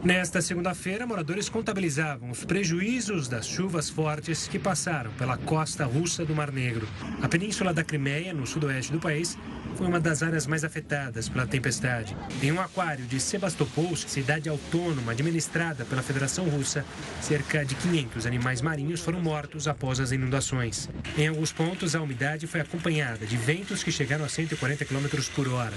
Nesta 0.04 0.42
segunda-feira, 0.42 1.06
moradores 1.06 1.50
contabilizavam 1.50 2.30
os 2.30 2.46
prejuízos 2.46 3.28
das 3.28 3.46
chuvas 3.46 3.90
fortes 3.90 4.48
que 4.48 4.58
passaram 4.58 5.12
pela 5.14 5.36
costa 5.38 5.86
russa 5.86 6.24
do 6.24 6.34
Mar 6.34 6.52
Negro. 6.52 6.88
A 7.22 7.28
península 7.28 7.74
da 7.74 7.84
Crimeia, 7.84 8.34
no 8.34 8.48
sudoeste 8.48 8.94
do 8.94 9.00
país, 9.00 9.38
foi 9.76 9.88
uma 9.88 10.00
das 10.00 10.24
áreas 10.24 10.48
mais 10.48 10.64
afetadas 10.64 11.28
pela 11.28 11.46
tempestade. 11.46 12.16
Em 12.42 12.52
um 12.52 12.62
aquário 12.62 13.06
de 13.06 13.20
Sebastopol, 13.20 13.94
cidade 13.96 14.48
autônoma 14.48 15.12
administrada 15.12 15.84
pela 15.84 16.02
Federação 16.02 16.46
Russa, 16.48 16.86
cerca 17.22 17.66
de 17.66 17.76
500 17.76 18.26
animais 18.26 18.62
marinhos 18.62 19.02
foram 19.02 19.22
mortos 19.22 19.68
após 19.68 20.00
as 20.00 20.14
inundações. 20.14 20.90
Em 21.18 21.28
alguns 21.28 21.52
pontos, 21.52 21.94
a 21.94 22.02
umidade 22.02 22.48
foi 22.48 22.62
acompanhada 22.62 23.26
de 23.26 23.36
ventos 23.36 23.84
que 23.84 23.92
chegaram 23.92 24.24
a 24.24 24.30
140 24.30 24.86
km 24.86 25.08
por 25.36 25.50
hora. 25.50 25.74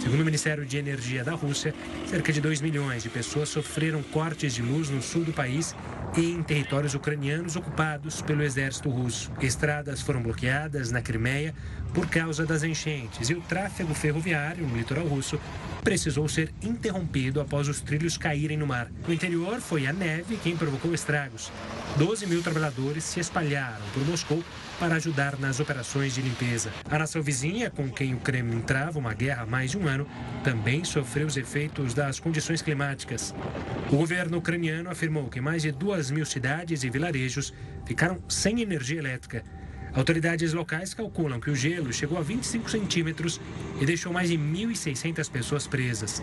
Segundo 0.00 0.20
o 0.20 0.24
Ministério 0.24 0.66
de 0.66 0.76
Energia 0.76 1.24
da 1.24 1.32
Rússia, 1.32 1.74
cerca 2.06 2.32
de 2.32 2.40
2 2.40 2.60
milhões 2.60 3.02
de 3.02 3.08
pessoas 3.08 3.48
sofreram 3.54 4.02
cortes 4.02 4.52
de 4.52 4.62
luz 4.62 4.90
no 4.90 5.00
sul 5.00 5.22
do 5.22 5.32
país 5.32 5.76
e 6.16 6.32
em 6.32 6.42
territórios 6.42 6.92
ucranianos 6.94 7.54
ocupados 7.54 8.20
pelo 8.20 8.42
exército 8.42 8.90
russo. 8.90 9.30
Estradas 9.40 10.00
foram 10.00 10.20
bloqueadas 10.20 10.90
na 10.90 11.00
Crimeia 11.00 11.54
por 11.94 12.08
causa 12.08 12.44
das 12.44 12.64
enchentes 12.64 13.30
e 13.30 13.34
o 13.34 13.40
tráfego 13.40 13.94
ferroviário 13.94 14.66
no 14.66 14.76
litoral 14.76 15.06
russo 15.06 15.40
precisou 15.84 16.28
ser 16.28 16.52
interrompido 16.60 17.40
após 17.40 17.68
os 17.68 17.80
trilhos 17.80 18.18
caírem 18.18 18.56
no 18.56 18.66
mar. 18.66 18.90
No 19.06 19.14
interior, 19.14 19.60
foi 19.60 19.86
a 19.86 19.92
neve 19.92 20.36
quem 20.42 20.56
provocou 20.56 20.92
estragos. 20.92 21.52
12 21.96 22.26
mil 22.26 22.42
trabalhadores 22.42 23.04
se 23.04 23.20
espalharam 23.20 23.84
por 23.92 24.04
Moscou 24.04 24.42
para 24.80 24.96
ajudar 24.96 25.38
nas 25.38 25.60
operações 25.60 26.14
de 26.14 26.22
limpeza. 26.22 26.72
A 26.90 26.98
nação 26.98 27.22
vizinha, 27.22 27.70
com 27.70 27.88
quem 27.88 28.14
o 28.14 28.18
Kremlin 28.18 28.62
trava 28.62 28.98
uma 28.98 29.14
guerra 29.14 29.42
há 29.42 29.46
mais 29.46 29.70
de 29.70 29.78
um 29.78 29.86
ano, 29.86 30.06
também 30.42 30.82
sofreu 30.84 31.26
os 31.26 31.36
efeitos 31.36 31.94
das 31.94 32.18
condições 32.18 32.62
climáticas. 32.62 33.34
O 33.92 33.96
governo 33.96 34.38
ucraniano 34.38 34.90
afirmou 34.90 35.28
que 35.28 35.40
mais 35.40 35.62
de 35.62 35.70
2 35.70 36.10
mil 36.10 36.26
cidades 36.26 36.82
e 36.82 36.90
vilarejos 36.90 37.52
ficaram 37.86 38.18
sem 38.28 38.62
energia 38.62 38.98
elétrica 38.98 39.44
Autoridades 39.94 40.52
locais 40.52 40.92
calculam 40.92 41.38
que 41.38 41.50
o 41.50 41.54
gelo 41.54 41.92
chegou 41.92 42.18
a 42.18 42.22
25 42.22 42.68
centímetros 42.68 43.40
e 43.80 43.86
deixou 43.86 44.12
mais 44.12 44.28
de 44.28 44.36
1.600 44.36 45.30
pessoas 45.30 45.66
presas. 45.68 46.20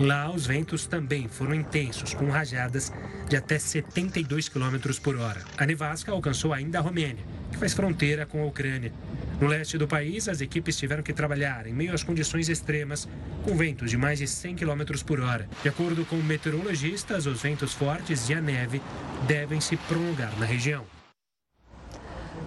Lá, 0.00 0.30
os 0.30 0.46
ventos 0.46 0.86
também 0.86 1.28
foram 1.28 1.54
intensos, 1.54 2.12
com 2.12 2.28
rajadas 2.28 2.92
de 3.28 3.36
até 3.36 3.56
72 3.56 4.48
km 4.48 4.76
por 5.00 5.16
hora. 5.16 5.42
A 5.56 5.64
nevasca 5.64 6.10
alcançou 6.10 6.52
ainda 6.52 6.78
a 6.78 6.82
Romênia, 6.82 7.24
que 7.52 7.56
faz 7.56 7.72
fronteira 7.72 8.26
com 8.26 8.42
a 8.42 8.46
Ucrânia. 8.46 8.92
No 9.40 9.46
leste 9.46 9.78
do 9.78 9.86
país, 9.86 10.28
as 10.28 10.40
equipes 10.40 10.76
tiveram 10.76 11.02
que 11.02 11.12
trabalhar 11.12 11.68
em 11.68 11.72
meio 11.72 11.94
às 11.94 12.02
condições 12.02 12.48
extremas, 12.48 13.08
com 13.44 13.56
ventos 13.56 13.90
de 13.90 13.96
mais 13.96 14.18
de 14.18 14.26
100 14.26 14.56
km 14.56 14.82
por 15.06 15.20
hora. 15.20 15.48
De 15.62 15.68
acordo 15.68 16.04
com 16.04 16.16
meteorologistas, 16.16 17.26
os 17.26 17.42
ventos 17.42 17.72
fortes 17.72 18.28
e 18.28 18.34
a 18.34 18.40
neve 18.40 18.82
devem 19.28 19.60
se 19.60 19.76
prolongar 19.76 20.36
na 20.38 20.46
região. 20.46 20.84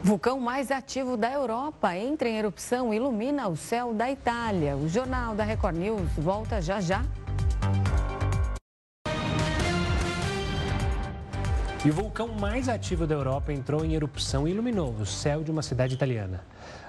Vulcão 0.07 0.39
mais 0.39 0.71
ativo 0.71 1.17
da 1.17 1.29
Europa 1.29 1.93
entra 1.97 2.29
em 2.29 2.37
erupção 2.37 2.93
e 2.93 2.95
ilumina 2.95 3.49
o 3.49 3.57
céu 3.57 3.93
da 3.93 4.09
Itália. 4.09 4.77
O 4.77 4.87
Jornal 4.87 5.35
da 5.35 5.43
Record 5.43 5.75
News 5.75 6.09
volta 6.17 6.61
já 6.61 6.79
já. 6.79 7.03
E 11.83 11.89
o 11.89 11.93
vulcão 11.93 12.29
mais 12.29 12.69
ativo 12.69 13.05
da 13.05 13.15
Europa 13.15 13.51
entrou 13.51 13.83
em 13.83 13.95
erupção 13.95 14.47
e 14.47 14.51
iluminou 14.51 14.93
o 14.93 15.05
céu 15.05 15.43
de 15.43 15.51
uma 15.51 15.61
cidade 15.61 15.95
italiana. 15.95 16.41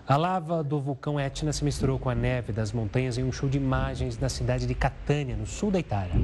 A 0.07 0.17
lava 0.17 0.63
do 0.63 0.79
vulcão 0.79 1.19
Etna 1.19 1.53
se 1.53 1.65
misturou 1.65 1.99
com 1.99 2.09
a 2.09 2.15
neve 2.15 2.53
das 2.53 2.73
montanhas 2.73 3.19
em 3.19 3.25
um 3.25 3.33
show 3.33 3.49
de 3.49 3.59
imagens 3.59 4.17
da 4.17 4.29
cidade 4.29 4.65
de 4.65 4.77
Catânia, 4.77 5.35
no 5.35 5.45
sul 5.45 5.73
da 5.73 5.81
Itália. 5.81 6.15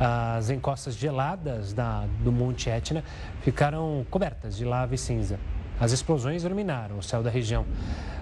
As 0.00 0.48
encostas 0.48 0.94
geladas 0.96 1.74
da, 1.74 2.06
do 2.20 2.32
Monte 2.32 2.70
Etna 2.70 3.04
ficaram 3.42 4.06
cobertas 4.10 4.56
de 4.56 4.64
lava 4.64 4.94
e 4.94 4.98
cinza. 4.98 5.38
As 5.82 5.90
explosões 5.90 6.44
iluminaram 6.44 6.96
o 6.96 7.02
céu 7.02 7.24
da 7.24 7.28
região. 7.28 7.66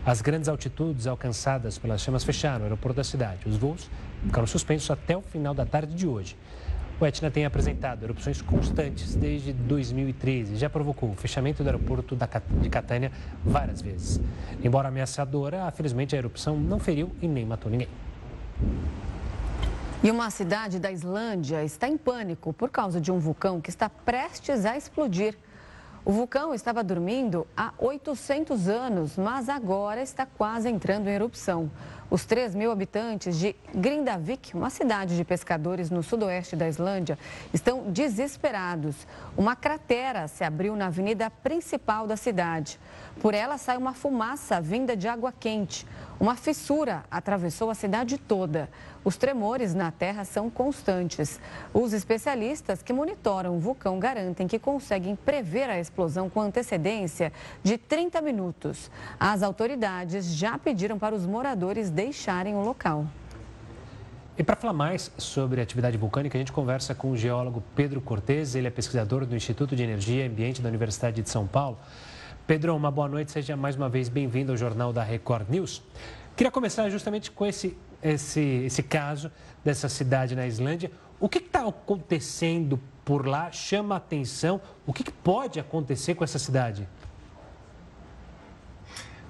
As 0.06 0.22
grandes 0.22 0.48
altitudes 0.48 1.06
alcançadas 1.06 1.76
pelas 1.76 2.00
chamas 2.00 2.24
fecharam 2.24 2.60
o 2.60 2.62
aeroporto 2.62 2.96
da 2.96 3.04
cidade. 3.04 3.46
Os 3.46 3.54
voos 3.58 3.90
ficaram 4.24 4.46
suspensos 4.46 4.90
até 4.90 5.14
o 5.14 5.20
final 5.20 5.52
da 5.52 5.66
tarde 5.66 5.94
de 5.94 6.06
hoje. 6.06 6.38
O 6.98 7.04
Etna 7.04 7.30
tem 7.30 7.44
apresentado 7.44 8.02
erupções 8.02 8.40
constantes 8.40 9.14
desde 9.14 9.52
2013 9.52 10.54
e 10.54 10.56
já 10.56 10.70
provocou 10.70 11.10
o 11.10 11.14
fechamento 11.14 11.62
do 11.62 11.66
aeroporto 11.66 12.16
de 12.62 12.70
Catânia 12.70 13.12
várias 13.44 13.82
vezes. 13.82 14.18
Embora 14.64 14.88
ameaçadora, 14.88 15.70
felizmente 15.70 16.16
a 16.16 16.18
erupção 16.18 16.58
não 16.58 16.80
feriu 16.80 17.12
e 17.20 17.28
nem 17.28 17.44
matou 17.44 17.70
ninguém. 17.70 17.88
E 20.02 20.10
uma 20.10 20.30
cidade 20.30 20.78
da 20.78 20.90
Islândia 20.90 21.62
está 21.62 21.86
em 21.86 21.98
pânico 21.98 22.54
por 22.54 22.70
causa 22.70 22.98
de 22.98 23.12
um 23.12 23.18
vulcão 23.18 23.60
que 23.60 23.68
está 23.68 23.90
prestes 23.90 24.64
a 24.64 24.78
explodir. 24.78 25.36
O 26.02 26.12
vulcão 26.12 26.54
estava 26.54 26.82
dormindo 26.82 27.46
há 27.54 27.74
800 27.78 28.68
anos, 28.68 29.18
mas 29.18 29.50
agora 29.50 30.00
está 30.00 30.24
quase 30.24 30.66
entrando 30.68 31.08
em 31.08 31.12
erupção. 31.12 31.70
Os 32.10 32.24
3 32.24 32.54
mil 32.54 32.72
habitantes 32.72 33.38
de 33.38 33.54
Grindavik, 33.72 34.56
uma 34.56 34.70
cidade 34.70 35.16
de 35.16 35.24
pescadores 35.24 35.90
no 35.90 36.02
sudoeste 36.02 36.56
da 36.56 36.66
Islândia, 36.66 37.18
estão 37.52 37.84
desesperados. 37.92 39.06
Uma 39.36 39.54
cratera 39.54 40.26
se 40.26 40.42
abriu 40.42 40.74
na 40.74 40.86
avenida 40.86 41.30
principal 41.30 42.06
da 42.06 42.16
cidade. 42.16 42.80
Por 43.20 43.34
ela 43.34 43.58
sai 43.58 43.76
uma 43.76 43.92
fumaça 43.92 44.60
vinda 44.60 44.96
de 44.96 45.06
água 45.06 45.32
quente. 45.38 45.86
Uma 46.18 46.34
fissura 46.34 47.04
atravessou 47.10 47.70
a 47.70 47.74
cidade 47.74 48.18
toda. 48.18 48.68
Os 49.04 49.16
tremores 49.16 49.74
na 49.74 49.90
terra 49.90 50.24
são 50.24 50.50
constantes. 50.50 51.40
Os 51.72 51.92
especialistas 51.92 52.82
que 52.82 52.92
monitoram 52.92 53.56
o 53.56 53.58
vulcão 53.58 53.98
garantem 53.98 54.46
que 54.46 54.58
conseguem 54.58 55.16
prever 55.16 55.70
a 55.70 55.80
explosão 55.80 56.28
com 56.28 56.40
antecedência 56.40 57.32
de 57.62 57.78
30 57.78 58.20
minutos. 58.20 58.90
As 59.18 59.42
autoridades 59.42 60.34
já 60.34 60.58
pediram 60.58 60.98
para 60.98 61.14
os 61.14 61.24
moradores 61.24 61.88
deixarem 61.88 62.54
o 62.54 62.62
local. 62.62 63.06
E 64.36 64.42
para 64.42 64.56
falar 64.56 64.72
mais 64.72 65.10
sobre 65.18 65.60
atividade 65.60 65.98
vulcânica, 65.98 66.38
a 66.38 66.40
gente 66.40 66.52
conversa 66.52 66.94
com 66.94 67.10
o 67.10 67.16
geólogo 67.16 67.62
Pedro 67.74 68.00
Cortes, 68.00 68.54
ele 68.54 68.66
é 68.66 68.70
pesquisador 68.70 69.26
do 69.26 69.36
Instituto 69.36 69.76
de 69.76 69.82
Energia 69.82 70.24
e 70.24 70.28
Ambiente 70.28 70.62
da 70.62 70.68
Universidade 70.68 71.20
de 71.20 71.28
São 71.28 71.46
Paulo. 71.46 71.78
Pedro, 72.46 72.74
uma 72.74 72.90
boa 72.90 73.06
noite, 73.06 73.30
seja 73.30 73.56
mais 73.56 73.76
uma 73.76 73.88
vez 73.88 74.08
bem-vindo 74.08 74.50
ao 74.50 74.56
Jornal 74.56 74.92
da 74.92 75.02
Record 75.02 75.48
News. 75.50 75.82
Queria 76.34 76.50
começar 76.50 76.88
justamente 76.88 77.30
com 77.30 77.44
esse, 77.44 77.76
esse, 78.02 78.40
esse 78.40 78.82
caso 78.82 79.30
dessa 79.64 79.88
cidade 79.88 80.34
na 80.34 80.46
Islândia. 80.46 80.90
O 81.18 81.28
que 81.28 81.38
está 81.38 81.66
acontecendo 81.66 82.80
por 83.04 83.26
lá? 83.26 83.50
Chama 83.52 83.94
a 83.94 83.98
atenção. 83.98 84.60
O 84.86 84.92
que, 84.92 85.04
que 85.04 85.12
pode 85.12 85.60
acontecer 85.60 86.14
com 86.14 86.24
essa 86.24 86.38
cidade? 86.38 86.88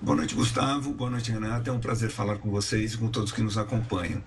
Boa 0.00 0.16
noite, 0.16 0.34
Gustavo. 0.34 0.94
Boa 0.94 1.10
noite, 1.10 1.30
Renata. 1.30 1.68
É 1.68 1.72
um 1.72 1.78
prazer 1.78 2.10
falar 2.10 2.38
com 2.38 2.50
vocês 2.50 2.94
e 2.94 2.98
com 2.98 3.08
todos 3.08 3.32
que 3.32 3.42
nos 3.42 3.58
acompanham. 3.58 4.22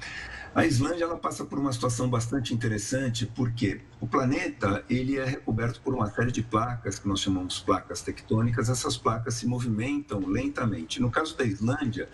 A 0.54 0.68
Islândia 0.68 1.06
ela 1.06 1.18
passa 1.18 1.44
por 1.44 1.58
uma 1.58 1.74
situação 1.74 2.08
bastante 2.08 2.54
interessante 2.54 3.26
porque 3.26 3.82
o 4.00 4.06
planeta 4.06 4.86
ele 4.88 5.18
é 5.18 5.26
recoberto 5.26 5.82
por 5.82 5.96
uma 5.96 6.06
série 6.12 6.32
de 6.32 6.44
placas 6.44 7.00
que 7.00 7.08
nós 7.08 7.22
chamamos 7.22 7.60
placas 7.60 8.04
tectônicas. 8.04 8.70
Essas 8.70 8.96
placas 8.96 9.34
se 9.34 9.48
movimentam 9.48 10.20
lentamente. 10.20 11.02
No 11.02 11.10
caso 11.10 11.36
da 11.36 11.44
Islândia, 11.44 12.08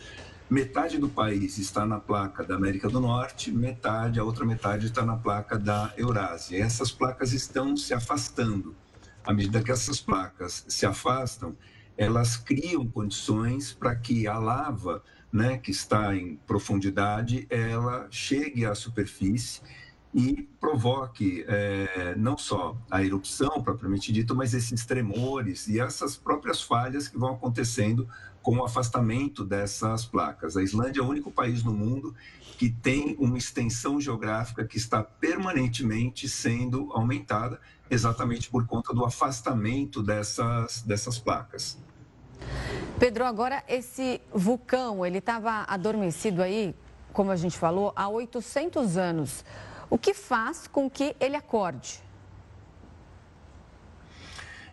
metade 0.49 0.97
do 0.97 1.07
país 1.07 1.57
está 1.57 1.85
na 1.85 1.99
placa 1.99 2.43
da 2.43 2.55
América 2.55 2.89
do 2.89 2.99
Norte, 2.99 3.51
metade, 3.51 4.19
a 4.19 4.23
outra 4.23 4.43
metade 4.43 4.87
está 4.87 5.05
na 5.05 5.15
placa 5.15 5.59
da 5.59 5.93
Eurásia. 5.95 6.63
Essas 6.63 6.91
placas 6.91 7.33
estão 7.33 7.77
se 7.77 7.93
afastando. 7.93 8.75
À 9.23 9.31
medida 9.31 9.61
que 9.61 9.71
essas 9.71 10.01
placas 10.01 10.65
se 10.67 10.85
afastam, 10.85 11.55
elas 11.95 12.35
criam 12.35 12.87
condições 12.87 13.73
para 13.73 13.95
que 13.95 14.25
a 14.25 14.39
lava, 14.39 15.03
né, 15.31 15.57
que 15.57 15.69
está 15.69 16.15
em 16.15 16.37
profundidade, 16.47 17.45
ela 17.49 18.07
chegue 18.09 18.65
à 18.65 18.73
superfície 18.73 19.61
e 20.13 20.49
provoque 20.59 21.45
é, 21.47 22.15
não 22.17 22.35
só 22.37 22.75
a 22.89 23.03
erupção 23.03 23.61
propriamente 23.61 24.11
dita, 24.11 24.33
mas 24.33 24.55
esses 24.55 24.83
tremores 24.85 25.67
e 25.67 25.79
essas 25.79 26.17
próprias 26.17 26.61
falhas 26.61 27.07
que 27.07 27.17
vão 27.17 27.33
acontecendo 27.33 28.09
com 28.41 28.57
o 28.57 28.65
afastamento 28.65 29.43
dessas 29.43 30.05
placas. 30.05 30.55
A 30.55 30.63
Islândia 30.63 31.01
é 31.01 31.03
o 31.03 31.07
único 31.07 31.31
país 31.31 31.63
no 31.63 31.73
mundo 31.73 32.15
que 32.57 32.69
tem 32.69 33.15
uma 33.19 33.37
extensão 33.37 34.01
geográfica 34.01 34.65
que 34.65 34.77
está 34.77 35.01
permanentemente 35.01 36.27
sendo 36.27 36.91
aumentada, 36.91 37.59
exatamente 37.89 38.49
por 38.49 38.67
conta 38.67 38.93
do 38.93 39.05
afastamento 39.05 40.03
dessas, 40.03 40.81
dessas 40.81 41.17
placas. 41.17 41.77
Pedro, 42.99 43.23
agora 43.23 43.63
esse 43.67 44.19
vulcão, 44.33 45.05
ele 45.05 45.19
estava 45.19 45.63
adormecido 45.67 46.41
aí, 46.41 46.75
como 47.13 47.31
a 47.31 47.35
gente 47.35 47.57
falou, 47.57 47.93
há 47.95 48.09
800 48.09 48.97
anos. 48.97 49.45
O 49.89 49.97
que 49.97 50.13
faz 50.13 50.67
com 50.67 50.89
que 50.89 51.15
ele 51.19 51.35
acorde? 51.35 52.01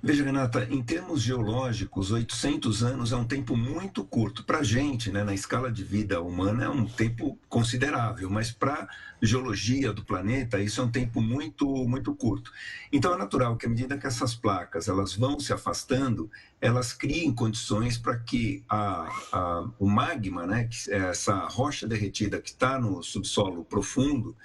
Veja, 0.02 0.24
Renata, 0.24 0.66
em 0.70 0.82
termos 0.82 1.22
geológicos, 1.22 2.10
800 2.10 2.82
anos 2.82 3.12
é 3.12 3.16
um 3.16 3.24
tempo 3.24 3.56
muito 3.56 4.04
curto. 4.04 4.44
Para 4.44 4.58
a 4.58 4.62
gente, 4.62 5.10
né, 5.10 5.24
na 5.24 5.34
escala 5.34 5.72
de 5.72 5.82
vida 5.82 6.20
humana, 6.20 6.64
é 6.64 6.68
um 6.68 6.84
tempo 6.84 7.38
considerável, 7.48 8.28
mas 8.28 8.52
para 8.52 8.74
a 8.74 8.88
geologia 9.22 9.92
do 9.92 10.04
planeta, 10.04 10.60
isso 10.60 10.80
é 10.80 10.84
um 10.84 10.90
tempo 10.90 11.20
muito, 11.20 11.66
muito 11.88 12.14
curto. 12.14 12.52
Então, 12.92 13.14
é 13.14 13.18
natural 13.18 13.56
que, 13.56 13.66
à 13.66 13.68
medida 13.68 13.96
que 13.96 14.06
essas 14.06 14.34
placas 14.34 14.86
elas 14.86 15.14
vão 15.14 15.40
se 15.40 15.52
afastando, 15.52 16.30
elas 16.60 16.92
criem 16.92 17.34
condições 17.34 17.96
para 17.96 18.18
que 18.18 18.62
a, 18.68 19.08
a, 19.32 19.68
o 19.78 19.88
magma, 19.88 20.46
né, 20.46 20.68
é 20.88 20.96
essa 20.96 21.34
rocha 21.48 21.86
derretida 21.86 22.40
que 22.40 22.50
está 22.50 22.78
no 22.78 23.02
subsolo 23.02 23.64
profundo, 23.64 24.36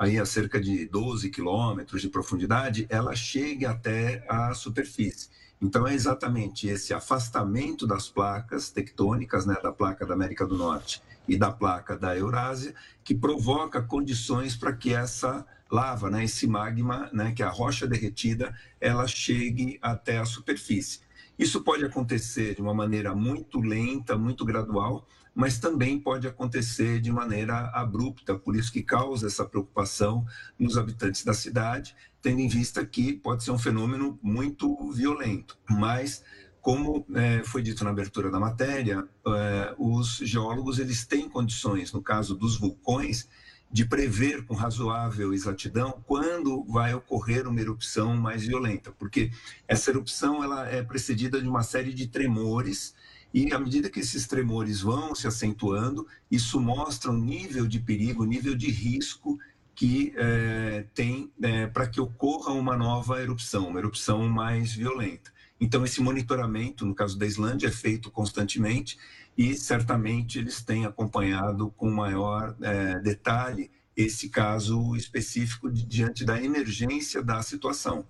aí 0.00 0.18
a 0.18 0.24
cerca 0.24 0.58
de 0.58 0.86
12 0.86 1.28
quilômetros 1.28 2.00
de 2.00 2.08
profundidade, 2.08 2.86
ela 2.88 3.14
chegue 3.14 3.66
até 3.66 4.24
a 4.26 4.54
superfície. 4.54 5.28
Então, 5.60 5.86
é 5.86 5.92
exatamente 5.92 6.66
esse 6.66 6.94
afastamento 6.94 7.86
das 7.86 8.08
placas 8.08 8.70
tectônicas, 8.70 9.44
né, 9.44 9.56
da 9.62 9.70
placa 9.70 10.06
da 10.06 10.14
América 10.14 10.46
do 10.46 10.56
Norte 10.56 11.02
e 11.28 11.36
da 11.36 11.52
placa 11.52 11.98
da 11.98 12.16
Eurásia, 12.16 12.74
que 13.04 13.14
provoca 13.14 13.82
condições 13.82 14.56
para 14.56 14.72
que 14.72 14.94
essa 14.94 15.44
lava, 15.70 16.08
né, 16.08 16.24
esse 16.24 16.46
magma, 16.46 17.10
né, 17.12 17.32
que 17.32 17.42
é 17.42 17.46
a 17.46 17.50
rocha 17.50 17.86
derretida, 17.86 18.56
ela 18.80 19.06
chegue 19.06 19.78
até 19.82 20.16
a 20.16 20.24
superfície. 20.24 21.00
Isso 21.38 21.62
pode 21.62 21.84
acontecer 21.84 22.54
de 22.54 22.62
uma 22.62 22.72
maneira 22.72 23.14
muito 23.14 23.60
lenta, 23.60 24.16
muito 24.16 24.46
gradual, 24.46 25.06
mas 25.40 25.58
também 25.58 25.98
pode 25.98 26.28
acontecer 26.28 27.00
de 27.00 27.10
maneira 27.10 27.70
abrupta, 27.72 28.38
por 28.38 28.54
isso 28.54 28.70
que 28.70 28.82
causa 28.82 29.26
essa 29.26 29.42
preocupação 29.42 30.26
nos 30.58 30.76
habitantes 30.76 31.24
da 31.24 31.32
cidade, 31.32 31.96
tendo 32.20 32.40
em 32.40 32.46
vista 32.46 32.84
que 32.84 33.14
pode 33.14 33.42
ser 33.42 33.50
um 33.50 33.58
fenômeno 33.58 34.18
muito 34.22 34.92
violento. 34.92 35.56
Mas, 35.66 36.22
como 36.60 37.06
é, 37.14 37.42
foi 37.42 37.62
dito 37.62 37.82
na 37.84 37.88
abertura 37.88 38.30
da 38.30 38.38
matéria, 38.38 39.02
é, 39.26 39.74
os 39.78 40.18
geólogos 40.18 40.78
eles 40.78 41.06
têm 41.06 41.26
condições, 41.26 41.90
no 41.90 42.02
caso 42.02 42.34
dos 42.34 42.58
vulcões, 42.58 43.26
de 43.72 43.86
prever 43.86 44.44
com 44.44 44.54
razoável 44.54 45.32
exatidão 45.32 46.02
quando 46.06 46.64
vai 46.64 46.92
ocorrer 46.92 47.48
uma 47.48 47.60
erupção 47.62 48.14
mais 48.14 48.42
violenta, 48.42 48.92
porque 48.92 49.30
essa 49.66 49.90
erupção 49.90 50.44
ela 50.44 50.68
é 50.68 50.82
precedida 50.82 51.40
de 51.40 51.48
uma 51.48 51.62
série 51.62 51.94
de 51.94 52.08
tremores 52.08 52.94
e 53.32 53.52
à 53.52 53.58
medida 53.58 53.88
que 53.88 54.00
esses 54.00 54.26
tremores 54.26 54.80
vão 54.80 55.14
se 55.14 55.26
acentuando, 55.26 56.06
isso 56.30 56.60
mostra 56.60 57.10
o 57.10 57.16
nível 57.16 57.66
de 57.66 57.78
perigo, 57.78 58.22
o 58.22 58.26
nível 58.26 58.54
de 58.56 58.70
risco 58.70 59.38
que 59.74 60.12
é, 60.16 60.84
tem 60.92 61.30
é, 61.40 61.66
para 61.66 61.86
que 61.86 62.00
ocorra 62.00 62.52
uma 62.52 62.76
nova 62.76 63.22
erupção, 63.22 63.68
uma 63.68 63.78
erupção 63.78 64.28
mais 64.28 64.72
violenta. 64.72 65.32
Então, 65.60 65.84
esse 65.84 66.00
monitoramento, 66.00 66.84
no 66.84 66.94
caso 66.94 67.18
da 67.18 67.26
Islândia, 67.26 67.68
é 67.68 67.70
feito 67.70 68.10
constantemente 68.10 68.98
e 69.36 69.54
certamente 69.54 70.38
eles 70.38 70.62
têm 70.62 70.84
acompanhado 70.84 71.70
com 71.76 71.90
maior 71.90 72.56
é, 72.60 72.98
detalhe 72.98 73.70
esse 73.96 74.28
caso 74.28 74.96
específico 74.96 75.70
de, 75.70 75.84
diante 75.84 76.24
da 76.24 76.42
emergência 76.42 77.22
da 77.22 77.42
situação. 77.42 78.06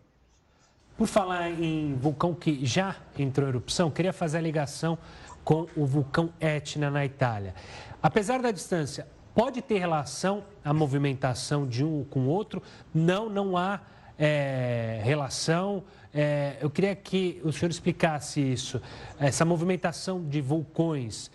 Por 1.01 1.07
falar 1.07 1.48
em 1.48 1.94
vulcão 1.94 2.34
que 2.34 2.66
já 2.66 2.94
entrou 3.18 3.46
em 3.46 3.53
erupção, 3.53 3.90
queria 3.90 4.12
fazer 4.12 4.36
a 4.36 4.40
ligação 4.42 4.98
com 5.42 5.66
o 5.74 5.86
vulcão 5.86 6.28
Etna 6.38 6.90
na 6.90 7.07
Itália. 7.07 7.55
Apesar 8.03 8.42
da 8.42 8.51
distância, 8.51 9.09
pode 9.34 9.62
ter 9.62 9.78
relação 9.78 10.44
a 10.62 10.74
movimentação 10.74 11.66
de 11.66 11.82
um 11.82 12.05
com 12.05 12.20
o 12.20 12.26
outro? 12.26 12.62
Não, 12.92 13.30
não 13.30 13.57
há 13.57 13.80
é, 14.18 15.01
relação. 15.03 15.84
É, 16.12 16.59
eu 16.61 16.68
queria 16.68 16.94
que 16.94 17.40
o 17.44 17.51
senhor 17.51 17.70
explicasse 17.70 18.38
isso. 18.38 18.78
Essa 19.18 19.46
movimentação 19.46 20.22
de 20.22 20.42
vulcões, 20.42 21.30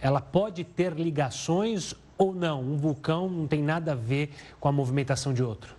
ela 0.00 0.20
pode 0.20 0.64
ter 0.64 0.92
ligações 0.94 1.94
ou 2.18 2.34
não? 2.34 2.62
Um 2.62 2.76
vulcão 2.76 3.28
não 3.30 3.46
tem 3.46 3.62
nada 3.62 3.92
a 3.92 3.94
ver 3.94 4.30
com 4.58 4.66
a 4.68 4.72
movimentação 4.72 5.32
de 5.32 5.44
outro? 5.44 5.77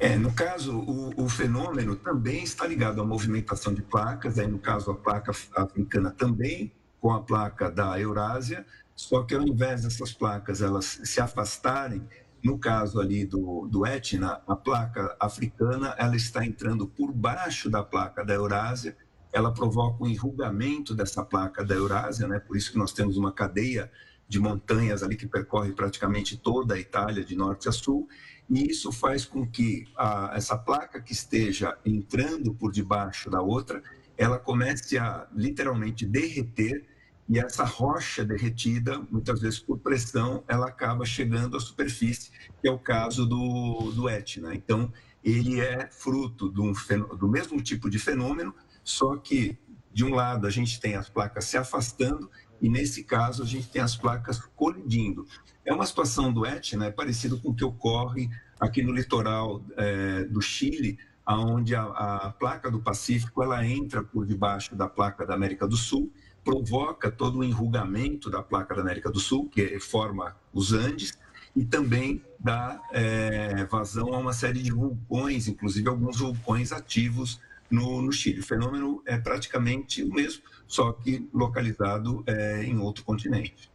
É, 0.00 0.16
no 0.16 0.32
caso, 0.32 0.78
o, 0.78 1.24
o, 1.24 1.28
fenômeno 1.28 1.94
também 1.94 2.42
está 2.42 2.66
ligado 2.66 3.02
à 3.02 3.04
movimentação 3.04 3.74
de 3.74 3.82
placas, 3.82 4.38
aí 4.38 4.46
no 4.46 4.58
caso 4.58 4.90
a 4.90 4.94
placa 4.94 5.30
africana 5.54 6.10
também 6.10 6.72
com 6.98 7.12
a 7.12 7.20
placa 7.20 7.70
da 7.70 8.00
Eurásia, 8.00 8.64
só 8.96 9.22
que 9.22 9.34
ao 9.34 9.42
invés 9.42 9.82
dessas 9.82 10.10
placas 10.10 10.62
elas 10.62 11.02
se 11.04 11.20
afastarem, 11.20 12.02
no 12.42 12.58
caso 12.58 12.98
ali 12.98 13.26
do, 13.26 13.68
do 13.70 13.84
Etna, 13.84 14.40
a 14.48 14.56
placa 14.56 15.14
africana 15.20 15.94
ela 15.98 16.16
está 16.16 16.46
entrando 16.46 16.86
por 16.86 17.12
baixo 17.12 17.68
da 17.68 17.82
placa 17.82 18.24
da 18.24 18.32
Eurásia, 18.32 18.96
ela 19.30 19.52
provoca 19.52 20.02
um 20.02 20.06
enrugamento 20.06 20.94
dessa 20.94 21.22
placa 21.22 21.62
da 21.62 21.74
Eurásia, 21.74 22.26
né? 22.26 22.38
por 22.38 22.56
isso 22.56 22.72
que 22.72 22.78
nós 22.78 22.94
temos 22.94 23.18
uma 23.18 23.32
cadeia 23.32 23.92
de 24.26 24.40
montanhas 24.40 25.02
ali 25.02 25.14
que 25.14 25.26
percorre 25.26 25.72
praticamente 25.72 26.38
toda 26.38 26.74
a 26.74 26.78
Itália, 26.78 27.22
de 27.22 27.36
norte 27.36 27.68
a 27.68 27.72
sul, 27.72 28.08
e 28.50 28.68
isso 28.68 28.90
faz 28.90 29.24
com 29.24 29.46
que 29.46 29.86
a, 29.96 30.32
essa 30.34 30.58
placa 30.58 31.00
que 31.00 31.12
esteja 31.12 31.78
entrando 31.86 32.52
por 32.52 32.72
debaixo 32.72 33.30
da 33.30 33.40
outra, 33.40 33.80
ela 34.18 34.40
comece 34.40 34.98
a 34.98 35.28
literalmente 35.32 36.04
derreter 36.04 36.84
e 37.28 37.38
essa 37.38 37.62
rocha 37.62 38.24
derretida, 38.24 39.00
muitas 39.08 39.40
vezes 39.40 39.60
por 39.60 39.78
pressão, 39.78 40.42
ela 40.48 40.66
acaba 40.66 41.04
chegando 41.04 41.56
à 41.56 41.60
superfície, 41.60 42.32
que 42.60 42.66
é 42.66 42.72
o 42.72 42.78
caso 42.78 43.24
do, 43.24 43.92
do 43.92 44.08
Etna. 44.08 44.52
Então, 44.52 44.92
ele 45.22 45.60
é 45.60 45.88
fruto 45.92 46.52
um, 46.58 46.72
do 47.16 47.28
mesmo 47.28 47.62
tipo 47.62 47.88
de 47.88 48.00
fenômeno, 48.00 48.52
só 48.82 49.16
que, 49.16 49.56
de 49.92 50.04
um 50.04 50.12
lado, 50.12 50.44
a 50.48 50.50
gente 50.50 50.80
tem 50.80 50.96
as 50.96 51.08
placas 51.08 51.44
se 51.44 51.56
afastando 51.56 52.28
e 52.60 52.68
nesse 52.68 53.04
caso 53.04 53.44
a 53.44 53.46
gente 53.46 53.68
tem 53.68 53.80
as 53.80 53.96
placas 53.96 54.40
colidindo. 54.56 55.24
É 55.64 55.72
uma 55.72 55.86
situação 55.86 56.32
do 56.32 56.46
Etna, 56.46 56.86
é 56.86 56.90
parecido 56.90 57.38
com 57.38 57.50
o 57.50 57.54
que 57.54 57.64
ocorre 57.64 58.30
aqui 58.58 58.82
no 58.82 58.92
litoral 58.92 59.62
é, 59.76 60.24
do 60.24 60.40
Chile, 60.40 60.98
onde 61.26 61.74
a, 61.74 61.82
a, 61.82 62.30
placa 62.30 62.70
do 62.70 62.80
Pacífico 62.80 63.42
ela 63.42 63.64
entra 63.64 64.02
por 64.02 64.26
debaixo 64.26 64.74
da 64.74 64.88
placa 64.88 65.24
da 65.24 65.34
América 65.34 65.66
do 65.66 65.76
Sul, 65.76 66.12
provoca 66.44 67.10
todo 67.10 67.38
o 67.38 67.44
enrugamento 67.44 68.30
da 68.30 68.42
placa 68.42 68.74
da 68.74 68.80
América 68.80 69.10
do 69.10 69.20
Sul, 69.20 69.48
que 69.48 69.78
forma 69.78 70.34
os 70.52 70.72
Andes, 70.72 71.18
e 71.54 71.64
também 71.64 72.24
dá 72.38 72.80
é, 72.92 73.64
vazão 73.64 74.14
a 74.14 74.18
uma 74.18 74.32
série 74.32 74.62
de 74.62 74.72
vulcões, 74.72 75.48
inclusive 75.48 75.88
alguns 75.88 76.18
vulcões 76.18 76.72
ativos 76.72 77.40
no, 77.70 78.02
no 78.02 78.12
Chile. 78.12 78.40
O 78.40 78.44
fenômeno 78.44 79.02
é 79.06 79.18
praticamente 79.18 80.02
o 80.02 80.12
mesmo, 80.12 80.42
só 80.66 80.92
que 80.92 81.28
localizado 81.32 82.22
é, 82.26 82.64
em 82.64 82.78
outro 82.78 83.04
continente. 83.04 83.70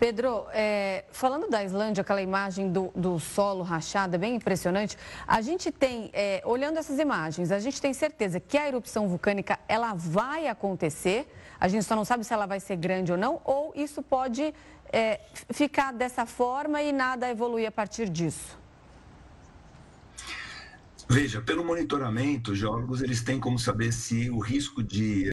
Pedro, 0.00 0.46
é, 0.54 1.04
falando 1.12 1.50
da 1.50 1.62
Islândia, 1.62 2.00
aquela 2.00 2.22
imagem 2.22 2.72
do, 2.72 2.90
do, 2.96 3.20
solo 3.20 3.62
rachado 3.62 4.14
é 4.14 4.18
bem 4.18 4.34
impressionante. 4.34 4.96
A 5.26 5.42
gente 5.42 5.70
tem, 5.70 6.08
é, 6.14 6.40
olhando 6.46 6.78
essas 6.78 6.98
imagens, 6.98 7.52
a 7.52 7.58
gente 7.58 7.78
tem 7.82 7.92
certeza 7.92 8.40
que 8.40 8.56
a 8.56 8.66
erupção 8.66 9.06
vulcânica 9.06 9.58
ela 9.68 9.92
vai 9.92 10.48
acontecer. 10.48 11.30
A 11.60 11.68
gente 11.68 11.84
só 11.84 11.94
não 11.94 12.06
sabe 12.06 12.24
se 12.24 12.32
ela 12.32 12.46
vai 12.46 12.58
ser 12.58 12.76
grande 12.76 13.12
ou 13.12 13.18
não, 13.18 13.42
ou 13.44 13.74
isso 13.76 14.02
pode 14.02 14.54
é, 14.90 15.20
ficar 15.50 15.92
dessa 15.92 16.24
forma 16.24 16.80
e 16.80 16.92
nada 16.92 17.28
evoluir 17.28 17.68
a 17.68 17.70
partir 17.70 18.08
disso. 18.08 18.58
Veja, 21.06 21.42
pelo 21.42 21.62
monitoramento, 21.62 22.54
geólogos 22.54 23.02
eles 23.02 23.22
têm 23.22 23.38
como 23.38 23.58
saber 23.58 23.92
se 23.92 24.30
o 24.30 24.38
risco 24.38 24.82
de 24.82 25.28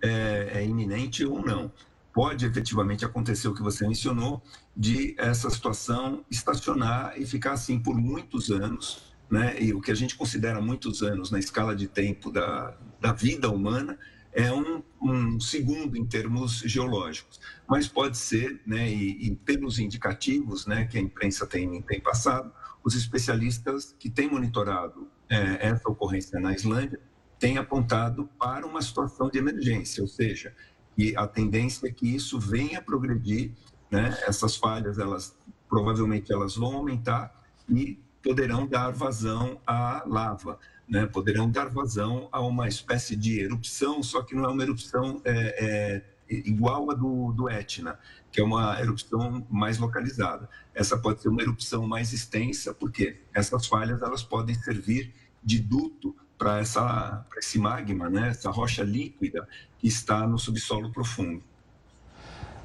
é, 0.00 0.50
é 0.54 0.64
iminente 0.64 1.24
ou 1.24 1.44
não 1.44 1.72
pode 2.12 2.44
efetivamente 2.44 3.04
acontecer 3.04 3.48
o 3.48 3.54
que 3.54 3.62
você 3.62 3.86
mencionou, 3.86 4.42
de 4.76 5.14
essa 5.18 5.48
situação 5.50 6.24
estacionar 6.30 7.14
e 7.16 7.26
ficar 7.26 7.52
assim 7.52 7.78
por 7.78 7.96
muitos 7.96 8.50
anos, 8.50 9.14
né? 9.30 9.60
E 9.60 9.72
o 9.72 9.80
que 9.80 9.90
a 9.90 9.94
gente 9.94 10.16
considera 10.16 10.60
muitos 10.60 11.02
anos 11.02 11.30
na 11.30 11.38
escala 11.38 11.74
de 11.74 11.86
tempo 11.86 12.30
da, 12.30 12.76
da 13.00 13.12
vida 13.12 13.48
humana 13.48 13.98
é 14.32 14.52
um, 14.52 14.82
um 15.02 15.40
segundo 15.40 15.96
em 15.96 16.04
termos 16.04 16.60
geológicos, 16.60 17.40
mas 17.68 17.88
pode 17.88 18.16
ser, 18.16 18.60
né? 18.66 18.90
E, 18.90 19.28
e 19.28 19.36
pelos 19.36 19.78
indicativos, 19.78 20.66
né? 20.66 20.86
Que 20.86 20.98
a 20.98 21.00
imprensa 21.00 21.46
tem, 21.46 21.80
tem 21.82 22.00
passado, 22.00 22.52
os 22.82 22.94
especialistas 22.94 23.94
que 23.98 24.10
têm 24.10 24.28
monitorado 24.28 25.08
é, 25.28 25.68
essa 25.68 25.88
ocorrência 25.88 26.40
na 26.40 26.52
Islândia 26.52 27.00
têm 27.38 27.56
apontado 27.56 28.28
para 28.38 28.66
uma 28.66 28.82
situação 28.82 29.30
de 29.30 29.38
emergência, 29.38 30.02
ou 30.02 30.08
seja, 30.08 30.54
e 30.96 31.16
a 31.16 31.26
tendência 31.26 31.86
é 31.86 31.90
que 31.90 32.14
isso 32.14 32.38
venha 32.38 32.78
a 32.78 32.82
progredir, 32.82 33.52
né? 33.90 34.16
Essas 34.26 34.56
falhas, 34.56 34.98
elas 34.98 35.34
provavelmente 35.68 36.32
elas 36.32 36.56
vão 36.56 36.76
aumentar 36.76 37.34
e 37.68 37.98
poderão 38.22 38.66
dar 38.66 38.90
vazão 38.90 39.60
à 39.66 40.02
lava, 40.06 40.58
né? 40.88 41.06
Poderão 41.06 41.50
dar 41.50 41.68
vazão 41.68 42.28
a 42.30 42.40
uma 42.40 42.68
espécie 42.68 43.16
de 43.16 43.40
erupção, 43.40 44.02
só 44.02 44.22
que 44.22 44.34
não 44.34 44.44
é 44.44 44.48
uma 44.48 44.62
erupção 44.62 45.20
é, 45.24 45.32
é, 45.58 46.02
igual 46.28 46.90
a 46.90 46.94
do, 46.94 47.32
do 47.32 47.48
Etna, 47.48 47.98
que 48.30 48.40
é 48.40 48.44
uma 48.44 48.80
erupção 48.80 49.46
mais 49.50 49.78
localizada. 49.78 50.48
Essa 50.74 50.98
pode 50.98 51.22
ser 51.22 51.28
uma 51.28 51.42
erupção 51.42 51.86
mais 51.86 52.12
extensa, 52.12 52.74
porque 52.74 53.20
essas 53.32 53.66
falhas 53.66 54.02
elas 54.02 54.22
podem 54.22 54.54
servir 54.54 55.12
de 55.42 55.58
duto 55.58 56.14
para 56.40 56.62
esse 56.62 57.58
magma, 57.58 58.08
né, 58.08 58.30
essa 58.30 58.50
rocha 58.50 58.82
líquida 58.82 59.46
que 59.78 59.86
está 59.86 60.26
no 60.26 60.38
subsolo 60.38 60.90
profundo. 60.90 61.42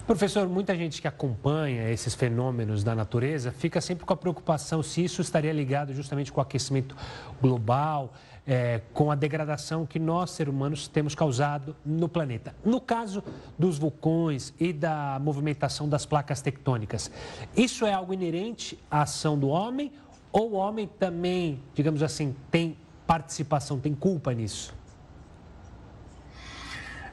Professor, 0.08 0.48
muita 0.48 0.74
gente 0.78 1.02
que 1.02 1.08
acompanha 1.10 1.90
esses 1.90 2.16
fenômenos 2.16 2.86
da 2.86 2.96
natureza 2.96 3.52
fica 3.52 3.82
sempre 3.82 4.06
com 4.06 4.14
a 4.14 4.16
preocupação 4.16 4.82
se 4.82 5.04
isso 5.04 5.22
estaria 5.22 5.52
ligado 5.52 5.94
justamente 5.94 6.32
com 6.32 6.40
o 6.40 6.44
aquecimento 6.44 6.96
global, 7.42 8.14
é, 8.48 8.80
com 8.94 9.12
a 9.12 9.16
degradação 9.16 9.86
que 9.86 10.00
nós, 10.00 10.32
seres 10.32 10.54
humanos, 10.54 10.88
temos 10.88 11.14
causado 11.14 11.76
no 11.86 12.08
planeta. 12.08 12.56
No 12.64 12.80
caso 12.80 13.22
dos 13.60 13.78
vulcões 13.78 14.54
e 14.58 14.72
da 14.72 15.20
movimentação 15.20 15.90
das 15.90 16.06
placas 16.06 16.40
tectônicas, 16.42 17.12
isso 17.58 17.86
é 17.86 17.92
algo 17.92 18.14
inerente 18.14 18.80
à 18.90 19.02
ação 19.02 19.38
do 19.38 19.50
homem 19.50 19.92
ou 20.32 20.52
o 20.52 20.54
homem 20.54 20.88
também, 21.00 21.60
digamos 21.74 22.04
assim, 22.04 22.36
tem 22.52 22.78
participação, 23.06 23.80
tem 23.80 23.94
culpa 23.94 24.34
nisso? 24.34 24.74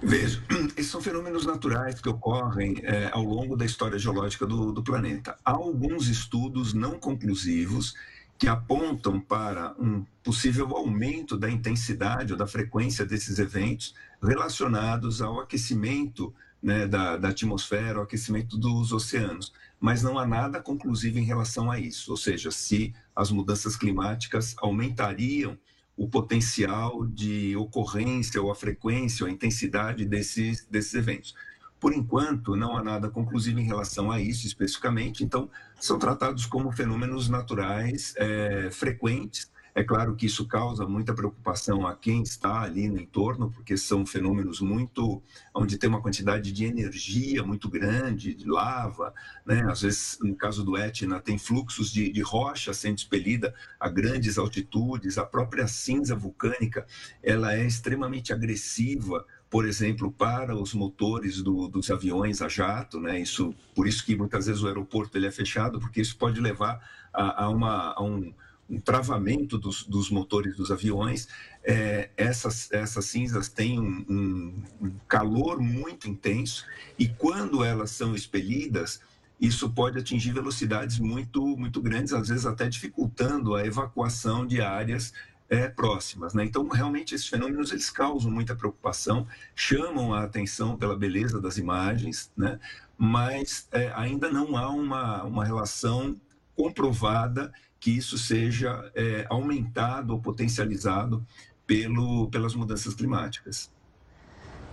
Veja, 0.03 0.43
esses 0.77 0.91
são 0.91 1.01
fenômenos 1.01 1.47
naturais 1.47 2.01
que 2.01 2.09
ocorrem 2.09 2.81
é, 2.83 3.11
ao 3.13 3.23
longo 3.23 3.57
da 3.57 3.65
história 3.65 3.99
geológica 3.99 4.45
do, 4.45 4.73
do, 4.73 4.83
planeta. 4.83 5.37
Há 5.45 5.53
alguns 5.53 6.09
estudos 6.09 6.75
não 6.75 6.99
conclusivos 6.99 7.95
que 8.37 8.49
apontam 8.49 9.21
para 9.21 9.73
um 9.79 10.05
possível 10.25 10.77
aumento 10.77 11.37
da 11.37 11.49
intensidade 11.49 12.33
ou 12.33 12.39
da 12.39 12.47
frequência 12.47 13.07
desses 13.07 13.39
eventos 13.39 13.95
relacionados 14.21 15.23
ao 15.23 15.39
aquecimento 15.39 16.35
né, 16.61 16.87
da, 16.89 17.17
da 17.17 17.29
atmosfera, 17.29 17.99
ao 17.99 18.05
aquecimento 18.05 18.59
dos 18.59 18.93
oceanos. 18.93 19.53
Mas 19.79 20.03
não 20.03 20.19
há 20.19 20.27
nada 20.27 20.61
conclusivo 20.61 21.21
em 21.21 21.25
relação 21.25 21.71
a 21.71 21.79
isso, 21.79 22.11
ou 22.11 22.17
seja, 22.17 22.51
se 22.51 22.93
as 23.15 23.31
mudanças 23.31 23.77
climáticas 23.77 24.57
aumentariam 24.59 25.57
o 25.97 26.09
potencial 26.09 27.07
de 27.07 27.57
ocorrência 27.57 28.41
ou 28.43 28.51
a 28.51 28.55
frequência 28.55 29.25
ou 29.25 29.31
a 29.31 29.33
intensidade 29.33 30.05
desses, 30.05 30.67
desses 30.67 30.95
eventos. 30.95 31.35
Por 31.79 31.93
enquanto, 31.93 32.57
não 32.57 32.77
há 32.77 32.83
nada 32.83 33.11
conclusivo 33.11 33.61
em 33.61 33.65
relação 33.65 34.11
a 34.11 34.21
isso 34.21 34.47
especificamente, 34.47 35.25
então 35.25 35.51
são 35.81 35.99
tratados 35.99 36.47
como 36.47 36.73
fenômenos 36.73 37.29
naturais 37.29 38.15
é, 38.17 38.71
frequentes 38.71 39.52
é 39.75 39.83
claro 39.83 40.15
que 40.15 40.27
isso 40.27 40.47
causa 40.47 40.87
muita 40.87 41.15
preocupação 41.15 41.87
a 41.87 41.97
quem 41.97 42.23
está 42.23 42.61
ali 42.61 42.89
no 42.89 43.01
entorno, 43.01 43.51
porque 43.51 43.77
são 43.77 44.05
fenômenos 44.05 44.61
muito 44.61 45.23
onde 45.55 45.79
tem 45.79 45.89
uma 45.89 46.03
quantidade 46.03 46.53
de 46.53 46.65
energia 46.65 47.43
muito 47.43 47.71
grande, 47.71 48.35
de 48.35 48.47
lava, 48.47 49.15
né? 49.47 49.65
Às 49.71 49.81
vezes, 49.81 50.19
no 50.21 50.37
caso 50.37 50.63
do 50.63 50.77
Etna, 50.77 51.21
tem 51.21 51.39
fluxos 51.39 51.91
de, 51.91 52.13
de 52.13 52.21
rocha 52.21 52.75
sendo 52.75 52.99
expelida 52.99 53.55
a 53.81 53.89
grandes 53.89 54.37
altitudes. 54.37 55.17
A 55.17 55.25
própria 55.25 55.67
cinza 55.67 56.15
vulcânica, 56.15 56.87
ela 57.23 57.55
é 57.55 57.67
extremamente 57.67 58.33
agressiva 58.33 59.25
por 59.53 59.67
exemplo, 59.67 60.11
para 60.11 60.57
os 60.57 60.73
motores 60.73 61.43
do, 61.43 61.69
dos 61.69 61.91
aviões 61.91 62.41
a 62.41 62.49
jato, 62.49 62.99
né? 62.99 63.21
Isso, 63.21 63.55
por 63.75 63.87
isso 63.87 64.03
que 64.03 64.17
muitas 64.17 64.47
vezes 64.47 64.63
o 64.63 64.67
aeroporto 64.67 65.19
ele 65.19 65.27
é 65.27 65.31
fechado, 65.31 65.79
porque 65.79 66.01
isso 66.01 66.17
pode 66.17 66.41
levar 66.41 66.81
a, 67.13 67.45
a, 67.45 67.49
uma, 67.51 67.93
a 67.93 68.03
um 68.03 68.33
um 68.73 68.81
travamento 68.81 69.59
dos, 69.59 69.85
dos 69.85 70.11
motores 70.11 70.57
dos 70.57 70.71
aviões. 70.71 71.29
É, 71.63 72.09
essas, 72.17 72.73
essas 72.73 73.05
cinzas 73.05 73.49
têm 73.49 73.79
um, 73.79 74.65
um, 74.81 74.91
calor 75.07 75.61
muito 75.61 76.09
intenso 76.09 76.65
e 76.99 77.07
quando 77.07 77.63
elas 77.63 77.91
são 77.91 78.15
expelidas, 78.15 79.01
isso 79.39 79.69
pode 79.71 79.99
atingir 79.99 80.33
velocidades 80.33 80.99
muito, 80.99 81.45
muito 81.57 81.83
grandes, 81.83 82.15
às 82.15 82.29
vezes 82.29 82.47
até 82.47 82.67
dificultando 82.67 83.55
a 83.55 83.67
evacuação 83.67 84.47
de 84.47 84.63
áreas 84.63 85.13
é, 85.51 85.69
próximas. 85.69 86.33
Né? 86.33 86.45
Então, 86.45 86.67
realmente, 86.67 87.15
esses 87.15 87.29
fenômenos 87.29 87.73
eles 87.73 87.91
causam 87.91 88.31
muita 88.31 88.57
preocupação, 88.57 89.27
chamam 89.55 90.15
a 90.15 90.23
atenção 90.23 90.79
pela 90.79 90.97
beleza 90.97 91.39
das 91.39 91.59
imagens, 91.59 92.33
né? 92.35 92.59
mas 92.97 93.69
é, 93.71 93.93
ainda 93.95 94.31
não 94.31 94.57
há 94.57 94.71
uma, 94.71 95.23
uma 95.25 95.45
relação 95.45 96.17
comprovada 96.57 97.53
que 97.83 97.91
isso 97.91 98.17
seja 98.17 98.93
é, 98.95 99.27
aumentado 99.29 100.13
ou 100.13 100.21
potencializado 100.21 101.21
pelo, 101.67 102.29
pelas 102.29 102.55
mudanças 102.55 102.95
climáticas. 102.95 103.69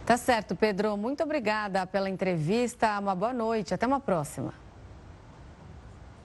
Tá 0.05 0.16
certo, 0.16 0.55
Pedro. 0.55 0.95
Muito 0.95 1.24
obrigada 1.24 1.88
pela 1.88 2.07
entrevista. 2.07 2.99
Uma 2.99 3.16
boa 3.16 3.34
noite. 3.34 3.74
Até 3.74 3.88
uma 3.88 3.99
próxima. 3.99 4.53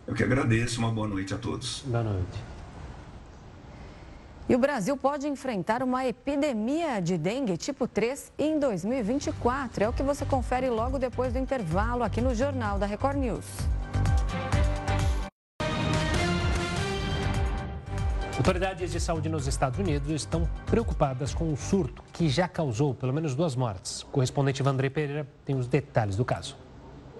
Eu 0.06 0.14
que 0.14 0.22
agradeço. 0.22 0.78
Uma 0.78 0.92
boa 0.92 1.08
noite 1.08 1.32
a 1.32 1.38
todos. 1.38 1.82
Boa 1.86 2.02
noite. 2.02 2.44
E 4.46 4.54
o 4.54 4.58
Brasil 4.58 4.94
pode 4.94 5.26
enfrentar 5.26 5.82
uma 5.82 6.04
epidemia 6.04 7.00
de 7.00 7.16
dengue 7.16 7.56
tipo 7.56 7.88
3 7.88 8.30
em 8.38 8.58
2024. 8.58 9.84
É 9.84 9.88
o 9.88 9.92
que 9.94 10.02
você 10.02 10.26
confere 10.26 10.68
logo 10.68 10.98
depois 10.98 11.32
do 11.32 11.38
intervalo 11.38 12.02
aqui 12.02 12.20
no 12.20 12.34
Jornal 12.34 12.78
da 12.78 12.84
Record 12.84 13.16
News. 13.16 13.46
Autoridades 18.36 18.90
de 18.90 18.98
saúde 18.98 19.28
nos 19.28 19.46
Estados 19.46 19.78
Unidos 19.78 20.10
estão 20.10 20.48
preocupadas 20.66 21.32
com 21.32 21.52
o 21.52 21.56
surto 21.56 22.02
que 22.12 22.28
já 22.28 22.48
causou 22.48 22.92
pelo 22.92 23.12
menos 23.12 23.34
duas 23.36 23.54
mortes. 23.54 24.02
O 24.02 24.06
correspondente 24.06 24.60
Vandrei 24.60 24.90
Pereira 24.90 25.26
tem 25.44 25.54
os 25.56 25.68
detalhes 25.68 26.16
do 26.16 26.24
caso. 26.24 26.63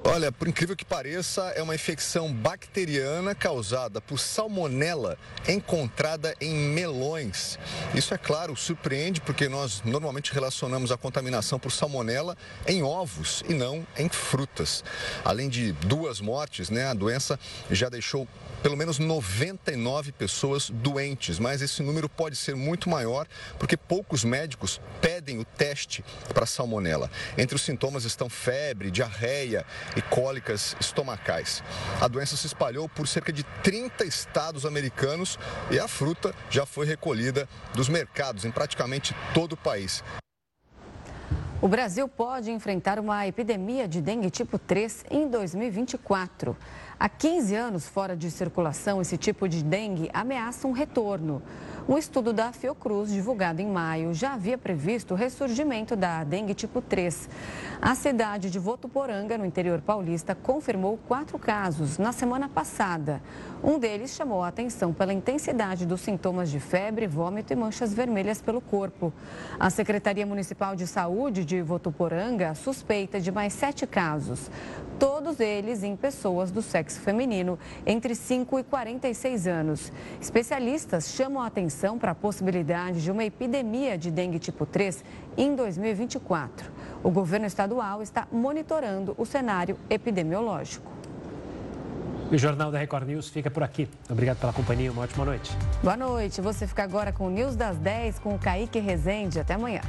Olha, 0.07 0.30
por 0.30 0.46
incrível 0.46 0.76
que 0.76 0.84
pareça, 0.84 1.40
é 1.57 1.62
uma 1.62 1.74
infecção 1.74 2.30
bacteriana 2.30 3.34
causada 3.34 4.02
por 4.02 4.18
salmonela 4.18 5.16
encontrada 5.48 6.34
em 6.38 6.55
melões. 6.55 7.59
Isso, 7.94 8.12
é 8.12 8.18
claro, 8.18 8.55
surpreende 8.55 9.22
porque 9.22 9.48
nós 9.48 9.80
normalmente 9.82 10.30
relacionamos 10.30 10.92
a 10.92 10.98
contaminação 10.98 11.59
por 11.59 11.72
salmonela 11.72 12.36
em 12.66 12.82
ovos 12.82 13.42
e 13.48 13.55
não 13.55 13.84
em 13.96 14.11
frutas. 14.11 14.84
Além 15.24 15.48
de 15.48 15.72
duas 15.72 16.20
mortes, 16.20 16.68
né, 16.68 16.86
a 16.86 16.94
doença 16.94 17.40
já 17.70 17.88
deixou 17.88 18.28
pelo 18.62 18.76
menos 18.78 18.98
99 18.98 20.12
pessoas 20.12 20.70
doentes, 20.70 21.38
mas 21.38 21.61
esse 21.61 21.82
número 21.82 22.09
pode 22.09 22.34
ser 22.34 22.57
muito 22.57 22.88
maior 22.88 23.26
porque 23.59 23.76
poucos 23.76 24.24
médicos 24.24 24.80
pedem 25.02 25.38
o 25.38 25.44
teste 25.44 26.02
para 26.32 26.46
salmonela. 26.46 27.11
Entre 27.36 27.55
os 27.55 27.61
sintomas 27.61 28.05
estão 28.05 28.28
febre, 28.30 28.90
diarreia, 28.90 29.66
e 29.97 30.03
cólicas 30.03 30.76
estomacais. 30.80 31.62
A 32.01 32.09
doença 32.09 32.36
se 32.36 32.47
espalhou 32.47 32.88
por 32.88 33.07
cerca 33.09 33.32
de 33.32 33.42
30 33.62 34.05
estados 34.05 34.66
americanos 34.66 35.38
e 35.70 35.78
a 35.78 35.88
fruta 35.88 36.34
já 36.51 36.66
foi 36.66 36.86
recolhida 36.86 37.49
dos 37.74 37.88
mercados 37.88 38.45
em 38.45 38.51
praticamente 38.51 39.14
todo 39.32 39.53
o 39.53 39.57
país. 39.57 40.03
O 41.64 41.68
Brasil 41.68 42.07
pode 42.07 42.51
enfrentar 42.51 42.99
uma 42.99 43.26
epidemia 43.26 43.88
de 43.88 44.03
dengue 44.03 44.28
tipo 44.28 44.59
3 44.59 45.07
em 45.11 45.26
2024. 45.30 46.55
Há 47.01 47.09
15 47.09 47.55
anos 47.55 47.88
fora 47.88 48.14
de 48.14 48.30
circulação, 48.30 49.01
esse 49.01 49.16
tipo 49.16 49.49
de 49.49 49.64
dengue 49.64 50.11
ameaça 50.12 50.68
um 50.68 50.72
retorno. 50.72 51.42
Um 51.87 51.99
estudo 51.99 52.32
da 52.32 52.51
Fiocruz, 52.51 53.12
divulgado 53.12 53.61
em 53.61 53.66
maio, 53.66 54.14
já 54.14 54.32
havia 54.32 54.57
previsto 54.57 55.12
o 55.12 55.16
ressurgimento 55.16 55.95
da 55.95 56.24
dengue 56.24 56.55
tipo 56.55 56.80
3. 56.80 57.28
A 57.82 57.95
cidade 57.95 58.49
de 58.49 58.59
Votuporanga, 58.59 59.37
no 59.37 59.45
interior 59.45 59.82
paulista, 59.82 60.35
confirmou 60.35 60.99
quatro 61.07 61.39
casos 61.39 61.99
na 61.99 62.11
semana 62.11 62.49
passada. 62.49 63.20
Um 63.62 63.78
deles 63.78 64.12
chamou 64.12 64.43
a 64.43 64.49
atenção 64.49 64.95
pela 64.95 65.12
intensidade 65.12 65.85
dos 65.85 66.01
sintomas 66.01 66.51
de 66.51 66.59
febre, 66.59 67.07
vômito 67.07 67.53
e 67.53 67.57
manchas 67.57 67.93
vermelhas 67.93 68.41
pelo 68.41 68.62
corpo. 68.62 69.12
A 69.61 69.68
Secretaria 69.68 70.24
Municipal 70.24 70.74
de 70.74 70.87
Saúde 70.87 71.45
de 71.45 71.61
Votuporanga 71.61 72.55
suspeita 72.55 73.20
de 73.20 73.30
mais 73.30 73.53
sete 73.53 73.87
casos, 73.87 74.51
todos 74.99 75.39
eles 75.39 75.82
em 75.82 75.97
pessoas 75.97 76.51
do 76.51 76.62
sexo 76.62 76.99
feminino, 77.01 77.59
entre 77.85 78.14
5 78.14 78.59
e 78.59 78.62
46 78.62 79.47
anos. 79.47 79.93
Especialistas 80.18 81.11
chamam 81.11 81.43
a 81.43 81.47
atenção 81.47 81.74
atenção 81.75 81.99
para 81.99 82.12
a 82.12 82.14
possibilidade 82.14 83.03
de 83.03 83.11
uma 83.11 83.25
epidemia 83.25 83.99
de 83.99 84.11
dengue 84.11 84.39
tipo 84.39 84.64
3 84.64 85.05
em 85.37 85.57
2024. 85.57 86.70
O 87.03 87.11
governo 87.11 87.47
estadual 87.47 88.01
está 88.01 88.29
monitorando 88.31 89.14
o 89.18 89.27
cenário 89.27 89.77
epidemiológico. 89.91 90.91
O 92.31 92.39
Jornal 92.39 92.70
da 92.70 92.79
Record 92.79 93.09
News 93.09 93.29
fica 93.29 93.51
por 93.51 93.62
aqui. 93.62 93.89
Obrigado 94.09 94.39
pela 94.39 94.53
companhia, 94.53 94.91
uma 94.91 95.03
ótima 95.03 95.25
noite. 95.25 95.51
Boa 95.83 95.97
noite. 95.97 96.41
Você 96.41 96.66
fica 96.66 96.85
agora 96.85 97.12
com 97.12 97.27
o 97.27 97.31
News 97.31 97.57
das 97.57 97.77
10 97.77 98.20
com 98.20 98.35
o 98.35 98.39
Kaique 98.39 98.79
Rezende. 98.79 99.41
Até 99.41 99.55
amanhã. 99.55 99.81